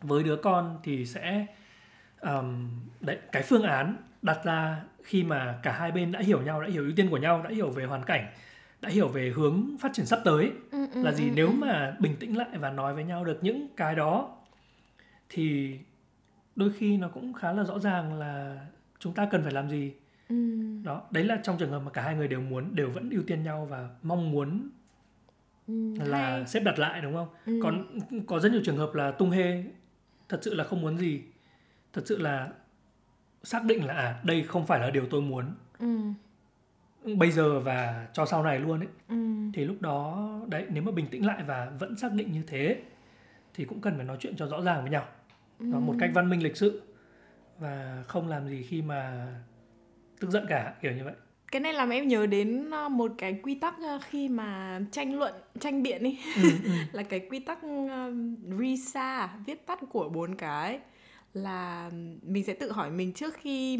với 0.00 0.22
đứa 0.22 0.36
con 0.36 0.78
thì 0.82 1.06
sẽ 1.06 1.46
um, 2.20 2.68
đấy 3.00 3.18
cái 3.32 3.42
phương 3.42 3.62
án 3.62 3.96
đặt 4.22 4.38
ra 4.44 4.82
khi 5.02 5.22
mà 5.22 5.58
cả 5.62 5.72
hai 5.72 5.92
bên 5.92 6.12
đã 6.12 6.20
hiểu 6.20 6.42
nhau 6.42 6.62
đã 6.62 6.68
hiểu 6.68 6.82
ưu 6.82 6.92
tiên 6.96 7.10
của 7.10 7.16
nhau 7.16 7.42
đã 7.42 7.50
hiểu 7.50 7.70
về 7.70 7.84
hoàn 7.84 8.02
cảnh 8.02 8.26
đã 8.84 8.90
hiểu 8.90 9.08
về 9.08 9.32
hướng 9.36 9.76
phát 9.80 9.92
triển 9.92 10.06
sắp 10.06 10.20
tới 10.24 10.52
ừ, 10.70 10.86
ừ, 10.94 11.02
là 11.02 11.12
gì 11.12 11.24
ừ, 11.28 11.32
nếu 11.34 11.46
ừ. 11.46 11.52
mà 11.52 11.96
bình 12.00 12.16
tĩnh 12.20 12.36
lại 12.36 12.48
và 12.58 12.70
nói 12.70 12.94
với 12.94 13.04
nhau 13.04 13.24
được 13.24 13.38
những 13.42 13.68
cái 13.76 13.94
đó 13.94 14.36
thì 15.28 15.78
đôi 16.56 16.72
khi 16.72 16.96
nó 16.96 17.08
cũng 17.08 17.32
khá 17.32 17.52
là 17.52 17.64
rõ 17.64 17.78
ràng 17.78 18.18
là 18.18 18.66
chúng 18.98 19.14
ta 19.14 19.28
cần 19.30 19.42
phải 19.42 19.52
làm 19.52 19.68
gì 19.68 19.92
ừ. 20.28 20.34
đó 20.82 21.02
đấy 21.10 21.24
là 21.24 21.38
trong 21.42 21.58
trường 21.58 21.70
hợp 21.70 21.80
mà 21.80 21.90
cả 21.90 22.02
hai 22.02 22.14
người 22.14 22.28
đều 22.28 22.40
muốn 22.40 22.74
đều 22.74 22.90
vẫn 22.90 23.10
ưu 23.10 23.22
tiên 23.26 23.42
nhau 23.42 23.66
và 23.70 23.88
mong 24.02 24.30
muốn 24.30 24.68
ừ, 25.68 25.94
là 26.04 26.30
hay. 26.30 26.46
xếp 26.46 26.60
đặt 26.60 26.78
lại 26.78 27.00
đúng 27.00 27.14
không 27.14 27.28
ừ. 27.46 27.60
còn 27.62 27.98
có 28.26 28.40
rất 28.40 28.52
nhiều 28.52 28.62
trường 28.64 28.76
hợp 28.76 28.94
là 28.94 29.10
tung 29.10 29.30
hê 29.30 29.64
thật 30.28 30.38
sự 30.42 30.54
là 30.54 30.64
không 30.64 30.80
muốn 30.80 30.98
gì 30.98 31.22
thật 31.92 32.02
sự 32.04 32.18
là 32.18 32.48
xác 33.42 33.64
định 33.64 33.86
là 33.86 33.94
à 33.94 34.20
đây 34.24 34.42
không 34.42 34.66
phải 34.66 34.80
là 34.80 34.90
điều 34.90 35.06
tôi 35.10 35.20
muốn 35.20 35.54
ừ. 35.78 35.98
Bây 37.04 37.30
giờ 37.30 37.60
và 37.60 38.06
cho 38.12 38.26
sau 38.26 38.42
này 38.42 38.58
luôn 38.58 38.80
ấy 38.80 38.88
ừ. 39.08 39.16
thì 39.54 39.64
lúc 39.64 39.76
đó 39.80 40.28
đấy 40.48 40.66
nếu 40.70 40.82
mà 40.82 40.92
bình 40.92 41.06
tĩnh 41.10 41.26
lại 41.26 41.42
và 41.46 41.72
vẫn 41.78 41.96
xác 41.96 42.12
định 42.12 42.32
như 42.32 42.42
thế 42.46 42.82
thì 43.54 43.64
cũng 43.64 43.80
cần 43.80 43.96
phải 43.96 44.04
nói 44.04 44.16
chuyện 44.20 44.36
cho 44.36 44.46
rõ 44.46 44.62
ràng 44.62 44.82
với 44.82 44.90
nhau 44.90 45.06
ừ. 45.58 45.64
một 45.64 45.94
cách 46.00 46.10
văn 46.14 46.30
minh 46.30 46.42
lịch 46.42 46.56
sự 46.56 46.82
và 47.58 48.04
không 48.06 48.28
làm 48.28 48.48
gì 48.48 48.62
khi 48.62 48.82
mà 48.82 49.26
tức 50.20 50.30
giận 50.30 50.46
cả 50.48 50.74
kiểu 50.82 50.92
như 50.92 51.04
vậy 51.04 51.14
cái 51.54 51.60
này 51.60 51.72
làm 51.72 51.90
em 51.90 52.08
nhớ 52.08 52.26
đến 52.26 52.70
ờ, 52.70 52.88
một 52.88 53.12
cái 53.18 53.40
quy 53.42 53.54
tắc 53.54 53.74
ờ, 53.82 53.98
khi 54.08 54.28
mà 54.28 54.80
tranh 54.92 55.18
luận 55.18 55.34
tranh 55.60 55.82
biện 55.82 56.02
đi 56.02 56.18
ừ, 56.36 56.42
ừ. 56.64 56.70
là 56.92 57.02
cái 57.02 57.20
quy 57.30 57.38
tắc 57.38 57.58
RISA 58.58 59.26
viết 59.46 59.66
tắt 59.66 59.80
của 59.90 60.08
bốn 60.08 60.34
cái 60.34 60.78
là 61.34 61.90
mình 62.22 62.44
sẽ 62.44 62.52
tự 62.52 62.72
hỏi 62.72 62.90
mình 62.90 63.12
trước 63.12 63.34
khi 63.34 63.78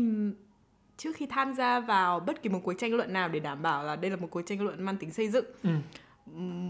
trước 0.96 1.16
khi 1.16 1.26
tham 1.26 1.54
gia 1.54 1.80
vào 1.80 2.20
bất 2.20 2.42
kỳ 2.42 2.48
một 2.48 2.61
cuộc 2.64 2.72
tranh 2.72 2.94
luận 2.94 3.12
nào 3.12 3.28
để 3.28 3.40
đảm 3.40 3.62
bảo 3.62 3.85
là 3.85 3.96
đây 3.96 4.11
là 4.11 4.16
một 4.16 4.28
cuộc 4.30 4.42
tranh 4.42 4.61
luận 4.61 4.85
mang 4.85 4.96
tính 4.96 5.11
xây 5.11 5.28
dựng 5.28 5.44
ừ. 5.62 5.70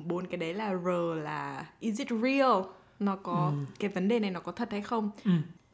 bốn 0.07 0.27
cái 0.27 0.37
đấy 0.37 0.55
là 0.55 0.75
R 0.75 0.89
là 1.23 1.67
is 1.81 1.99
it 1.99 2.09
real 2.23 2.53
nó 3.01 3.17
có 3.17 3.53
ừ. 3.53 3.73
cái 3.79 3.91
vấn 3.91 4.09
đề 4.09 4.21
này 4.21 4.31
nó 4.31 4.41
có 4.41 4.53
thật 4.53 4.69
hay 4.71 4.83
không 4.83 5.11
ừ. 5.25 5.31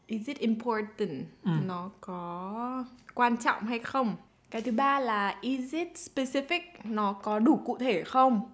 is 0.07 0.27
it 0.27 0.39
important 0.39 1.25
ừ. 1.43 1.51
nó 1.67 1.91
có 2.01 2.85
quan 3.15 3.37
trọng 3.37 3.67
hay 3.67 3.79
không 3.79 4.17
cái 4.51 4.63
thứ 4.63 4.73
ba 4.73 5.01
là 5.01 5.39
is 5.41 5.75
it 5.75 5.89
specific 5.95 6.61
nó 6.85 7.13
có 7.13 7.39
đủ 7.39 7.63
cụ 7.65 7.79
thể 7.79 8.03
không 8.03 8.51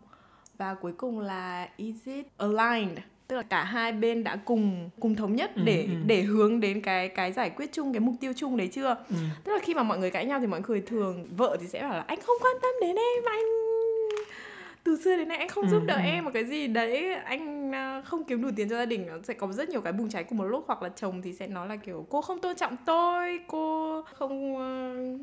và 0.59 0.75
cuối 0.75 0.93
cùng 0.93 1.21
là 1.21 1.69
is 1.77 1.97
it 2.05 2.27
aligned 2.37 2.99
tức 3.29 3.37
là 3.37 3.43
cả 3.43 3.65
hai 3.65 3.93
bên 3.93 4.25
đã 4.25 4.37
cùng 4.45 4.91
cùng 5.01 5.15
thống 5.15 5.37
nhất 5.37 5.51
ừ, 5.57 5.63
để 5.65 5.83
ừ, 5.83 5.89
ừ. 5.89 5.97
để 6.07 6.23
hướng 6.23 6.61
đến 6.61 6.81
cái 6.81 7.09
cái 7.09 7.33
giải 7.33 7.51
quyết 7.51 7.73
chung 7.73 7.93
cái 7.93 8.01
mục 8.01 8.15
tiêu 8.21 8.33
chung 8.37 8.57
đấy 8.57 8.69
chưa 8.73 8.97
ừ. 9.11 9.17
tức 9.45 9.53
là 9.53 9.59
khi 9.63 9.75
mà 9.75 9.83
mọi 9.83 9.99
người 9.99 10.11
cãi 10.11 10.27
nhau 10.27 10.41
thì 10.41 10.47
mọi 10.47 10.61
người 10.69 10.81
thường 10.81 11.27
vợ 11.37 11.57
thì 11.61 11.67
sẽ 11.67 11.83
bảo 11.83 11.93
là 11.93 12.05
anh 12.07 12.19
không 12.21 12.37
quan 12.41 12.57
tâm 12.63 12.71
đến 12.81 12.97
em 12.97 13.25
anh 13.25 13.66
từ 14.87 14.97
xưa 14.97 15.17
đến 15.17 15.29
nay 15.29 15.39
anh 15.39 15.49
không 15.49 15.65
ừ, 15.65 15.71
giúp 15.71 15.83
đỡ 15.87 15.95
ừ. 15.95 16.01
em 16.05 16.25
một 16.25 16.31
cái 16.35 16.45
gì 16.45 16.67
đấy 16.67 17.15
anh 17.15 17.73
à, 17.75 18.03
không 18.05 18.25
kiếm 18.25 18.43
đủ 18.43 18.49
tiền 18.57 18.69
cho 18.69 18.77
gia 18.77 18.87
đình 18.87 19.09
sẽ 19.23 19.35
có 19.35 19.53
rất 19.53 19.69
nhiều 19.69 19.81
cái 19.81 19.93
bùng 19.93 20.09
cháy 20.09 20.25
cùng 20.25 20.39
một 20.39 20.45
lúc 20.45 20.65
hoặc 20.67 20.83
là 20.83 20.89
chồng 20.89 21.23
thì 21.23 21.33
sẽ 21.33 21.47
nói 21.47 21.69
là 21.69 21.77
kiểu 21.77 22.07
cô 22.11 22.21
không 22.21 22.41
tôn 22.41 22.57
trọng 22.57 22.77
tôi 22.87 23.41
cô 23.47 24.03
không 24.15 24.55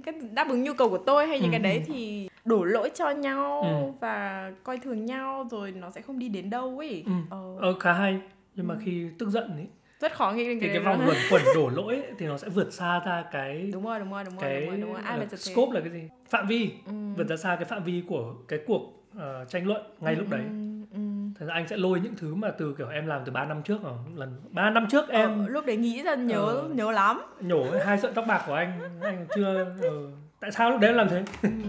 cái 0.06 0.14
đáp 0.32 0.50
ứng 0.50 0.64
nhu 0.64 0.74
cầu 0.74 0.90
của 0.90 0.98
tôi 0.98 1.28
hay 1.28 1.40
những 1.40 1.50
ừ. 1.50 1.52
cái 1.52 1.60
đấy 1.60 1.84
thì 1.88 2.30
đổ 2.46 2.64
lỗi 2.64 2.92
cho 2.96 3.10
nhau 3.10 3.62
ừ. 3.62 3.92
và 4.00 4.52
coi 4.64 4.78
thường 4.78 5.06
nhau 5.06 5.48
rồi 5.52 5.72
nó 5.72 5.90
sẽ 5.90 6.02
không 6.02 6.20
đi 6.20 6.30
đến 6.30 6.50
đâu 6.50 6.78
ấy 6.78 7.04
ừ. 7.06 7.12
ờ. 7.30 7.56
ờ 7.60 7.80
khá 7.80 7.94
hay 7.94 8.20
nhưng 8.56 8.68
mà 8.68 8.74
ừ. 8.74 8.80
khi 8.86 9.08
tức 9.20 9.30
giận 9.30 9.48
ấy 9.56 9.68
rất 10.00 10.14
khó 10.14 10.32
nghĩ 10.32 10.46
đến 10.46 10.60
cái, 10.60 10.70
cái 10.70 10.80
vòng 10.80 11.06
luẩn 11.06 11.18
quẩn 11.32 11.42
đổ 11.56 11.70
lỗi 11.76 11.96
ấy, 11.96 12.04
thì 12.18 12.26
nó 12.26 12.38
sẽ 12.38 12.50
vượt 12.50 12.74
xa 12.74 13.00
ra 13.06 13.24
cái 13.32 13.70
đúng 13.74 13.84
rồi 13.84 14.00
đúng 14.00 14.12
rồi 14.12 14.24
đúng 14.24 14.34
rồi 14.34 14.42
cái 14.42 14.62
đúng 14.62 14.70
rồi, 14.70 14.80
đúng 14.80 14.94
rồi. 14.94 15.02
Ai 15.04 15.18
là 15.20 15.26
scope 15.26 15.72
là 15.74 15.80
cái 15.80 15.90
gì 15.90 16.10
phạm 16.30 16.48
vi 16.48 16.72
ừ. 16.86 16.94
vượt 17.18 17.28
ra 17.28 17.38
xa 17.38 17.56
cái 17.56 17.66
phạm 17.66 17.84
vi 17.84 18.04
của 18.08 18.36
cái 18.48 18.60
cuộc 18.68 19.03
uh, 19.18 19.50
tranh 19.50 19.68
luận 19.68 19.82
ngay 20.00 20.16
ừ, 20.16 20.20
lúc 20.20 20.30
đấy 20.30 20.42
ừ, 20.42 20.86
ừ. 20.92 21.00
Thế 21.40 21.46
ra 21.46 21.54
anh 21.54 21.68
sẽ 21.68 21.78
lôi 21.78 22.00
những 22.00 22.16
thứ 22.16 22.36
mà 22.36 22.52
từ 22.52 22.76
kiểu 22.78 22.88
em 22.88 23.08
làm 23.08 23.22
từ 23.26 23.32
3 23.32 23.46
năm 23.46 23.62
trước 23.64 23.84
rồi 23.84 23.94
lần 24.16 24.42
3 24.50 24.70
năm 24.70 24.88
trước 24.92 25.10
ờ, 25.10 25.20
em 25.20 25.40
ờ, 25.40 25.48
lúc 25.48 25.66
đấy 25.66 25.78
nghĩ 25.78 26.04
ra 26.04 26.16
nhớ 26.16 26.64
uh, 26.66 26.76
nhớ 26.76 26.92
lắm 26.92 27.22
nhổ 27.40 27.66
hai 27.86 28.00
sợi 28.00 28.12
tóc 28.16 28.26
bạc 28.28 28.44
của 28.48 28.54
anh 28.54 28.80
anh 29.02 29.26
chưa 29.36 29.76
uh, 29.88 30.10
tại 30.40 30.52
sao 30.52 30.72
lúc 30.72 30.80
đấy 30.80 30.90
em 30.90 30.98
làm 30.98 31.10
thế 31.10 31.24
ừ. 31.42 31.50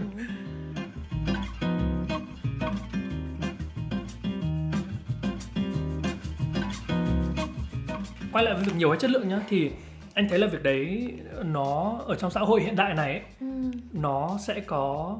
quay 8.35 8.45
lại 8.45 8.53
với 8.53 8.63
việc 8.63 8.75
nhiều 8.77 8.89
hay 8.89 8.99
chất 8.99 9.11
lượng 9.11 9.27
nhá 9.27 9.39
thì 9.49 9.71
anh 10.13 10.29
thấy 10.29 10.39
là 10.39 10.47
việc 10.47 10.63
đấy 10.63 11.13
nó 11.43 11.99
ở 12.07 12.15
trong 12.15 12.31
xã 12.31 12.39
hội 12.39 12.61
hiện 12.61 12.75
đại 12.75 12.93
này 12.93 13.11
ấy, 13.11 13.21
ừ. 13.39 13.71
nó 13.93 14.37
sẽ 14.41 14.59
có 14.59 15.17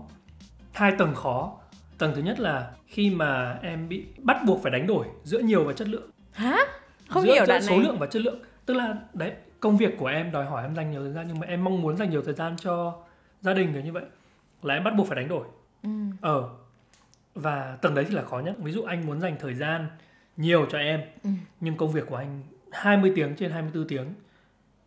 hai 0.74 0.92
tầng 0.98 1.16
khó 1.16 1.54
tầng 1.98 2.12
thứ 2.16 2.22
nhất 2.22 2.40
là 2.40 2.72
khi 2.88 3.10
mà 3.10 3.60
em 3.62 3.90
bị 3.90 4.06
bắt 4.18 4.38
buộc 4.46 4.64
phải 4.64 4.72
đánh 4.72 4.88
đổi 4.88 5.08
giữa 5.24 5.40
nhiều 5.40 5.64
và 5.64 5.74
chất 5.74 5.88
lượng. 5.88 6.10
Hả? 6.32 6.58
Không 7.10 7.24
giữa, 7.24 7.34
hiểu 7.34 7.46
giữa 7.46 7.60
số 7.60 7.76
này. 7.76 7.86
lượng 7.86 8.00
và 8.00 8.08
chất 8.08 8.22
lượng. 8.22 8.40
Tức 8.66 8.74
là 8.74 8.96
đấy 9.14 9.32
công 9.60 9.78
việc 9.78 9.98
của 9.98 10.08
em 10.08 10.32
đòi 10.32 10.46
hỏi 10.46 10.64
em 10.64 10.76
dành 10.76 10.92
nhiều 10.92 11.02
thời 11.02 11.12
gian 11.12 11.28
nhưng 11.28 11.40
mà 11.40 11.48
em 11.48 11.64
mong 11.64 11.82
muốn 11.82 11.98
dành 11.98 12.10
nhiều 12.10 12.22
thời 12.22 12.34
gian 12.34 12.56
cho 12.58 12.96
gia 13.42 13.54
đình 13.54 13.74
kiểu 13.74 13.82
như 13.82 13.92
vậy. 13.92 14.04
Là 14.64 14.74
em 14.74 14.84
bắt 14.84 14.94
buộc 14.98 15.08
phải 15.08 15.16
đánh 15.16 15.28
đổi. 15.28 15.48
Ừ. 15.84 15.90
ờ. 16.22 16.50
Và 17.36 17.78
tầng 17.82 17.96
đấy 17.96 18.06
thì 18.08 18.16
là 18.16 18.24
khó 18.24 18.40
nhất. 18.40 18.56
Ví 18.58 18.72
dụ 18.72 18.84
anh 18.84 19.06
muốn 19.06 19.20
dành 19.20 19.36
thời 19.40 19.54
gian 19.54 19.88
nhiều 20.38 20.66
cho 20.72 20.78
em 20.78 21.02
ừ. 21.24 21.30
nhưng 21.60 21.78
công 21.78 21.92
việc 21.92 22.06
của 22.10 22.16
anh 22.16 22.42
20 22.72 23.12
tiếng 23.16 23.36
trên 23.36 23.52
24 23.52 23.88
tiếng 23.88 24.14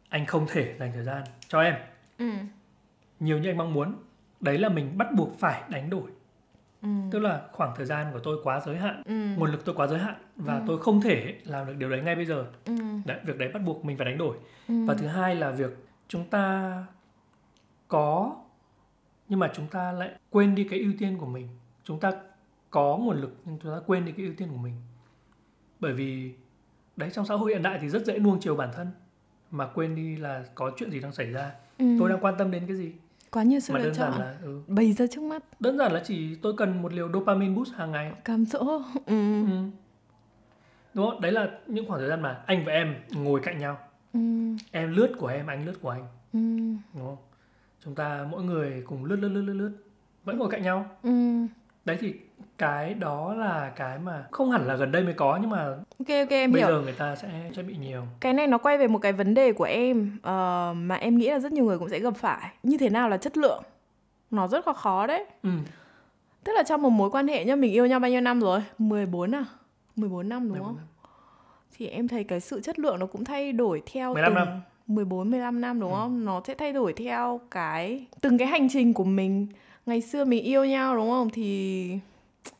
anh 0.08 0.26
không 0.26 0.46
thể 0.50 0.74
dành 0.78 0.92
thời 0.94 1.04
gian 1.04 1.22
cho 1.48 1.60
em. 1.60 1.74
Ừ. 2.18 2.30
nhiều 3.20 3.38
như 3.38 3.50
anh 3.50 3.56
mong 3.56 3.74
muốn. 3.74 3.94
Đấy 4.40 4.58
là 4.58 4.68
mình 4.68 4.98
bắt 4.98 5.08
buộc 5.14 5.38
phải 5.38 5.62
đánh 5.68 5.90
đổi 5.90 6.10
Ừ. 6.82 6.88
tức 7.10 7.18
là 7.18 7.42
khoảng 7.52 7.72
thời 7.76 7.86
gian 7.86 8.06
của 8.12 8.18
tôi 8.18 8.38
quá 8.44 8.60
giới 8.60 8.76
hạn 8.76 9.02
ừ. 9.06 9.36
nguồn 9.36 9.50
lực 9.50 9.64
tôi 9.64 9.74
quá 9.74 9.86
giới 9.86 9.98
hạn 9.98 10.14
và 10.36 10.54
ừ. 10.54 10.62
tôi 10.66 10.78
không 10.78 11.00
thể 11.00 11.38
làm 11.44 11.66
được 11.66 11.74
điều 11.78 11.90
đấy 11.90 12.02
ngay 12.02 12.14
bây 12.14 12.26
giờ 12.26 12.46
ừ. 12.64 12.74
đấy, 13.04 13.18
việc 13.24 13.38
đấy 13.38 13.48
bắt 13.54 13.62
buộc 13.66 13.84
mình 13.84 13.96
phải 13.96 14.06
đánh 14.06 14.18
đổi 14.18 14.36
ừ. 14.68 14.74
và 14.86 14.94
thứ 14.94 15.06
hai 15.06 15.34
là 15.34 15.50
việc 15.50 15.70
chúng 16.08 16.24
ta 16.24 16.74
có 17.88 18.36
nhưng 19.28 19.38
mà 19.38 19.50
chúng 19.54 19.66
ta 19.66 19.92
lại 19.92 20.10
quên 20.30 20.54
đi 20.54 20.64
cái 20.64 20.78
ưu 20.78 20.92
tiên 20.98 21.18
của 21.18 21.26
mình 21.26 21.48
chúng 21.84 22.00
ta 22.00 22.12
có 22.70 22.96
nguồn 22.96 23.20
lực 23.20 23.36
nhưng 23.44 23.58
chúng 23.62 23.72
ta 23.72 23.78
quên 23.86 24.04
đi 24.04 24.12
cái 24.12 24.26
ưu 24.26 24.34
tiên 24.34 24.48
của 24.50 24.56
mình 24.56 24.74
bởi 25.80 25.92
vì 25.92 26.32
đấy 26.96 27.10
trong 27.12 27.26
xã 27.26 27.34
hội 27.34 27.52
hiện 27.52 27.62
đại 27.62 27.78
thì 27.82 27.88
rất 27.88 28.06
dễ 28.06 28.18
nuông 28.18 28.40
chiều 28.40 28.56
bản 28.56 28.70
thân 28.72 28.90
mà 29.50 29.66
quên 29.66 29.94
đi 29.94 30.16
là 30.16 30.44
có 30.54 30.72
chuyện 30.76 30.90
gì 30.90 31.00
đang 31.00 31.12
xảy 31.12 31.30
ra 31.30 31.52
ừ. 31.78 31.84
tôi 31.98 32.08
đang 32.08 32.20
quan 32.20 32.34
tâm 32.38 32.50
đến 32.50 32.66
cái 32.66 32.76
gì 32.76 32.92
quá 33.30 33.42
nhiều 33.42 33.60
sự 33.60 33.76
lựa 33.76 33.94
chọn. 33.94 34.18
là 34.18 34.36
ừ, 34.42 34.60
bây 34.66 34.92
giờ 34.92 35.06
trước 35.10 35.22
mắt. 35.22 35.42
Đơn 35.60 35.78
giản 35.78 35.92
là 35.92 36.02
chỉ 36.06 36.34
tôi 36.34 36.54
cần 36.56 36.82
một 36.82 36.92
liều 36.92 37.12
dopamine 37.12 37.54
boost 37.54 37.72
hàng 37.74 37.92
ngày. 37.92 38.12
Cám 38.24 38.44
dỗ. 38.44 38.64
Ừ. 39.06 39.46
ừ. 39.46 39.70
đúng 40.94 41.10
không? 41.10 41.20
Đấy 41.20 41.32
là 41.32 41.48
những 41.66 41.88
khoảng 41.88 42.00
thời 42.00 42.08
gian 42.08 42.22
mà 42.22 42.42
anh 42.46 42.64
và 42.64 42.72
em 42.72 42.94
ngồi 43.10 43.40
cạnh 43.40 43.58
nhau. 43.58 43.78
Ừ. 44.12 44.20
em 44.70 44.92
lướt 44.96 45.12
của 45.18 45.26
em 45.26 45.46
anh 45.46 45.66
lướt 45.66 45.74
của 45.82 45.90
anh. 45.90 46.06
Ừ. 46.32 46.38
đúng 46.94 47.06
không? 47.06 47.16
Chúng 47.84 47.94
ta 47.94 48.26
mỗi 48.30 48.42
người 48.42 48.82
cùng 48.86 49.04
lướt 49.04 49.16
lướt 49.16 49.28
lướt 49.28 49.42
lướt 49.42 49.54
lướt. 49.54 49.72
Vẫn 50.24 50.38
ngồi 50.38 50.50
cạnh 50.50 50.62
nhau. 50.62 50.90
Ừ. 51.02 51.10
đấy 51.88 51.96
thì 52.00 52.14
cái 52.58 52.94
đó 52.94 53.34
là 53.34 53.72
cái 53.76 53.98
mà 53.98 54.24
không 54.30 54.50
hẳn 54.50 54.66
là 54.66 54.76
gần 54.76 54.92
đây 54.92 55.02
mới 55.02 55.14
có 55.14 55.38
nhưng 55.40 55.50
mà 55.50 55.64
ok 55.98 56.08
ok 56.08 56.30
em 56.30 56.52
bây 56.52 56.62
hiểu 56.62 56.68
giờ 56.70 56.80
người 56.80 56.92
ta 56.92 57.16
sẽ 57.16 57.28
sẽ 57.56 57.62
bị 57.62 57.76
nhiều 57.76 58.02
cái 58.20 58.32
này 58.32 58.46
nó 58.46 58.58
quay 58.58 58.78
về 58.78 58.88
một 58.88 58.98
cái 58.98 59.12
vấn 59.12 59.34
đề 59.34 59.52
của 59.52 59.64
em 59.64 60.18
ờ, 60.22 60.72
mà 60.76 60.94
em 60.94 61.18
nghĩ 61.18 61.30
là 61.30 61.38
rất 61.38 61.52
nhiều 61.52 61.64
người 61.64 61.78
cũng 61.78 61.88
sẽ 61.88 61.98
gặp 61.98 62.14
phải 62.16 62.50
như 62.62 62.78
thế 62.78 62.88
nào 62.90 63.08
là 63.08 63.16
chất 63.16 63.36
lượng 63.36 63.62
nó 64.30 64.48
rất 64.48 64.66
là 64.66 64.72
khó 64.72 65.06
đấy 65.06 65.24
ừ. 65.42 65.50
tức 66.44 66.52
là 66.52 66.62
trong 66.62 66.82
một 66.82 66.90
mối 66.90 67.10
quan 67.10 67.28
hệ 67.28 67.44
nhá 67.44 67.56
mình 67.56 67.72
yêu 67.72 67.86
nhau 67.86 68.00
bao 68.00 68.10
nhiêu 68.10 68.20
năm 68.20 68.40
rồi 68.40 68.60
14 68.78 69.34
à 69.34 69.44
14 69.96 70.28
năm 70.28 70.40
đúng 70.40 70.48
14 70.52 70.66
không 70.66 70.76
năm. 70.76 70.86
thì 71.76 71.86
em 71.86 72.08
thấy 72.08 72.24
cái 72.24 72.40
sự 72.40 72.60
chất 72.60 72.78
lượng 72.78 72.98
nó 72.98 73.06
cũng 73.06 73.24
thay 73.24 73.52
đổi 73.52 73.82
theo 73.92 74.14
15 74.14 74.30
từng 74.30 74.34
năm. 74.34 74.60
14 74.86 75.30
15 75.30 75.60
năm 75.60 75.80
đúng 75.80 75.90
Ừ. 75.92 75.96
không? 75.96 76.24
Nó 76.24 76.40
sẽ 76.46 76.54
thay 76.54 76.72
đổi 76.72 76.92
theo 76.92 77.40
cái 77.50 78.06
từng 78.20 78.38
cái 78.38 78.48
hành 78.48 78.68
trình 78.72 78.94
của 78.94 79.04
mình. 79.04 79.46
Ngày 79.88 80.00
xưa 80.00 80.24
mình 80.24 80.44
yêu 80.44 80.64
nhau 80.64 80.96
đúng 80.96 81.10
không? 81.10 81.30
Thì 81.30 81.90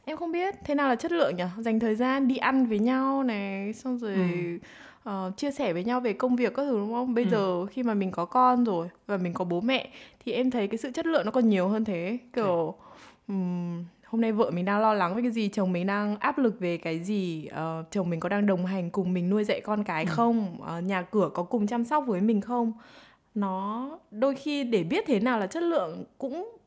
em 0.05 0.17
không 0.17 0.33
biết 0.33 0.55
thế 0.65 0.75
nào 0.75 0.89
là 0.89 0.95
chất 0.95 1.13
lượng 1.13 1.37
nhỉ? 1.37 1.45
Dành 1.59 1.81
thời 1.81 1.95
gian 1.95 2.29
đi 2.29 2.37
ăn 2.37 2.67
với 2.67 2.79
nhau 2.79 3.23
này, 3.23 3.73
xong 3.73 3.99
rồi 3.99 4.19
ờ, 5.05 5.33
chia 5.37 5.51
sẻ 5.51 5.73
với 5.73 5.85
nhau 5.85 6.01
về 6.01 6.13
công 6.13 6.37
việc 6.37 6.55
các 6.55 6.63
thứ 6.63 6.79
đúng 6.79 6.93
không? 6.93 7.15
Bây 7.15 7.25
Ừ. 7.25 7.31
giờ 7.31 7.67
khi 7.67 7.83
mà 7.83 7.95
mình 7.95 8.11
có 8.11 8.25
con 8.25 8.65
rồi 8.65 8.89
và 9.07 9.17
mình 9.17 9.35
có 9.35 9.45
bố 9.45 9.61
mẹ 9.61 9.89
thì 10.25 10.33
em 10.33 10.51
thấy 10.51 10.69
cái 10.69 10.79
sự 10.79 10.91
chất 10.91 11.07
lượng 11.07 11.25
nó 11.27 11.31
còn 11.31 11.49
nhiều 11.49 11.69
hơn 11.69 11.85
thế. 11.85 12.19
Kiểu 12.33 12.75
ừm, 13.29 13.85
hôm 14.05 14.21
nay 14.21 14.33
vợ 14.33 14.51
mình 14.51 14.65
đang 14.65 14.81
lo 14.81 14.95
lắng 14.95 15.15
về 15.15 15.23
cái 15.23 15.31
gì 15.31 15.49
chồng 15.49 15.73
mình 15.73 15.87
đang 15.87 16.17
áp 16.17 16.39
lực 16.39 16.61
về 16.61 16.77
cái 16.77 16.99
gì 16.99 17.47
ờ, 17.47 17.85
chồng 17.91 18.11
mình 18.11 18.21
có 18.21 18.29
đang 18.29 18.47
đồng 18.47 18.67
hành 18.67 18.91
cùng 18.91 19.15
mình 19.15 19.31
nuôi 19.31 19.45
dạy 19.45 19.61
con 19.61 19.85
cái 19.85 20.07
không 20.07 20.57
Ờ, 20.67 20.81
nhà 20.81 21.03
cửa 21.03 21.31
có 21.35 21.43
cùng 21.43 21.67
chăm 21.67 21.85
sóc 21.85 22.05
với 22.07 22.21
mình 22.21 22.41
không 22.41 22.73
nó 23.35 23.89
đôi 24.11 24.35
khi 24.35 24.65
để 24.65 24.83
biết 24.85 25.05
thế 25.07 25.21
nào 25.21 25.39
là 25.39 25.47
chất 25.47 25.63
lượng 25.63 26.05
cũng 26.19 26.58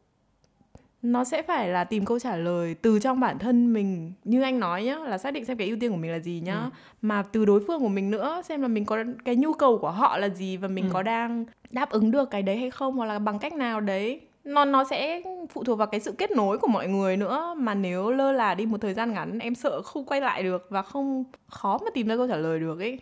nó 1.02 1.24
sẽ 1.24 1.42
phải 1.42 1.68
là 1.70 1.84
tìm 1.84 2.06
câu 2.06 2.20
trả 2.20 2.36
lời 2.36 2.76
từ 2.82 3.00
trong 3.00 3.20
bản 3.20 3.40
thân 3.40 3.74
mình. 3.74 4.14
Như 4.24 4.42
anh 4.42 4.60
nói 4.60 4.84
nhá 4.84 4.96
là 4.98 5.18
xác 5.18 5.32
định 5.32 5.46
xem 5.46 5.58
cái 5.58 5.68
ưu 5.68 5.78
tiên 5.80 5.92
của 5.92 5.98
mình 5.98 6.12
là 6.12 6.20
gì 6.20 6.42
nhá. 6.46 6.56
Ừ. 6.64 6.70
mà 7.02 7.24
từ 7.32 7.46
đối 7.46 7.64
phương 7.68 7.80
của 7.80 7.88
mình 7.88 8.12
nữa 8.12 8.42
xem 8.46 8.62
là 8.62 8.68
mình 8.68 8.86
có 8.86 9.04
cái 9.26 9.36
nhu 9.36 9.54
cầu 9.54 9.78
của 9.78 9.92
họ 9.92 10.18
là 10.18 10.30
gì 10.30 10.58
và 10.58 10.68
mình 10.68 10.86
Ừ. 10.86 10.90
có 10.94 11.04
đang 11.04 11.46
đáp 11.72 11.90
ứng 11.90 12.12
được 12.12 12.30
cái 12.30 12.42
đấy 12.42 12.58
hay 12.58 12.72
không 12.72 12.96
hoặc 12.98 13.06
là 13.06 13.20
bằng 13.20 13.40
cách 13.40 13.54
nào 13.54 13.82
đấy. 13.82 14.22
Nó 14.44 14.66
nó 14.66 14.84
sẽ 14.84 15.22
phụ 15.54 15.64
thuộc 15.64 15.78
vào 15.78 15.88
cái 15.88 16.00
sự 16.00 16.12
kết 16.12 16.32
nối 16.32 16.58
của 16.58 16.68
mọi 16.68 16.88
người 16.88 17.18
nữa. 17.18 17.56
Mà 17.58 17.74
nếu 17.74 18.12
lơ 18.12 18.32
là 18.32 18.56
đi 18.56 18.66
một 18.66 18.82
thời 18.82 18.94
gian 18.94 19.14
ngắn 19.14 19.40
em 19.40 19.56
sợ 19.56 19.82
không 19.82 20.06
quay 20.06 20.22
lại 20.22 20.44
được 20.44 20.68
và 20.70 20.82
không 20.82 21.24
khó 21.48 21.78
mà 21.86 21.90
tìm 21.94 22.08
ra 22.08 22.16
câu 22.18 22.28
trả 22.28 22.36
lời 22.36 22.60
được 22.60 22.80
ấy. 22.80 23.00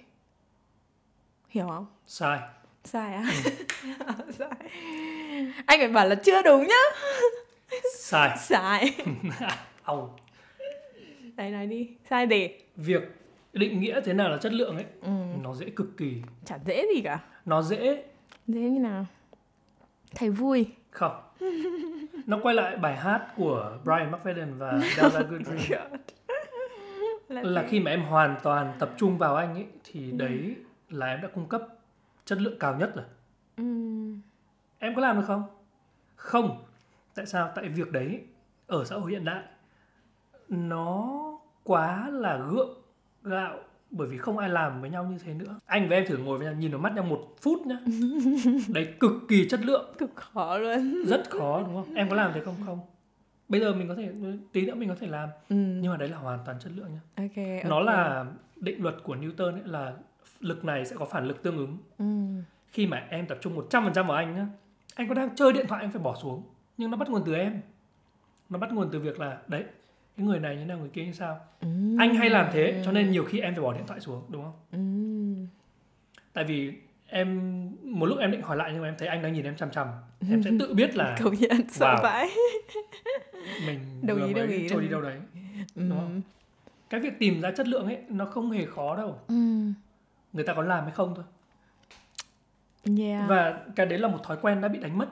Hiểu 1.50 1.68
không? 1.68 1.86
Sai. 2.06 2.40
Sai 2.84 3.14
à? 3.14 3.24
Sai. 4.40 4.50
Anh 5.66 5.80
phải 5.80 5.88
bảo 5.88 6.08
là 6.08 6.16
chưa 6.16 6.42
đúng 6.42 6.68
nhá 6.68 6.84
sai. 7.98 8.38
Sai. 8.38 8.96
Au. 9.84 10.16
đấy 11.36 11.52
nói 11.52 11.68
đi. 11.68 11.90
Sai 12.10 12.26
để 12.26 12.60
việc 12.76 13.02
định 13.54 13.80
nghĩa 13.80 14.02
thế 14.02 14.14
nào 14.14 14.30
là 14.30 14.38
chất 14.38 14.54
lượng 14.54 14.76
ấy 14.76 14.86
ừ. 15.02 15.10
nó 15.42 15.56
dễ 15.56 15.70
cực 15.70 15.98
kỳ. 15.98 16.22
Chả 16.46 16.60
dễ 16.66 16.86
gì 16.96 17.02
cả. 17.02 17.20
Nó 17.46 17.62
dễ 17.62 18.04
dễ 18.48 18.62
như 18.62 18.80
nào? 18.80 19.06
Thấy 20.16 20.30
vui. 20.30 20.68
Không. 20.92 21.22
Nó 22.26 22.40
quay 22.44 22.56
lại 22.56 22.78
bài 22.78 22.98
hát 22.98 23.28
của 23.38 23.78
Brian 23.84 24.12
McFadden 24.12 24.58
và 24.58 24.80
Della 24.96 25.22
Goodrich 25.22 25.80
là 27.30 27.66
khi 27.70 27.80
mà 27.80 27.92
em 27.92 28.02
hoàn 28.02 28.36
toàn 28.44 28.74
tập 28.80 28.90
trung 28.98 29.18
vào 29.18 29.36
anh 29.36 29.56
ấy 29.56 29.66
thì 29.84 30.12
đấy 30.12 30.56
là 30.90 31.06
em 31.06 31.22
đã 31.22 31.28
cung 31.36 31.50
cấp 31.50 31.68
chất 32.26 32.42
lượng 32.42 32.60
cao 32.60 32.76
nhất 32.76 32.92
rồi. 32.96 33.06
Ừ. 33.58 33.64
em 34.80 34.96
có 34.96 35.02
làm 35.02 35.16
được 35.16 35.26
không? 35.28 35.44
Không 36.16 36.64
tại 37.16 37.26
sao? 37.26 37.52
Tại 37.56 37.70
việc 37.70 37.92
đấy 37.92 38.22
ở 38.68 38.86
xã 38.86 38.96
hội 38.96 39.12
hiện 39.12 39.26
đại 39.26 39.44
nó 40.50 41.20
quá 41.64 42.10
là 42.12 42.38
gượng 42.38 42.82
gạo 43.24 43.60
bởi 43.92 44.08
vì 44.08 44.18
không 44.18 44.38
ai 44.38 44.50
làm 44.50 44.82
với 44.82 44.90
nhau 44.90 45.04
như 45.04 45.18
thế 45.18 45.34
nữa. 45.34 45.60
Anh 45.66 45.90
và 45.90 45.96
em 45.96 46.06
thử 46.08 46.18
ngồi 46.18 46.38
với 46.38 46.48
nhau 46.48 46.56
nhìn 46.56 46.72
vào 46.72 46.80
mắt 46.80 46.94
nhau 46.94 47.04
một 47.04 47.36
phút 47.42 47.62
nhá. 47.66 47.78
Đấy 48.74 48.94
cực 49.00 49.12
kỳ 49.28 49.50
chất 49.50 49.60
lượng. 49.66 49.94
Cực 49.98 50.16
khó 50.16 50.58
luôn. 50.58 51.04
Rất 51.06 51.30
khó 51.30 51.62
đúng 51.62 51.76
không? 51.76 51.94
Em 51.94 52.10
có 52.10 52.16
làm 52.16 52.32
thế 52.34 52.42
không? 52.46 52.56
Không. 52.66 52.80
Bây 53.50 53.62
giờ 53.62 53.74
mình 53.74 53.88
có 53.88 53.96
thể 53.96 54.10
tí 54.52 54.66
nữa 54.66 54.76
mình 54.76 54.90
có 54.90 54.96
thể 55.00 55.08
làm. 55.08 55.30
Ừ. 55.50 55.56
nhưng 55.56 55.92
mà 55.92 55.98
đấy 55.98 56.10
là 56.10 56.18
hoàn 56.18 56.40
toàn 56.46 56.60
chất 56.60 56.72
lượng 56.76 56.88
nhá. 56.94 57.02
Ok 57.16 57.66
nó 57.70 57.76
ok. 57.76 57.86
là 57.86 58.26
định 58.56 58.84
luật 58.84 58.96
của 59.04 59.16
Newton 59.16 59.54
ấy 59.54 59.62
là 59.66 59.94
lực 60.40 60.66
này 60.66 60.86
sẽ 60.86 60.96
có 60.96 61.06
phản 61.06 61.26
lực 61.26 61.44
tương 61.44 61.58
ứng. 61.58 61.78
Ừ. 61.98 62.06
khi 62.72 62.88
mà 62.88 63.08
em 63.10 63.28
tập 63.28 63.38
trung 63.42 63.68
100% 63.70 63.94
vào 63.94 64.18
anh 64.18 64.36
nhá 64.36 64.48
anh 64.96 65.08
có 65.08 65.14
đang 65.14 65.36
chơi 65.36 65.54
điện 65.54 65.66
thoại 65.68 65.82
anh 65.82 65.92
phải 65.92 66.02
bỏ 66.02 66.16
xuống 66.22 66.44
nhưng 66.80 66.92
nó 66.92 66.98
bắt 66.98 67.10
nguồn 67.10 67.24
từ 67.26 67.34
em 67.36 67.62
nó 68.50 68.60
bắt 68.60 68.72
nguồn 68.74 68.90
từ 68.92 69.00
việc 69.00 69.20
là 69.20 69.38
đấy 69.48 69.64
cái 70.18 70.26
người 70.26 70.40
này 70.40 70.56
như 70.56 70.66
nào 70.66 70.78
người 70.78 70.90
kia 70.90 71.06
như 71.06 71.12
sao 71.12 71.40
Ừ. 71.62 71.68
anh 72.00 72.16
hay 72.16 72.30
làm 72.30 72.50
thế 72.54 72.82
cho 72.86 72.92
nên 72.92 73.12
nhiều 73.12 73.24
khi 73.24 73.40
em 73.40 73.54
phải 73.56 73.64
bỏ 73.64 73.74
điện 73.74 73.84
thoại 73.88 74.00
xuống 74.00 74.24
đúng 74.30 74.44
không 74.44 74.54
ừ. 74.72 74.80
tại 76.34 76.44
vì 76.44 76.74
em 77.08 77.40
một 77.84 78.06
lúc 78.06 78.18
em 78.20 78.32
định 78.32 78.42
hỏi 78.42 78.58
lại 78.58 78.70
nhưng 78.74 78.82
mà 78.82 78.88
em 78.88 78.96
thấy 78.98 79.08
anh 79.08 79.22
đang 79.22 79.34
nhìn 79.34 79.46
em 79.46 79.56
chằm 79.56 79.72
chằm 79.72 79.88
em 80.30 80.44
sẽ 80.44 80.52
tự 80.60 80.74
biết 80.80 80.96
là 80.96 81.18
công 81.24 81.34
nhận 81.36 81.70
sợ 81.70 81.96
Wow. 81.96 82.04
vãi 82.04 82.30
mình 83.68 83.80
Đồng 84.08 84.28
ý, 84.28 84.34
đồng 84.34 84.48
ý, 84.48 84.70
trôi 84.70 84.82
đi 84.82 84.88
đâu 84.88 85.02
đấy 85.02 85.18
ừ. 85.76 85.82
Đúng 85.90 85.90
không? 86.00 86.22
cái 86.90 87.00
việc 87.00 87.14
tìm 87.20 87.42
ra 87.42 87.52
chất 87.52 87.68
lượng 87.68 87.86
ấy 87.86 87.98
nó 88.10 88.26
không 88.26 88.52
hề 88.52 88.66
khó 88.66 88.96
đâu 88.98 89.20
ừ. 89.28 89.34
người 90.34 90.44
ta 90.44 90.54
có 90.54 90.62
làm 90.62 90.84
hay 90.84 90.94
không 90.94 91.14
thôi 91.16 91.26
yeah 92.98 93.30
và 93.30 93.60
cái 93.76 93.86
đấy 93.86 94.00
là 94.00 94.08
một 94.08 94.20
thói 94.24 94.38
quen 94.42 94.62
đã 94.62 94.68
bị 94.68 94.80
đánh 94.80 94.98
mất 94.98 95.08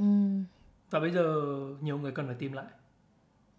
ừ. 0.00 0.04
và 0.90 1.00
bây 1.00 1.10
giờ 1.10 1.44
nhiều 1.80 1.98
người 1.98 2.12
cần 2.12 2.26
phải 2.26 2.36
tìm 2.38 2.52
lại. 2.52 2.64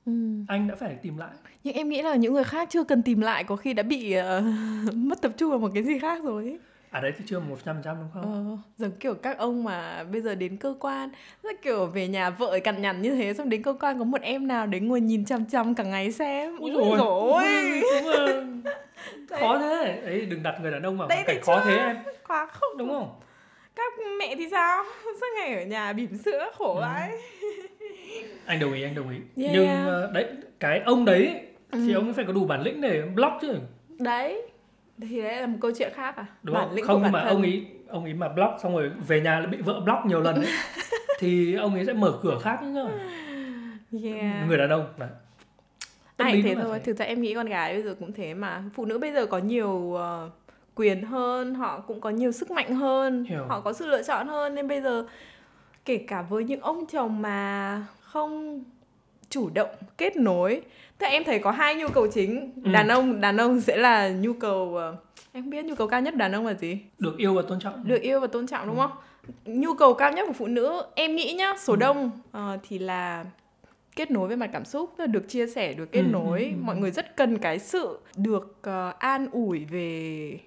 Ừ. 0.05 0.11
anh 0.47 0.67
đã 0.67 0.75
phải 0.75 0.95
tìm 1.01 1.17
lại. 1.17 1.29
Nhưng 1.63 1.75
em 1.75 1.89
nghĩ 1.89 2.01
là 2.01 2.15
những 2.15 2.33
người 2.33 2.43
khác 2.43 2.67
chưa 2.71 2.83
cần 2.83 3.01
tìm 3.01 3.21
lại 3.21 3.43
có 3.43 3.55
khi 3.55 3.73
đã 3.73 3.83
bị 3.83 4.13
ờ, 4.13 4.43
mất 4.93 5.21
tập 5.21 5.31
trung 5.37 5.49
vào 5.49 5.59
một 5.59 5.71
cái 5.73 5.83
gì 5.83 5.99
khác 5.99 6.23
rồi 6.23 6.43
ấy. 6.43 6.59
à 6.89 7.01
đấy 7.01 7.11
thì 7.17 7.23
chưa 7.27 7.39
một 7.39 7.57
trăm 7.65 7.75
trăm 7.83 7.95
đúng 7.99 8.09
không? 8.13 8.23
Ờ, 8.23 8.57
giống 8.77 8.91
kiểu 8.91 9.13
các 9.13 9.37
ông 9.37 9.63
mà 9.63 10.03
bây 10.03 10.21
giờ 10.21 10.35
đến 10.35 10.57
cơ 10.57 10.75
quan 10.79 11.09
rất 11.43 11.61
kiểu 11.61 11.85
về 11.85 12.07
nhà 12.07 12.29
vợ 12.29 12.59
cằn 12.63 12.81
nhằn 12.81 13.01
như 13.01 13.15
thế 13.15 13.33
xong 13.33 13.49
đến 13.49 13.63
cơ 13.63 13.73
quan 13.79 13.99
có 13.99 14.03
một 14.03 14.21
em 14.21 14.47
nào 14.47 14.67
đấy 14.67 14.81
ngồi 14.81 15.01
nhìn 15.01 15.25
chăm 15.25 15.45
chăm 15.45 15.75
cả 15.75 15.83
ngày 15.83 16.11
xem. 16.11 16.57
Ui, 16.57 16.71
đúng 16.71 16.93
là 16.93 17.03
khó 19.39 19.59
thế. 19.59 20.01
Ấy 20.05 20.25
đừng 20.25 20.43
đặt 20.43 20.57
người 20.61 20.71
đàn 20.71 20.83
ông 20.83 20.97
vào 20.97 21.07
hoàn 21.07 21.25
cảnh 21.25 21.41
khó 21.41 21.61
thế 21.65 21.77
em. 21.77 21.97
Quá 22.27 22.45
không 22.45 22.77
đúng 22.77 22.89
không 22.89 23.09
các 23.75 23.93
mẹ 24.19 24.35
thì 24.37 24.47
sao 24.51 24.83
suốt 25.19 25.27
ngày 25.37 25.55
ở 25.55 25.65
nhà 25.65 25.93
bỉm 25.93 26.17
sữa 26.17 26.49
khổ 26.53 26.75
Ừ. 26.75 26.81
vãi 26.81 27.11
anh 28.45 28.59
đồng 28.59 28.73
ý 28.73 28.83
anh 28.83 28.95
đồng 28.95 29.09
ý 29.09 29.17
Yeah. 29.43 29.53
nhưng 29.53 29.67
ờ, 29.85 30.11
đấy 30.13 30.25
cái 30.59 30.79
ông 30.85 31.05
đấy 31.05 31.39
thì 31.71 31.93
Ừ. 31.93 31.95
ông 31.95 32.03
ấy 32.05 32.13
phải 32.13 32.25
có 32.25 32.33
đủ 32.33 32.45
bản 32.45 32.61
lĩnh 32.61 32.81
để 32.81 33.01
block 33.15 33.33
chứ 33.41 33.53
đấy 33.99 34.41
thì 35.01 35.21
đấy 35.21 35.35
là 35.41 35.47
một 35.47 35.57
câu 35.61 35.71
chuyện 35.77 35.91
khác 35.95 36.15
à 36.17 36.25
đúng 36.43 36.53
bản 36.55 36.65
không 36.67 36.75
lĩnh 36.75 36.85
không 36.85 36.95
của 36.99 37.03
bản 37.03 37.11
mà 37.11 37.19
thân. 37.19 37.27
ông 37.29 37.41
ấy 37.41 37.65
ông 37.87 38.03
ấy 38.03 38.13
mà 38.13 38.29
block 38.29 38.59
xong 38.63 38.75
rồi 38.75 38.91
về 39.07 39.21
nhà 39.21 39.39
lại 39.39 39.47
bị 39.47 39.57
vợ 39.57 39.79
block 39.79 40.05
nhiều 40.05 40.21
lần 40.21 40.35
ấy 40.35 40.47
thì 41.19 41.55
ông 41.55 41.73
ấy 41.75 41.85
sẽ 41.85 41.93
mở 41.93 42.19
cửa 42.23 42.39
khác 42.43 42.63
nữa 42.63 42.89
yeah. 44.03 44.47
người 44.47 44.57
đàn 44.57 44.69
ông 44.69 44.85
đấy 44.97 45.09
Ai 46.17 46.41
thế 46.45 46.55
thôi, 46.55 46.79
thế. 46.79 46.85
thực 46.85 46.97
ra 46.97 47.05
em 47.05 47.21
nghĩ 47.21 47.33
con 47.33 47.45
gái 47.45 47.73
bây 47.73 47.83
giờ 47.83 47.95
cũng 47.99 48.13
thế 48.13 48.33
mà 48.33 48.63
Phụ 48.73 48.85
nữ 48.85 48.97
bây 48.97 49.11
giờ 49.11 49.25
có 49.25 49.37
nhiều 49.37 49.93
ờ, 49.95 50.29
quyền 50.75 51.01
hơn, 51.03 51.55
họ 51.55 51.79
cũng 51.79 52.01
có 52.01 52.09
nhiều 52.09 52.31
sức 52.31 52.51
mạnh 52.51 52.75
hơn 52.75 53.23
Hiểu. 53.23 53.45
Họ 53.49 53.59
có 53.61 53.73
sự 53.73 53.87
lựa 53.87 54.03
chọn 54.03 54.27
hơn 54.27 54.55
Nên 54.55 54.67
bây 54.67 54.81
giờ 54.81 55.05
kể 55.85 55.97
cả 56.07 56.21
với 56.21 56.43
những 56.43 56.61
ông 56.61 56.85
chồng 56.85 57.21
mà 57.21 57.85
không 58.01 58.63
chủ 59.29 59.49
động 59.49 59.69
kết 59.97 60.15
nối 60.17 60.61
Tức 60.97 61.05
em 61.05 61.23
thấy 61.23 61.39
có 61.39 61.51
hai 61.51 61.75
nhu 61.75 61.87
cầu 61.87 62.07
chính 62.07 62.51
Ừ. 62.63 62.71
Đàn 62.71 62.87
ông 62.87 63.21
đàn 63.21 63.37
ông 63.37 63.61
sẽ 63.61 63.77
là 63.77 64.09
nhu 64.09 64.33
cầu 64.33 64.75
ờ, 64.77 64.95
Em 65.31 65.43
không 65.43 65.49
biết 65.49 65.65
nhu 65.65 65.75
cầu 65.75 65.87
cao 65.87 66.01
nhất 66.01 66.15
đàn 66.15 66.31
ông 66.31 66.45
là 66.47 66.53
gì 66.53 66.77
được 66.99 67.17
yêu 67.17 67.33
và 67.33 67.41
tôn 67.49 67.59
trọng 67.59 67.87
Được 67.87 68.01
yêu 68.01 68.19
và 68.19 68.27
tôn 68.27 68.47
trọng 68.47 68.61
Ừ. 68.61 68.67
đúng 68.67 68.77
không? 68.77 68.91
Nhu 69.45 69.73
cầu 69.73 69.93
cao 69.93 70.11
nhất 70.11 70.23
của 70.27 70.33
phụ 70.33 70.47
nữ 70.47 70.81
Em 70.95 71.15
nghĩ 71.15 71.33
nhá, 71.33 71.53
số 71.59 71.73
Ừ. 71.73 71.77
đông 71.77 72.11
ờ, 72.31 72.57
thì 72.63 72.79
là 72.79 73.25
kết 73.95 74.11
nối 74.11 74.27
với 74.27 74.37
mặt 74.37 74.49
cảm 74.53 74.65
xúc 74.65 74.93
được 75.09 75.29
chia 75.29 75.47
sẻ 75.47 75.73
được 75.73 75.91
kết 75.91 76.01
Ừ, 76.01 76.07
nối 76.07 76.39
ừ, 76.43 76.49
ừ, 76.49 76.55
mọi 76.61 76.75
ừ. 76.75 76.79
người 76.79 76.91
rất 76.91 77.15
cần 77.15 77.37
cái 77.37 77.59
sự 77.59 77.99
được 78.15 78.57
ờ, 78.61 78.93
an 78.99 79.27
ủi 79.31 79.65
về 79.65 80.37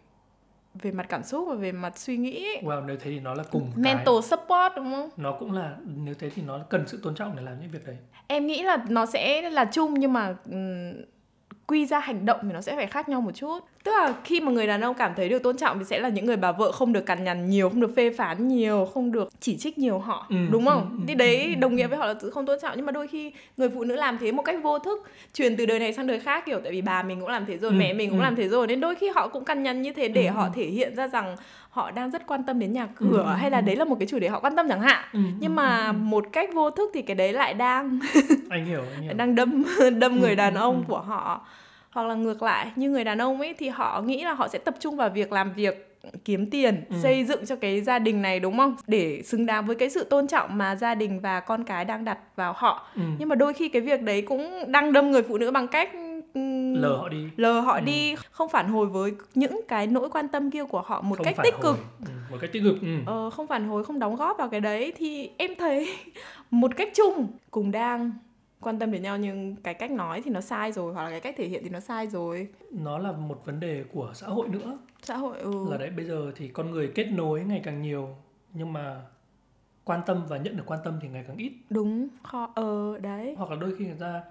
về 0.82 0.90
mặt 0.90 1.06
cảm 1.08 1.22
xúc 1.22 1.46
và 1.48 1.54
về 1.54 1.72
mặt 1.72 1.98
suy 1.98 2.16
nghĩ 2.16 2.46
wow 2.62 2.84
nếu 2.86 2.96
thế 2.96 3.10
thì 3.10 3.20
nó 3.20 3.34
là 3.34 3.44
cùng 3.50 3.70
cái 3.74 3.94
mental 3.94 4.14
support 4.22 4.72
đúng 4.76 4.92
không? 4.92 5.10
Nó 5.16 5.32
cũng 5.32 5.52
là 5.52 5.76
nếu 5.84 6.14
thế 6.18 6.30
thì 6.30 6.42
nó 6.42 6.58
cần 6.70 6.86
sự 6.86 7.00
tôn 7.02 7.14
trọng 7.14 7.36
để 7.36 7.42
làm 7.42 7.60
những 7.60 7.70
việc 7.70 7.86
đấy. 7.86 7.96
Em 8.26 8.46
nghĩ 8.46 8.62
là 8.62 8.84
nó 8.88 9.06
sẽ 9.06 9.50
là 9.50 9.64
chung 9.64 9.94
nhưng 9.94 10.12
mà 10.12 10.34
quy 11.66 11.86
ra 11.86 11.98
hành 11.98 12.26
động 12.26 12.40
thì 12.42 12.48
nó 12.52 12.60
sẽ 12.60 12.76
phải 12.76 12.86
khác 12.86 13.08
nhau 13.08 13.20
một 13.20 13.30
chút 13.34 13.58
tức 13.84 13.92
là 13.92 14.14
khi 14.24 14.40
mà 14.40 14.52
người 14.52 14.66
đàn 14.66 14.80
ông 14.80 14.94
cảm 14.94 15.12
thấy 15.16 15.28
được 15.28 15.42
tôn 15.42 15.56
trọng 15.56 15.78
thì 15.78 15.84
sẽ 15.84 15.98
là 15.98 16.08
những 16.08 16.26
người 16.26 16.36
bà 16.36 16.52
vợ 16.52 16.72
không 16.72 16.92
được 16.92 17.06
cằn 17.06 17.24
nhằn 17.24 17.50
nhiều 17.50 17.68
không 17.68 17.80
được 17.80 17.92
phê 17.96 18.10
phán 18.10 18.48
nhiều 18.48 18.88
không 18.94 19.12
được 19.12 19.28
chỉ 19.40 19.56
trích 19.56 19.78
nhiều 19.78 19.98
họ 19.98 20.26
ừ, 20.30 20.36
đúng 20.50 20.66
không 20.66 20.80
ừ, 20.80 20.96
ừ, 20.98 21.04
thì 21.08 21.14
đấy 21.14 21.44
ừ, 21.54 21.60
đồng 21.60 21.76
nghĩa 21.76 21.86
với 21.86 21.98
họ 21.98 22.06
là 22.06 22.14
sự 22.22 22.30
không 22.30 22.46
tôn 22.46 22.58
trọng 22.62 22.72
nhưng 22.76 22.86
mà 22.86 22.92
đôi 22.92 23.08
khi 23.08 23.32
người 23.56 23.68
phụ 23.68 23.84
nữ 23.84 23.96
làm 23.96 24.18
thế 24.18 24.32
một 24.32 24.42
cách 24.42 24.56
vô 24.62 24.78
thức 24.78 25.02
truyền 25.34 25.56
từ 25.56 25.66
đời 25.66 25.78
này 25.78 25.92
sang 25.92 26.06
đời 26.06 26.20
khác 26.20 26.46
kiểu 26.46 26.60
tại 26.60 26.72
vì 26.72 26.82
bà 26.82 27.02
mình 27.02 27.20
cũng 27.20 27.28
làm 27.28 27.46
thế 27.46 27.58
rồi 27.58 27.70
ừ, 27.70 27.74
mẹ 27.78 27.92
mình 27.92 28.10
cũng 28.10 28.18
ừ. 28.18 28.22
làm 28.22 28.36
thế 28.36 28.48
rồi 28.48 28.66
nên 28.66 28.80
đôi 28.80 28.94
khi 28.94 29.08
họ 29.08 29.28
cũng 29.28 29.44
cằn 29.44 29.62
nhằn 29.62 29.82
như 29.82 29.92
thế 29.92 30.08
để 30.08 30.26
ừ. 30.26 30.32
họ 30.32 30.48
thể 30.54 30.64
hiện 30.64 30.94
ra 30.94 31.08
rằng 31.08 31.36
họ 31.74 31.90
đang 31.90 32.10
rất 32.10 32.26
quan 32.26 32.42
tâm 32.42 32.58
đến 32.58 32.72
nhà 32.72 32.86
cửa 32.94 33.22
ừ, 33.26 33.34
hay 33.36 33.50
là 33.50 33.60
đấy 33.60 33.76
là 33.76 33.84
một 33.84 33.96
cái 33.98 34.08
chủ 34.08 34.18
đề 34.18 34.28
họ 34.28 34.40
quan 34.40 34.56
tâm 34.56 34.66
chẳng 34.68 34.80
hạn 34.80 35.04
ừ, 35.12 35.20
nhưng 35.40 35.54
mà 35.54 35.86
ừ, 35.86 35.92
một 35.92 36.24
cách 36.32 36.50
vô 36.54 36.70
thức 36.70 36.90
thì 36.94 37.02
cái 37.02 37.14
đấy 37.14 37.32
lại 37.32 37.54
đang 37.54 37.98
anh 38.50 38.64
hiểu, 38.64 38.82
anh 38.94 39.02
hiểu. 39.02 39.12
đang 39.12 39.34
đâm 39.34 39.64
đâm 39.98 40.20
người 40.20 40.36
đàn 40.36 40.54
ông 40.54 40.84
của 40.88 41.00
họ 41.00 41.46
hoặc 41.90 42.06
là 42.06 42.14
ngược 42.14 42.42
lại 42.42 42.66
như 42.76 42.90
người 42.90 43.04
đàn 43.04 43.18
ông 43.18 43.40
ấy 43.40 43.54
thì 43.58 43.68
họ 43.68 44.02
nghĩ 44.02 44.24
là 44.24 44.32
họ 44.32 44.48
sẽ 44.48 44.58
tập 44.58 44.74
trung 44.80 44.96
vào 44.96 45.10
việc 45.10 45.32
làm 45.32 45.52
việc 45.52 46.00
kiếm 46.24 46.50
tiền 46.50 46.84
ừ. 46.90 46.96
xây 47.02 47.24
dựng 47.24 47.46
cho 47.46 47.56
cái 47.56 47.80
gia 47.80 47.98
đình 47.98 48.22
này 48.22 48.40
đúng 48.40 48.56
không 48.56 48.76
để 48.86 49.22
xứng 49.22 49.46
đáng 49.46 49.66
với 49.66 49.76
cái 49.76 49.90
sự 49.90 50.04
tôn 50.04 50.26
trọng 50.26 50.58
mà 50.58 50.76
gia 50.76 50.94
đình 50.94 51.20
và 51.20 51.40
con 51.40 51.64
cái 51.64 51.84
đang 51.84 52.04
đặt 52.04 52.18
vào 52.36 52.52
họ 52.56 52.86
ừ. 52.96 53.02
nhưng 53.18 53.28
mà 53.28 53.34
đôi 53.34 53.52
khi 53.52 53.68
cái 53.68 53.82
việc 53.82 54.02
đấy 54.02 54.22
cũng 54.22 54.64
đang 54.66 54.92
đâm 54.92 55.10
người 55.10 55.22
phụ 55.22 55.38
nữ 55.38 55.50
bằng 55.50 55.68
cách 55.68 55.90
lờ 56.74 56.96
họ 56.96 57.08
đi 57.08 57.28
lờ 57.36 57.60
họ 57.60 57.74
ừ. 57.74 57.80
đi 57.80 58.14
không 58.30 58.48
phản 58.48 58.68
hồi 58.68 58.86
với 58.86 59.12
những 59.34 59.60
cái 59.68 59.86
nỗi 59.86 60.10
quan 60.10 60.28
tâm 60.28 60.50
kia 60.50 60.64
của 60.64 60.82
họ 60.82 61.00
một 61.00 61.16
không 61.16 61.24
cách 61.24 61.36
tích 61.42 61.54
cực 61.60 61.76
ừ. 62.00 62.10
một 62.30 62.36
cách 62.40 62.50
tích 62.52 62.62
cực 62.62 62.80
ừ. 62.80 62.98
ờ, 63.06 63.30
không 63.30 63.46
phản 63.46 63.68
hồi 63.68 63.84
không 63.84 63.98
đóng 63.98 64.16
góp 64.16 64.38
vào 64.38 64.48
cái 64.48 64.60
đấy 64.60 64.92
thì 64.96 65.30
em 65.36 65.50
thấy 65.58 65.96
một 66.50 66.70
cách 66.76 66.88
chung 66.94 67.26
cùng 67.50 67.70
đang 67.70 68.12
quan 68.60 68.78
tâm 68.78 68.92
đến 68.92 69.02
nhau 69.02 69.18
nhưng 69.18 69.56
cái 69.56 69.74
cách 69.74 69.90
nói 69.90 70.22
thì 70.24 70.30
nó 70.30 70.40
sai 70.40 70.72
rồi 70.72 70.94
hoặc 70.94 71.04
là 71.04 71.10
cái 71.10 71.20
cách 71.20 71.34
thể 71.38 71.48
hiện 71.48 71.62
thì 71.64 71.70
nó 71.70 71.80
sai 71.80 72.06
rồi 72.06 72.48
nó 72.70 72.98
là 72.98 73.12
một 73.12 73.42
vấn 73.44 73.60
đề 73.60 73.84
của 73.92 74.10
xã 74.14 74.26
hội 74.26 74.48
nữa 74.48 74.78
xã 75.02 75.16
hội 75.16 75.38
ừ. 75.38 75.52
là 75.70 75.76
đấy 75.76 75.90
bây 75.90 76.04
giờ 76.04 76.32
thì 76.36 76.48
con 76.48 76.70
người 76.70 76.92
kết 76.94 77.04
nối 77.04 77.40
ngày 77.40 77.60
càng 77.64 77.82
nhiều 77.82 78.08
nhưng 78.52 78.72
mà 78.72 79.02
quan 79.84 80.00
tâm 80.06 80.22
và 80.28 80.38
nhận 80.38 80.56
được 80.56 80.62
quan 80.66 80.80
tâm 80.84 80.98
thì 81.02 81.08
ngày 81.08 81.24
càng 81.28 81.36
ít 81.36 81.52
đúng 81.70 82.08
khó 82.22 82.52
ờ 82.54 82.98
đấy 82.98 83.34
hoặc 83.38 83.50
là 83.50 83.56
đôi 83.56 83.74
khi 83.78 83.86
người 83.86 83.96
ta 84.00 84.22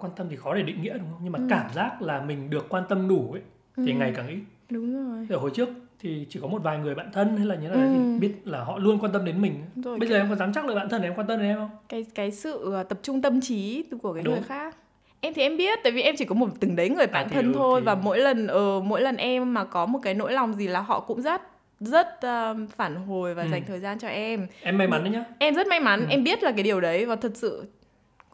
quan 0.00 0.12
tâm 0.16 0.26
thì 0.30 0.36
khó 0.36 0.54
để 0.54 0.62
định 0.62 0.82
nghĩa 0.82 0.92
đúng 0.92 1.08
không 1.10 1.20
nhưng 1.22 1.32
mà 1.32 1.38
ừ. 1.38 1.46
cảm 1.50 1.72
giác 1.74 2.02
là 2.02 2.20
mình 2.20 2.50
được 2.50 2.66
quan 2.68 2.84
tâm 2.88 3.08
đủ 3.08 3.32
ấy 3.32 3.42
thì 3.76 3.92
ừ. 3.92 3.98
ngày 3.98 4.12
càng 4.16 4.28
ít 4.28 4.38
đúng 4.70 4.94
rồi 4.94 5.26
ở 5.30 5.36
hồi 5.36 5.50
trước 5.54 5.68
thì 6.00 6.26
chỉ 6.30 6.40
có 6.42 6.48
một 6.48 6.62
vài 6.62 6.78
người 6.78 6.94
bạn 6.94 7.10
thân 7.12 7.36
hay 7.36 7.46
là 7.46 7.54
như 7.54 7.68
thế 7.68 7.74
nào 7.74 7.86
ừ. 7.86 7.92
thì 7.94 8.18
biết 8.18 8.34
là 8.44 8.64
họ 8.64 8.78
luôn 8.78 8.98
quan 8.98 9.12
tâm 9.12 9.24
đến 9.24 9.42
mình 9.42 9.54
rồi, 9.76 9.98
bây 9.98 10.08
cái... 10.08 10.18
giờ 10.18 10.24
em 10.24 10.28
có 10.28 10.34
dám 10.34 10.52
chắc 10.52 10.66
là 10.66 10.74
bạn 10.74 10.88
thân 10.88 11.02
em 11.02 11.14
quan 11.14 11.26
tâm 11.26 11.38
đến 11.38 11.48
em 11.48 11.56
không 11.56 11.70
cái 11.88 12.06
cái 12.14 12.30
sự 12.30 12.72
ờ, 12.72 12.82
tập 12.82 12.98
trung 13.02 13.22
tâm 13.22 13.40
trí 13.40 13.84
của 14.02 14.12
cái 14.12 14.22
Đúng. 14.22 14.34
người 14.34 14.42
khác 14.42 14.76
em 15.20 15.34
thì 15.34 15.42
em 15.42 15.56
biết 15.56 15.78
tại 15.84 15.92
vì 15.92 16.02
em 16.02 16.14
chỉ 16.18 16.24
có 16.24 16.34
một 16.34 16.48
từng 16.60 16.76
đấy 16.76 16.90
người 16.90 17.06
bạn 17.06 17.26
à, 17.26 17.30
thân 17.34 17.52
thôi 17.52 17.80
thì... 17.80 17.84
và 17.84 17.94
mỗi 17.94 18.18
lần 18.18 18.46
ờ 18.46 18.76
uh, 18.76 18.84
mỗi 18.84 19.00
lần 19.00 19.16
em 19.16 19.54
mà 19.54 19.64
có 19.64 19.86
một 19.86 19.98
cái 20.02 20.14
nỗi 20.14 20.32
lòng 20.32 20.54
gì 20.54 20.68
là 20.68 20.80
họ 20.80 21.00
cũng 21.00 21.22
rất 21.22 21.42
rất 21.80 22.06
uh, 22.06 22.70
phản 22.76 22.96
hồi 22.96 23.34
và 23.34 23.42
ừ. 23.42 23.48
dành 23.48 23.62
thời 23.66 23.80
gian 23.80 23.98
cho 23.98 24.08
em 24.08 24.46
em 24.62 24.78
may 24.78 24.88
mắn 24.88 25.04
đấy 25.04 25.12
nhá 25.12 25.24
em 25.38 25.54
rất 25.54 25.66
may 25.66 25.80
mắn 25.80 26.00
ừ. 26.00 26.06
em 26.10 26.24
biết 26.24 26.42
là 26.42 26.52
cái 26.52 26.62
điều 26.62 26.80
đấy 26.80 27.06
và 27.06 27.16
thật 27.16 27.32
sự 27.34 27.64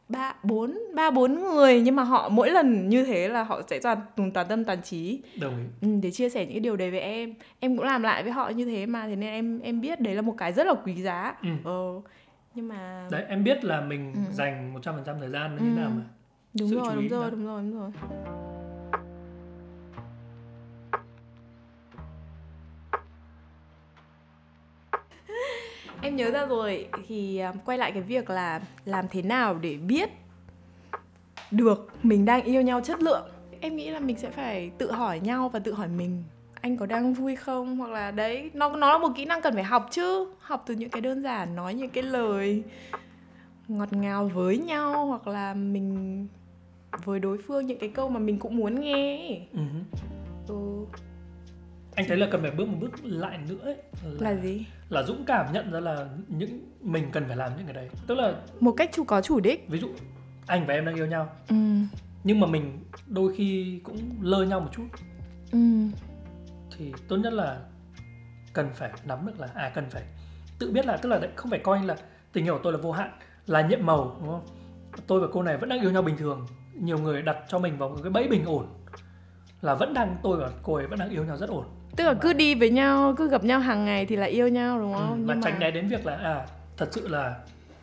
ba 0.09 0.35
bốn 0.43 0.79
ba 0.95 1.11
bốn 1.11 1.35
người 1.35 1.81
nhưng 1.81 1.97
mà 1.97 2.03
họ 2.03 2.29
mỗi 2.29 2.51
lần 2.51 2.89
như 2.89 3.05
thế 3.05 3.29
là 3.29 3.43
họ 3.43 3.63
sẽ 3.69 3.81
toàn 3.83 3.99
toàn 4.35 4.47
tâm 4.49 4.65
toàn 4.65 4.83
trí. 4.83 5.23
Đồng 5.41 5.57
ý. 5.59 5.89
Ừ, 5.89 5.89
để 6.03 6.11
chia 6.11 6.29
sẻ 6.29 6.45
những 6.45 6.55
cái 6.55 6.61
điều 6.61 6.77
đấy 6.77 6.91
với 6.91 7.01
em. 7.01 7.35
Em 7.61 7.77
cũng 7.77 7.87
làm 7.87 8.03
lại 8.03 8.23
với 8.23 8.33
họ 8.33 8.49
như 8.49 8.65
thế 8.65 8.87
mà 8.87 9.07
thế 9.07 9.17
nên 9.17 9.31
em 9.31 9.61
em 9.61 9.81
biết 9.81 10.01
đấy 10.01 10.15
là 10.15 10.23
một 10.23 10.35
cái 10.39 10.53
rất 10.53 10.67
là 10.67 10.75
quý 10.85 11.03
giá. 11.03 11.35
Ừ. 11.43 11.49
ờ, 11.65 12.01
nhưng 12.55 12.69
mà 12.69 13.09
đấy 13.11 13.25
em 13.29 13.45
biết 13.45 13.65
là 13.65 13.81
mình 13.81 14.13
ừ. 14.15 14.21
dành 14.33 14.75
một 14.75 14.81
trăm 14.83 14.95
phần 14.95 15.05
trăm 15.05 15.17
thời 15.21 15.31
gian 15.31 15.57
như 15.57 15.61
thế 15.61 15.81
nào 15.81 15.91
mà. 15.91 16.03
Đúng 16.55 16.69
Sự 16.69 16.77
rồi 16.77 16.97
đúng 16.97 17.09
rồi, 17.09 17.31
đúng 17.31 17.47
rồi 17.47 17.63
đúng 17.63 17.81
rồi 17.81 17.91
em 26.03 26.17
nhớ 26.17 26.31
ra 26.31 26.47
rồi. 26.47 26.87
Thì 27.09 27.39
à, 27.39 27.53
quay 27.65 27.79
lại 27.79 27.93
cái 27.93 28.03
việc 28.03 28.31
là 28.31 28.61
làm 28.85 29.09
thế 29.09 29.23
nào 29.23 29.55
để 29.55 29.77
biết 29.77 30.11
được 31.51 31.89
mình 32.03 32.25
đang 32.25 32.43
yêu 32.43 32.63
nhau 32.63 32.81
chất 32.81 33.03
lượng. 33.03 33.29
Em 33.61 33.77
nghĩ 33.77 33.91
là 33.91 34.01
mình 34.01 34.19
sẽ 34.19 34.31
phải 34.31 34.71
tự 34.79 34.93
hỏi 34.93 35.21
nhau 35.21 35.49
và 35.49 35.59
tự 35.59 35.73
hỏi 35.73 35.89
mình 35.89 36.25
anh 36.61 36.77
có 36.77 36.87
đang 36.87 37.15
vui 37.15 37.37
không? 37.37 37.77
Hoặc 37.77 37.91
là 37.91 38.11
đấy 38.11 38.51
nó 38.55 38.77
nó 38.77 38.93
là 38.93 38.99
một 38.99 39.13
kỹ 39.17 39.25
năng 39.25 39.43
cần 39.43 39.55
phải 39.55 39.65
học 39.65 39.89
chứ. 39.91 40.27
Học 40.41 40.65
từ 40.67 40.75
những 40.75 40.91
cái 40.91 41.01
đơn 41.01 41.23
giản 41.23 41.57
nói 41.57 41.75
những 41.75 41.91
cái 41.91 42.03
lời 42.03 42.63
ngọt 43.69 43.93
ngào 43.93 44.31
với 44.35 44.59
nhau 44.59 45.07
hoặc 45.07 45.27
là 45.27 45.55
mình 45.55 46.27
với 47.05 47.21
đối 47.21 47.39
phương 47.39 47.67
những 47.67 47.79
cái 47.79 47.89
câu 47.89 48.09
mà 48.09 48.21
mình 48.21 48.39
cũng 48.39 48.57
muốn 48.57 48.81
nghe 48.81 49.41
ừ. 49.53 49.61
ừ 50.49 50.85
anh 51.95 52.07
thấy 52.09 52.17
là 52.17 52.27
cần 52.31 52.43
phải 52.43 52.51
bước 52.51 52.69
một 52.69 52.77
bước 52.81 53.05
lại 53.05 53.39
nữa 53.49 53.59
ấy, 53.63 53.77
là, 54.05 54.31
là 54.31 54.41
gì? 54.41 54.67
là 54.89 55.03
dũng 55.03 55.25
cảm 55.25 55.53
nhận 55.53 55.73
ra 55.73 55.81
là 55.81 56.09
những 56.29 56.61
mình 56.81 57.09
cần 57.13 57.25
phải 57.27 57.37
làm 57.37 57.53
những 57.57 57.67
cái 57.67 57.75
đấy. 57.75 57.89
Tức 58.07 58.15
là 58.15 58.35
một 58.61 58.75
cách 58.77 58.91
chủ 58.93 59.05
có 59.05 59.21
chủ 59.21 59.41
đích. 59.41 59.69
ví 59.69 59.81
dụ 59.81 59.89
anh 60.47 60.67
và 60.67 60.75
em 60.75 60.85
đang 60.85 60.95
yêu 60.95 61.07
nhau. 61.07 61.29
Ừ. 61.49 61.57
nhưng 62.25 62.41
mà 62.41 62.47
mình 62.47 62.85
đôi 63.07 63.35
khi 63.37 63.81
cũng 63.85 63.99
lơ 64.21 64.45
nhau 64.45 64.61
một 64.61 64.71
chút. 64.73 64.87
Ừ. 65.53 65.59
thì 66.77 66.93
tốt 67.09 67.17
nhất 67.17 67.33
là 67.33 67.61
cần 68.53 68.71
phải 68.75 68.91
nắm 69.05 69.27
được 69.27 69.41
là 69.41 69.49
à 69.55 69.73
cần 69.75 69.91
phải 69.91 70.03
tự 70.59 70.71
biết 70.71 70.87
là 70.87 70.97
tức 70.97 71.09
là 71.09 71.21
không 71.37 71.51
phải 71.51 71.59
coi 71.59 71.85
là 71.85 71.97
tình 72.33 72.47
yêu 72.47 72.55
của 72.55 72.61
tôi 72.63 72.73
là 72.73 72.79
vô 72.79 72.93
hạn 72.93 73.11
là 73.47 73.61
nhiệm 73.61 73.87
màu 73.87 74.17
đúng 74.21 74.29
không? 74.29 74.47
Tôi 75.07 75.21
và 75.21 75.27
cô 75.33 75.43
này 75.43 75.57
vẫn 75.57 75.69
đang 75.69 75.81
yêu 75.81 75.91
nhau 75.91 76.03
bình 76.03 76.17
thường. 76.17 76.47
Nhiều 76.75 76.99
người 76.99 77.23
đặt 77.23 77.37
cho 77.49 77.59
mình 77.59 77.79
vào 77.79 77.89
một 77.89 77.99
cái 78.03 78.11
bẫy 78.11 78.29
bình 78.29 78.45
ổn 78.45 78.67
là 79.61 79.75
vẫn 79.75 79.95
đang 79.95 80.17
tôi 80.23 80.37
và 80.37 80.51
cô 80.63 80.75
ấy 80.75 80.87
vẫn 80.87 80.99
đang 80.99 81.11
yêu 81.11 81.25
nhau 81.25 81.37
rất 81.37 81.49
ổn 81.49 81.65
tức 81.97 82.05
là 82.05 82.15
cứ 82.15 82.33
đi 82.33 82.55
với 82.55 82.71
nhau 82.71 83.15
cứ 83.17 83.29
gặp 83.29 83.45
nhau 83.45 83.61
hàng 83.61 83.85
ngày 83.85 84.07
thì 84.07 84.17
là 84.17 84.27
yêu 84.27 84.49
nhau 84.49 84.79
đúng 84.79 84.95
không 84.95 85.13
ừ, 85.13 85.27
và 85.27 85.37
tránh 85.43 85.59
né 85.59 85.71
đến 85.71 85.89
việc 85.89 86.07
là 86.07 86.17
à 86.17 86.47
thật 86.77 86.89
sự 86.91 87.09
là 87.09 87.35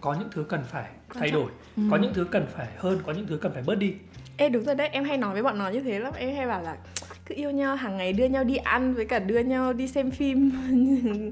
có 0.02 0.14
những 0.14 0.30
thứ 0.32 0.44
cần 0.50 0.62
phải 0.68 0.86
thay 1.14 1.32
đổi 1.32 1.52
ừ. 1.78 1.84
có 1.92 1.98
những 1.98 2.14
thứ 2.14 2.24
cần 2.32 2.46
phải 2.56 2.68
hơn 2.78 3.00
có 3.06 3.14
những 3.14 3.28
thứ 3.28 3.38
cần 3.38 3.52
phải 3.54 3.64
bớt 3.66 3.76
đi 3.76 3.94
Ê 4.38 4.50
đúng 4.50 4.64
rồi 4.64 4.76
đấy, 4.76 4.90
em 4.92 5.04
hay 5.04 5.18
nói 5.18 5.34
với 5.34 5.44
bọn 5.44 5.58
nó 5.58 5.70
như 5.70 5.80
thế 5.80 6.00
lắm 6.00 6.14
Em 6.18 6.36
hay 6.36 6.48
bảo 6.48 6.62
là 6.62 6.76
cứ 7.26 7.36
yêu 7.36 7.52
nhau 7.52 7.76
hàng 7.76 7.98
ngày 7.98 8.14
đưa 8.14 8.26
nhau 8.26 8.44
đi 8.44 8.56
ăn 8.56 8.94
với 8.94 9.06
cả 9.06 9.20
đưa 9.20 9.40
nhau 9.40 9.74
đi 9.74 9.88
xem 9.88 10.12
phim 10.12 10.52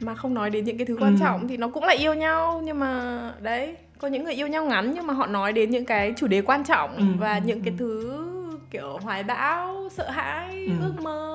Mà 0.00 0.14
không 0.14 0.34
nói 0.34 0.50
đến 0.50 0.64
những 0.64 0.78
cái 0.78 0.86
thứ 0.86 0.96
quan 1.00 1.12
ừ. 1.12 1.18
trọng 1.20 1.48
thì 1.48 1.56
nó 1.56 1.68
cũng 1.68 1.84
là 1.84 1.92
yêu 1.92 2.14
nhau 2.14 2.62
Nhưng 2.64 2.78
mà 2.78 3.20
đấy, 3.40 3.76
có 3.98 4.08
những 4.08 4.24
người 4.24 4.34
yêu 4.34 4.46
nhau 4.46 4.64
ngắn 4.64 4.92
nhưng 4.94 5.06
mà 5.06 5.14
họ 5.14 5.26
nói 5.26 5.52
đến 5.52 5.70
những 5.70 5.84
cái 5.84 6.14
chủ 6.16 6.26
đề 6.26 6.42
quan 6.42 6.64
trọng 6.64 6.96
ừ. 6.96 7.04
Và 7.18 7.38
những 7.38 7.62
cái 7.62 7.74
thứ 7.78 8.22
kiểu 8.70 8.98
hoài 9.02 9.22
bão 9.22 9.88
sợ 9.90 10.10
hãi 10.10 10.66
ừ. 10.66 10.72
ước 10.82 11.02
mơ 11.02 11.25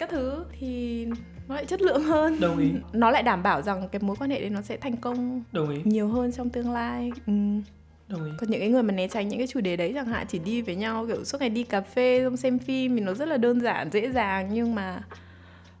các 0.00 0.10
thứ 0.10 0.44
thì 0.58 1.06
nó 1.48 1.54
lại 1.54 1.64
chất 1.64 1.82
lượng 1.82 2.02
hơn. 2.02 2.40
Đồng 2.40 2.58
ý. 2.58 2.72
Nó 2.92 3.10
lại 3.10 3.22
đảm 3.22 3.42
bảo 3.42 3.62
rằng 3.62 3.88
cái 3.92 4.00
mối 4.02 4.16
quan 4.16 4.30
hệ 4.30 4.40
đấy 4.40 4.50
nó 4.50 4.60
sẽ 4.60 4.76
thành 4.76 4.96
công 4.96 5.42
đồng 5.52 5.70
ý. 5.70 5.80
nhiều 5.84 6.08
hơn 6.08 6.32
trong 6.32 6.50
tương 6.50 6.72
lai. 6.72 7.12
Ừ. 7.26 7.32
đồng 8.08 8.24
ý. 8.24 8.30
Còn 8.38 8.50
những 8.50 8.60
cái 8.60 8.68
người 8.68 8.82
mà 8.82 8.92
né 8.92 9.08
tránh 9.08 9.28
những 9.28 9.38
cái 9.38 9.46
chủ 9.46 9.60
đề 9.60 9.76
đấy 9.76 9.92
chẳng 9.94 10.06
hạn 10.06 10.26
chỉ 10.28 10.38
đi 10.38 10.62
với 10.62 10.76
nhau 10.76 11.06
kiểu 11.06 11.24
suốt 11.24 11.40
ngày 11.40 11.50
đi 11.50 11.64
cà 11.64 11.80
phê 11.80 12.20
xong 12.24 12.36
xem 12.36 12.58
phim 12.58 12.96
thì 12.96 13.02
nó 13.02 13.14
rất 13.14 13.28
là 13.28 13.36
đơn 13.36 13.60
giản 13.60 13.90
dễ 13.90 14.10
dàng. 14.10 14.48
Nhưng 14.52 14.74
mà 14.74 15.02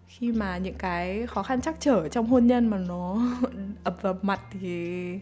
khi 0.08 0.32
mà 0.32 0.58
những 0.58 0.74
cái 0.78 1.26
khó 1.26 1.42
khăn 1.42 1.60
chắc 1.60 1.76
trở 1.80 2.08
trong 2.08 2.26
hôn 2.26 2.46
nhân 2.46 2.66
mà 2.66 2.78
nó 2.78 3.18
ập 3.84 3.96
vào 4.02 4.14
mặt 4.22 4.40
thì 4.60 5.18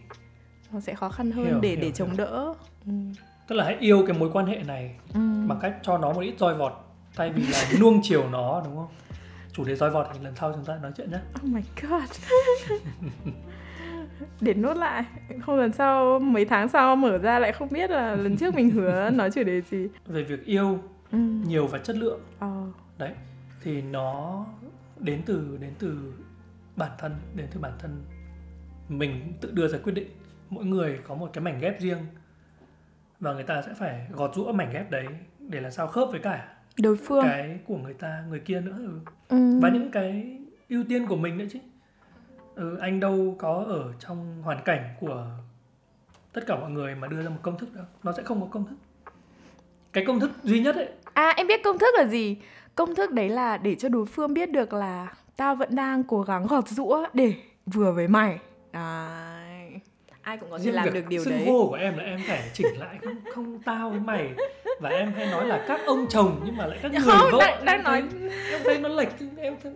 nó 0.71 0.79
sẽ 0.79 0.95
khó 0.95 1.09
khăn 1.09 1.31
hơn 1.31 1.45
hiểu, 1.45 1.59
để 1.61 1.69
hiểu, 1.69 1.79
để 1.81 1.91
chống 1.91 2.09
hiểu. 2.09 2.17
đỡ. 2.17 2.53
Ừ. 2.85 2.91
Tức 3.47 3.55
là 3.55 3.65
hãy 3.65 3.75
yêu 3.79 4.03
cái 4.07 4.17
mối 4.17 4.29
quan 4.33 4.45
hệ 4.45 4.63
này 4.67 4.95
ừ. 5.13 5.19
bằng 5.47 5.59
cách 5.61 5.73
cho 5.83 5.97
nó 5.97 6.13
một 6.13 6.21
ít 6.21 6.33
roi 6.39 6.55
vọt 6.55 6.88
thay 7.15 7.31
vì 7.31 7.47
là 7.47 7.65
nuông 7.79 7.99
chiều 8.03 8.29
nó 8.29 8.61
đúng 8.65 8.75
không? 8.75 8.87
Chủ 9.53 9.63
đề 9.63 9.75
roi 9.75 9.89
vọt 9.89 10.07
thì 10.13 10.19
lần 10.23 10.35
sau 10.35 10.53
chúng 10.53 10.65
ta 10.65 10.75
nói 10.81 10.91
chuyện 10.97 11.11
nhé. 11.11 11.19
Oh 11.35 11.43
my 11.43 11.61
god. 11.81 12.09
Để 14.41 14.53
nốt 14.53 14.73
lại. 14.73 15.03
Không 15.41 15.57
lần 15.57 15.71
sau 15.71 16.19
mấy 16.19 16.45
tháng 16.45 16.69
sau 16.69 16.95
mở 16.95 17.17
ra 17.17 17.39
lại 17.39 17.51
không 17.51 17.69
biết 17.71 17.89
là 17.89 18.15
lần 18.15 18.37
trước 18.37 18.55
mình 18.55 18.69
hứa 18.69 19.09
nói 19.09 19.31
chủ 19.31 19.43
đề 19.43 19.61
gì. 19.61 19.87
Về 20.05 20.23
việc 20.23 20.45
yêu 20.45 20.79
ừ. 21.11 21.17
nhiều 21.47 21.67
và 21.67 21.79
chất 21.79 21.95
lượng. 21.95 22.19
Ờ. 22.39 22.63
đấy 22.97 23.11
thì 23.63 23.81
nó 23.81 24.45
đến 24.97 25.21
từ 25.25 25.57
đến 25.61 25.73
từ 25.79 26.13
bản 26.75 26.91
thân 26.97 27.15
đến 27.35 27.47
từ 27.53 27.59
bản 27.59 27.71
thân 27.79 28.03
mình 28.89 29.33
tự 29.41 29.51
đưa 29.51 29.67
ra 29.67 29.77
quyết 29.83 29.93
định. 29.93 30.09
Mỗi 30.49 30.65
người 30.65 30.99
có 31.07 31.15
một 31.15 31.29
cái 31.33 31.43
mảnh 31.43 31.59
ghép 31.59 31.79
riêng 31.79 32.05
và 33.19 33.33
người 33.33 33.43
ta 33.43 33.61
sẽ 33.61 33.73
phải 33.73 34.07
gọt 34.11 34.35
rũa 34.35 34.51
mảnh 34.51 34.69
ghép 34.73 34.91
đấy 34.91 35.05
để 35.39 35.61
làm 35.61 35.71
sao 35.71 35.87
khớp 35.87 36.07
với 36.11 36.19
cả 36.19 36.47
đối 36.77 36.95
phương. 36.95 37.23
Cái 37.23 37.59
của 37.65 37.77
người 37.77 37.93
ta 37.93 38.23
người 38.29 38.39
kia 38.39 38.61
nữa 38.61 38.75
ừ. 38.77 38.99
Ừ. 39.29 39.59
và 39.61 39.69
những 39.69 39.91
cái 39.91 40.39
ưu 40.69 40.83
tiên 40.89 41.07
của 41.07 41.15
mình 41.15 41.37
nữa 41.37 41.45
chứ. 41.51 41.59
Ừ, 42.55 42.77
anh 42.77 42.99
đâu 42.99 43.35
có 43.39 43.63
ở 43.67 43.93
trong 43.99 44.41
hoàn 44.41 44.63
cảnh 44.65 44.95
của 44.99 45.25
tất 46.33 46.41
cả 46.47 46.55
mọi 46.55 46.71
người 46.71 46.95
mà 46.95 47.07
đưa 47.07 47.21
ra 47.23 47.29
một 47.29 47.39
công 47.41 47.57
thức 47.57 47.73
đâu. 47.75 47.85
Nó 48.03 48.11
sẽ 48.11 48.23
không 48.23 48.41
có 48.41 48.47
công 48.51 48.65
thức. 48.65 48.75
Cái 49.93 50.05
công 50.05 50.19
thức 50.19 50.31
duy 50.43 50.59
nhất 50.59 50.75
ấy. 50.75 50.89
À 51.13 51.33
em 51.37 51.47
biết 51.47 51.63
công 51.63 51.79
thức 51.79 51.95
là 51.97 52.05
gì? 52.05 52.37
Công 52.75 52.95
thức 52.95 53.11
đấy 53.11 53.29
là 53.29 53.57
để 53.57 53.75
cho 53.75 53.89
đối 53.89 54.05
phương 54.05 54.33
biết 54.33 54.51
được 54.51 54.73
là 54.73 55.13
tao 55.37 55.55
vẫn 55.55 55.75
đang 55.75 56.03
cố 56.03 56.21
gắng 56.21 56.47
gọt 56.47 56.67
rũa 56.67 57.05
để 57.13 57.33
vừa 57.65 57.91
với 57.91 58.07
mày. 58.07 58.39
Đấy 58.73 59.28
ai 60.29 60.37
cũng 60.37 60.49
có 60.49 60.59
thể 60.63 60.71
làm 60.71 60.93
được 60.93 61.07
điều 61.09 61.25
đấy. 61.25 61.45
hô 61.45 61.67
của 61.67 61.75
em 61.75 61.97
là 61.97 62.03
em 62.03 62.19
phải 62.27 62.49
chỉnh 62.53 62.79
lại 62.79 62.97
không 63.03 63.15
không 63.33 63.59
tao 63.65 63.89
với 63.89 63.99
mày. 63.99 64.29
Và 64.79 64.89
em 64.89 65.13
hay 65.13 65.25
nói 65.25 65.45
là 65.45 65.65
các 65.67 65.81
ông 65.85 66.05
chồng 66.09 66.41
nhưng 66.45 66.57
mà 66.57 66.65
lại 66.65 66.79
các 66.81 66.91
người 66.91 67.01
không 67.01 67.31
vợ 67.31 67.39
đang, 67.39 67.65
đang 67.65 67.75
em 67.75 67.83
nói 67.83 68.03
thấy, 68.11 68.29
em 68.51 68.61
thấy 68.63 68.77
nó 68.77 68.89
lệch 68.89 69.09
em 69.37 69.55
thấy, 69.63 69.71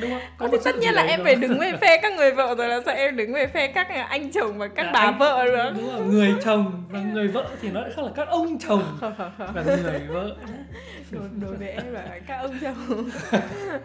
đúng 0.00 0.10
không? 0.10 0.20
Có 0.38 0.48
thì 0.52 0.58
tất 0.64 0.76
nhiên 0.78 0.94
là 0.94 1.02
em 1.02 1.20
phải 1.24 1.34
đứng 1.34 1.58
về 1.58 1.72
phe 1.80 1.96
các 2.02 2.12
người 2.12 2.32
vợ 2.32 2.54
rồi 2.58 2.68
là 2.68 2.80
sao 2.86 2.94
em 2.94 3.16
đứng 3.16 3.32
về 3.32 3.46
phe 3.46 3.66
các 3.66 3.88
anh 4.08 4.32
chồng 4.32 4.58
và 4.58 4.68
các 4.68 4.86
À, 4.86 4.90
bà 4.92 5.00
anh- 5.00 5.18
vợ 5.18 5.44
được 5.44 5.70
đúng 5.76 5.92
rồi 5.92 6.06
người 6.06 6.34
chồng 6.44 6.84
và 6.90 6.98
người 7.00 7.28
vợ 7.28 7.46
thì 7.62 7.68
nó 7.70 7.80
lại 7.80 7.90
khác 7.96 8.02
là 8.02 8.10
các 8.16 8.28
ông 8.28 8.58
chồng 8.58 8.82
và 9.00 9.62
người 9.66 10.00
vợ. 10.08 10.36
Đối, 11.10 11.22
đối 11.40 11.56
với 11.56 11.68
em 11.68 11.92
là 11.92 12.02
các 12.26 12.36
ông 12.36 12.58
chồng 12.62 13.08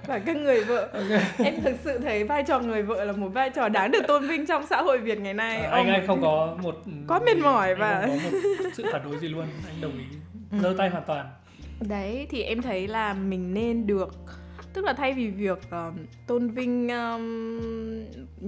và 0.07 0.19
các 0.19 0.35
người 0.37 0.63
vợ. 0.63 0.89
Ok. 0.93 1.21
em 1.45 1.61
thực 1.63 1.75
sự 1.83 1.97
thấy 1.99 2.23
vai 2.23 2.43
trò 2.47 2.59
người 2.59 2.83
vợ 2.83 3.03
là 3.03 3.11
một 3.11 3.29
vai 3.33 3.49
trò 3.49 3.69
đáng 3.69 3.91
được 3.91 4.07
tôn 4.07 4.27
vinh 4.27 4.45
trong 4.45 4.65
xã 4.69 4.81
hội 4.81 4.97
Việt 4.97 5.19
ngày 5.19 5.33
nay. 5.33 5.57
À, 5.57 5.69
anh 5.71 5.85
Ông- 5.85 5.93
anh 5.93 6.07
không 6.07 6.21
có 6.21 6.57
một 6.61 6.75
Quá 7.07 7.19
mệt 7.25 7.37
mỏi 7.37 7.75
và- 7.75 8.01
không 8.07 8.19
có 8.31 8.63
một 8.63 8.69
sự 8.73 8.85
phản 8.91 9.01
đối 9.11 9.19
gì 9.19 9.27
luôn. 9.27 9.45
Anh 9.67 9.81
đồng 9.81 9.91
ý 9.97 10.05
giơ 10.61 10.73
tay 10.77 10.89
hoàn 10.89 11.03
toàn. 11.07 11.25
Đấy 11.79 12.27
thì 12.29 12.43
em 12.43 12.61
thấy 12.61 12.87
là 12.87 13.13
mình 13.13 13.53
nên 13.53 13.87
được 13.87 14.15
tức 14.73 14.85
là 14.85 14.93
thay 14.93 15.13
vì 15.13 15.27
việc 15.29 15.59
um, 15.71 15.97
tôn 16.27 16.47
vinh 16.49 16.89
um, 16.89 17.21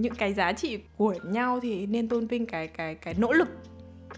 những 0.02 0.16
cái 0.18 0.34
giá 0.34 0.54
trị 0.54 0.80
của 0.98 1.16
nhau 1.24 1.60
thì 1.60 1.86
nên 1.86 2.08
tôn 2.08 2.28
vinh 2.28 2.46
cái 2.46 2.68
cái 2.68 2.96
cái 2.96 3.14
nỗ 3.18 3.32
lực. 3.34 3.48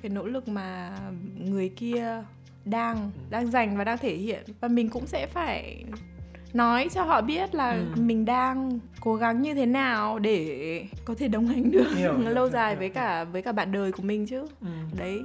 Cái 0.01 0.09
nỗ 0.09 0.25
lực 0.25 0.47
mà 0.47 0.97
người 1.39 1.69
kia 1.69 2.23
đang 2.65 3.11
đang 3.29 3.51
dành 3.51 3.77
và 3.77 3.83
đang 3.83 3.97
thể 3.97 4.15
hiện. 4.15 4.43
Và 4.61 4.67
mình 4.67 4.89
cũng 4.89 5.05
sẽ 5.07 5.27
phải 5.27 5.85
nói 6.53 6.87
cho 6.93 7.03
họ 7.03 7.21
biết 7.21 7.55
là 7.55 7.71
Ừ. 7.71 8.01
mình 8.01 8.25
đang 8.25 8.79
cố 9.01 9.15
gắng 9.15 9.41
như 9.41 9.53
thế 9.53 9.65
nào 9.65 10.19
để 10.19 10.85
có 11.05 11.15
thể 11.17 11.27
đồng 11.27 11.47
hành 11.47 11.71
được 11.71 11.87
Hiểu, 11.95 12.13
lâu 12.29 12.49
dài 12.49 12.75
với 12.75 12.89
cả 12.89 13.23
với 13.23 13.41
cả 13.41 13.51
bạn 13.51 13.71
đời 13.71 13.91
của 13.91 14.03
mình 14.03 14.25
chứ. 14.25 14.45
Ừ. 14.61 14.67
đấy 14.97 15.21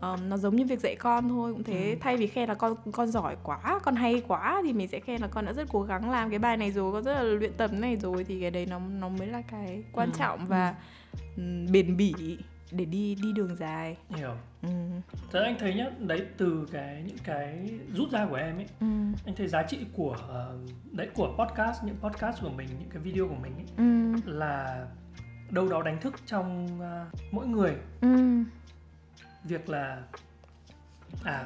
um, 0.00 0.28
nó 0.28 0.36
giống 0.36 0.56
như 0.56 0.64
việc 0.64 0.80
dạy 0.80 0.96
con 0.96 1.28
thôi 1.28 1.52
cũng 1.52 1.62
thế 1.64 1.90
Ừ. 1.90 1.96
thay 2.00 2.16
vì 2.16 2.26
khen 2.26 2.48
là 2.48 2.54
con 2.54 2.74
con 2.92 3.06
giỏi 3.06 3.36
quá 3.42 3.78
con 3.82 3.94
hay 3.96 4.22
quá 4.28 4.60
thì 4.64 4.72
mình 4.72 4.88
sẽ 4.88 5.00
khen 5.00 5.20
là 5.20 5.28
con 5.28 5.44
đã 5.46 5.52
rất 5.52 5.68
cố 5.72 5.82
gắng 5.82 6.10
làm 6.10 6.30
cái 6.30 6.38
bài 6.38 6.56
này 6.56 6.72
rồi 6.72 6.92
con 6.92 7.04
rất 7.04 7.14
là 7.14 7.22
luyện 7.22 7.52
tập 7.52 7.70
này 7.72 7.96
rồi 7.96 8.24
thì 8.24 8.40
cái 8.40 8.50
đấy 8.50 8.66
nó 8.66 8.78
nó 8.78 9.08
mới 9.08 9.26
là 9.26 9.42
cái 9.42 9.84
quan 9.92 10.08
Ừ, 10.12 10.18
trọng 10.18 10.46
và 10.46 10.74
um, 11.36 11.66
bền 11.72 11.96
bỉ 11.96 12.14
để 12.72 12.84
đi 12.84 13.14
đi 13.22 13.32
đường 13.32 13.56
dài 13.56 13.96
hiểu 14.08 14.30
ừ. 14.62 14.68
Ra 15.32 15.40
anh 15.40 15.56
thấy 15.58 15.74
nhá 15.74 15.86
đấy 15.98 16.26
từ 16.36 16.68
cái 16.72 17.02
những 17.06 17.18
cái 17.24 17.70
rút 17.94 18.10
ra 18.10 18.26
của 18.30 18.34
em 18.36 18.56
ấy 18.56 18.66
Ừ. 18.80 18.86
anh 19.26 19.34
thấy 19.36 19.48
giá 19.48 19.62
trị 19.62 19.78
của 19.96 20.16
ờ, 20.28 20.58
đấy 20.92 21.08
của 21.14 21.34
podcast 21.38 21.84
những 21.84 21.96
podcast 22.00 22.42
của 22.42 22.50
mình 22.50 22.68
những 22.80 22.88
cái 22.90 23.02
video 23.02 23.28
của 23.28 23.34
mình 23.42 23.52
ấy, 23.56 23.66
Ừ. 23.76 24.12
là 24.32 24.86
đâu 25.50 25.68
đó 25.68 25.82
đánh 25.82 26.00
thức 26.00 26.14
trong 26.26 26.68
ờ, 26.80 27.06
mỗi 27.32 27.46
người 27.46 27.74
Ừ. 28.00 28.08
việc 29.46 29.68
là 29.68 30.02
à 31.24 31.44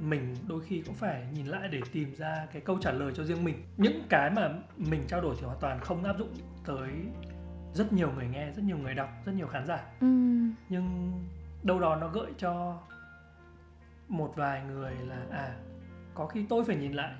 mình 0.00 0.36
đôi 0.48 0.60
khi 0.64 0.82
cũng 0.86 0.94
phải 0.94 1.26
nhìn 1.32 1.46
lại 1.46 1.68
để 1.68 1.80
tìm 1.92 2.14
ra 2.14 2.46
cái 2.52 2.62
câu 2.62 2.78
trả 2.80 2.92
lời 2.92 3.12
cho 3.16 3.24
riêng 3.24 3.44
mình. 3.44 3.62
Những 3.76 4.02
cái 4.08 4.30
mà 4.30 4.50
mình 4.76 5.04
trao 5.08 5.20
đổi 5.20 5.36
thì 5.38 5.46
hoàn 5.46 5.58
toàn 5.60 5.80
không 5.80 6.04
áp 6.04 6.18
dụng 6.18 6.34
tới 6.66 6.90
rất 7.74 7.92
nhiều 7.92 8.12
người 8.12 8.26
nghe 8.26 8.52
rất 8.52 8.62
nhiều 8.64 8.78
người 8.78 8.94
đọc 8.94 9.08
rất 9.24 9.32
nhiều 9.32 9.46
khán 9.46 9.66
giả. 9.66 9.84
Ừ. 10.00 10.06
nhưng 10.68 11.12
đâu 11.62 11.80
đó 11.80 11.96
nó 11.96 12.08
gợi 12.08 12.32
cho 12.38 12.82
một 14.08 14.32
vài 14.36 14.64
người 14.64 14.94
là 14.94 15.26
à 15.30 15.56
có 16.14 16.26
khi 16.26 16.46
tôi 16.48 16.64
phải 16.64 16.76
nhìn 16.76 16.92
lại. 16.92 17.12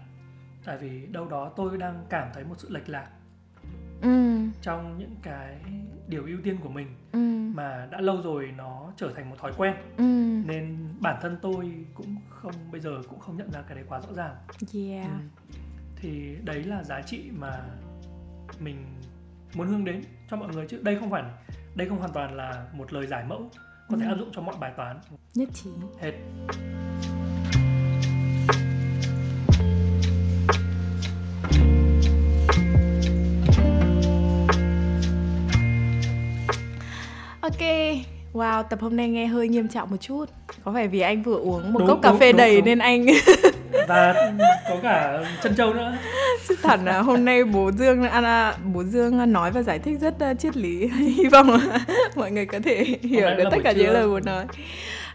Tại 0.64 0.78
vì 0.78 1.06
đâu 1.06 1.28
đó 1.28 1.52
tôi 1.56 1.78
đang 1.78 2.06
cảm 2.08 2.28
thấy 2.34 2.44
một 2.44 2.54
sự 2.58 2.68
lệch 2.70 2.88
lạc 2.88 3.08
Ừ. 4.04 4.38
trong 4.62 4.98
những 4.98 5.14
cái 5.22 5.56
điều 6.08 6.24
ưu 6.26 6.38
tiên 6.44 6.56
của 6.62 6.68
mình 6.68 6.86
Ừ. 7.12 7.18
mà 7.54 7.88
đã 7.90 8.00
lâu 8.00 8.22
rồi 8.22 8.52
nó 8.56 8.92
trở 8.96 9.12
thành 9.16 9.30
một 9.30 9.36
thói 9.38 9.52
quen 9.56 9.74
Ừ. 9.96 10.04
nên 10.48 10.88
bản 11.00 11.18
thân 11.22 11.36
tôi 11.42 11.72
cũng 11.94 12.16
không 12.28 12.52
bây 12.72 12.80
giờ 12.80 12.90
cũng 13.08 13.18
không 13.20 13.36
nhận 13.36 13.50
ra 13.52 13.62
cái 13.62 13.74
đấy 13.74 13.84
quá 13.88 14.00
rõ 14.00 14.08
ràng 14.16 14.34
Yeah. 14.74 15.06
Ừ. 15.06 15.10
thì 15.96 16.36
đấy 16.44 16.64
là 16.64 16.84
giá 16.84 17.02
trị 17.02 17.30
mà 17.38 17.60
mình 18.60 18.76
muốn 19.54 19.66
hướng 19.66 19.84
đến 19.84 20.02
cho 20.30 20.36
mọi 20.36 20.48
người 20.54 20.66
chứ 20.68 20.80
đây 20.82 20.96
không 21.00 21.10
phải 21.10 21.22
đây 21.74 21.88
không 21.88 21.98
hoàn 21.98 22.12
toàn 22.12 22.34
là 22.34 22.66
một 22.72 22.92
lời 22.92 23.06
giải 23.06 23.24
mẫu 23.28 23.50
có 23.88 23.96
thể 23.96 24.06
Ừ. 24.06 24.10
áp 24.12 24.16
dụng 24.18 24.28
cho 24.32 24.42
mọi 24.42 24.54
bài 24.60 24.72
toán 24.76 25.00
Nhất 25.34 25.48
trí. 25.54 25.70
hết 26.00 26.12
Ok, 37.54 37.68
wow, 38.32 38.62
tập 38.62 38.78
hôm 38.80 38.96
nay 38.96 39.08
nghe 39.08 39.26
hơi 39.26 39.48
nghiêm 39.48 39.68
trọng 39.68 39.90
một 39.90 39.96
chút. 40.00 40.24
Có 40.64 40.72
phải 40.72 40.88
vì 40.88 41.00
anh 41.00 41.22
vừa 41.22 41.36
uống 41.36 41.72
một 41.72 41.78
Đúng, 41.78 41.88
cốc 41.88 41.98
cà 42.02 42.10
đúng, 42.10 42.18
phê 42.18 42.32
đúng, 42.32 42.38
đầy 42.38 42.56
đúng. 42.56 42.64
nên 42.64 42.78
anh 42.78 43.06
và 43.88 44.32
có 44.68 44.76
cả 44.82 45.24
chân 45.42 45.54
trâu 45.56 45.74
nữa 45.74 45.96
Chứ 46.48 46.56
thật 46.62 46.80
là 46.84 47.00
hôm 47.00 47.24
nay 47.24 47.44
bố 47.44 47.70
Dương 47.72 48.02
Anna, 48.02 48.54
bố 48.74 48.84
Dương 48.84 49.32
nói 49.32 49.50
và 49.50 49.62
giải 49.62 49.78
thích 49.78 49.98
rất 50.00 50.14
uh, 50.30 50.38
triết 50.38 50.56
lý. 50.56 50.88
Hy 51.16 51.28
vọng 51.28 51.50
là 51.50 51.78
mọi 52.16 52.30
người 52.30 52.46
có 52.46 52.58
thể 52.64 52.84
hiểu 53.02 53.30
được 53.36 53.44
tất 53.50 53.58
cả 53.64 53.72
những 53.72 53.90
lời 53.90 54.08
bố 54.08 54.20
nói. 54.20 54.44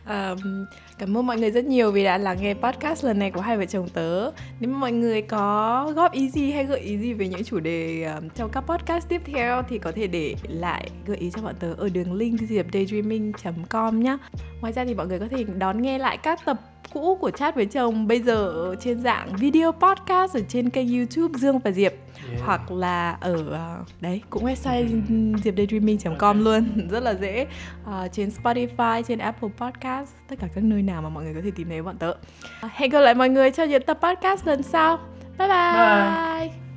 Um, 0.09 0.65
cảm 0.99 1.17
ơn 1.17 1.27
mọi 1.27 1.37
người 1.37 1.51
rất 1.51 1.65
nhiều 1.65 1.91
vì 1.91 2.03
đã 2.03 2.17
lắng 2.17 2.37
nghe 2.41 2.53
podcast 2.53 3.05
lần 3.05 3.19
này 3.19 3.31
của 3.31 3.41
hai 3.41 3.57
vợ 3.57 3.65
chồng 3.65 3.89
tớ. 3.89 4.31
Nếu 4.59 4.71
mà 4.71 4.77
mọi 4.77 4.91
người 4.91 5.21
có 5.21 5.91
góp 5.95 6.11
ý 6.11 6.29
gì 6.29 6.51
hay 6.51 6.65
gợi 6.65 6.79
ý 6.79 6.97
gì 6.97 7.13
về 7.13 7.27
những 7.27 7.43
chủ 7.43 7.59
đề 7.59 8.03
um, 8.03 8.29
trong 8.29 8.49
các 8.49 8.61
podcast 8.61 9.09
tiếp 9.09 9.21
theo 9.25 9.63
thì 9.69 9.77
có 9.77 9.91
thể 9.91 10.07
để 10.07 10.35
lại 10.47 10.89
gợi 11.05 11.17
ý 11.17 11.31
cho 11.35 11.41
bọn 11.41 11.55
tớ 11.59 11.73
ở 11.77 11.89
đường 11.89 12.13
link 12.13 12.39
diệp.daydreaming.com 12.39 13.99
nhé. 13.99 14.17
Ngoài 14.61 14.73
ra 14.73 14.85
thì 14.85 14.93
mọi 14.93 15.07
người 15.07 15.19
có 15.19 15.27
thể 15.31 15.43
đón 15.43 15.81
nghe 15.81 15.97
lại 15.97 16.17
các 16.17 16.39
tập 16.45 16.57
cũ 16.93 17.17
của 17.21 17.31
chat 17.31 17.55
với 17.55 17.65
chồng 17.65 18.07
bây 18.07 18.21
giờ 18.21 18.75
trên 18.81 18.99
dạng 19.01 19.35
video 19.35 19.71
podcast 19.71 20.35
ở 20.37 20.41
trên 20.49 20.69
kênh 20.69 20.97
YouTube 20.97 21.39
Dương 21.39 21.59
và 21.59 21.71
Diệp. 21.71 21.93
Yeah. 22.29 22.41
hoặc 22.45 22.71
là 22.71 23.17
ở 23.21 23.49
ờ, 23.51 23.83
đấy 24.01 24.21
cũng 24.29 24.45
website 24.45 25.01
diệp.daydreaming.com 25.43 26.43
luôn 26.43 26.87
rất 26.91 27.03
là 27.03 27.13
dễ. 27.13 27.47
Ờ, 27.85 28.07
trên 28.11 28.29
Spotify 28.43 29.01
trên 29.01 29.19
Apple 29.19 29.49
Podcast 29.57 30.09
tất 30.27 30.35
cả 30.39 30.47
các 30.55 30.63
nơi 30.63 30.81
nào 30.81 31.01
mà 31.01 31.09
mọi 31.09 31.23
người 31.23 31.33
có 31.33 31.41
thể 31.43 31.51
tìm 31.55 31.69
thấy 31.69 31.81
bọn 31.81 31.97
tớ. 31.97 32.13
Ờ, 32.61 32.69
hẹn 32.71 32.89
gặp 32.89 32.99
lại 32.99 33.15
mọi 33.15 33.29
người 33.29 33.51
cho 33.51 33.63
những 33.63 33.83
tập 33.83 33.99
podcast 34.01 34.47
lần 34.47 34.63
sau. 34.63 34.97
Bye 35.37 35.47
bye, 35.47 36.47
Bye. 36.47 36.68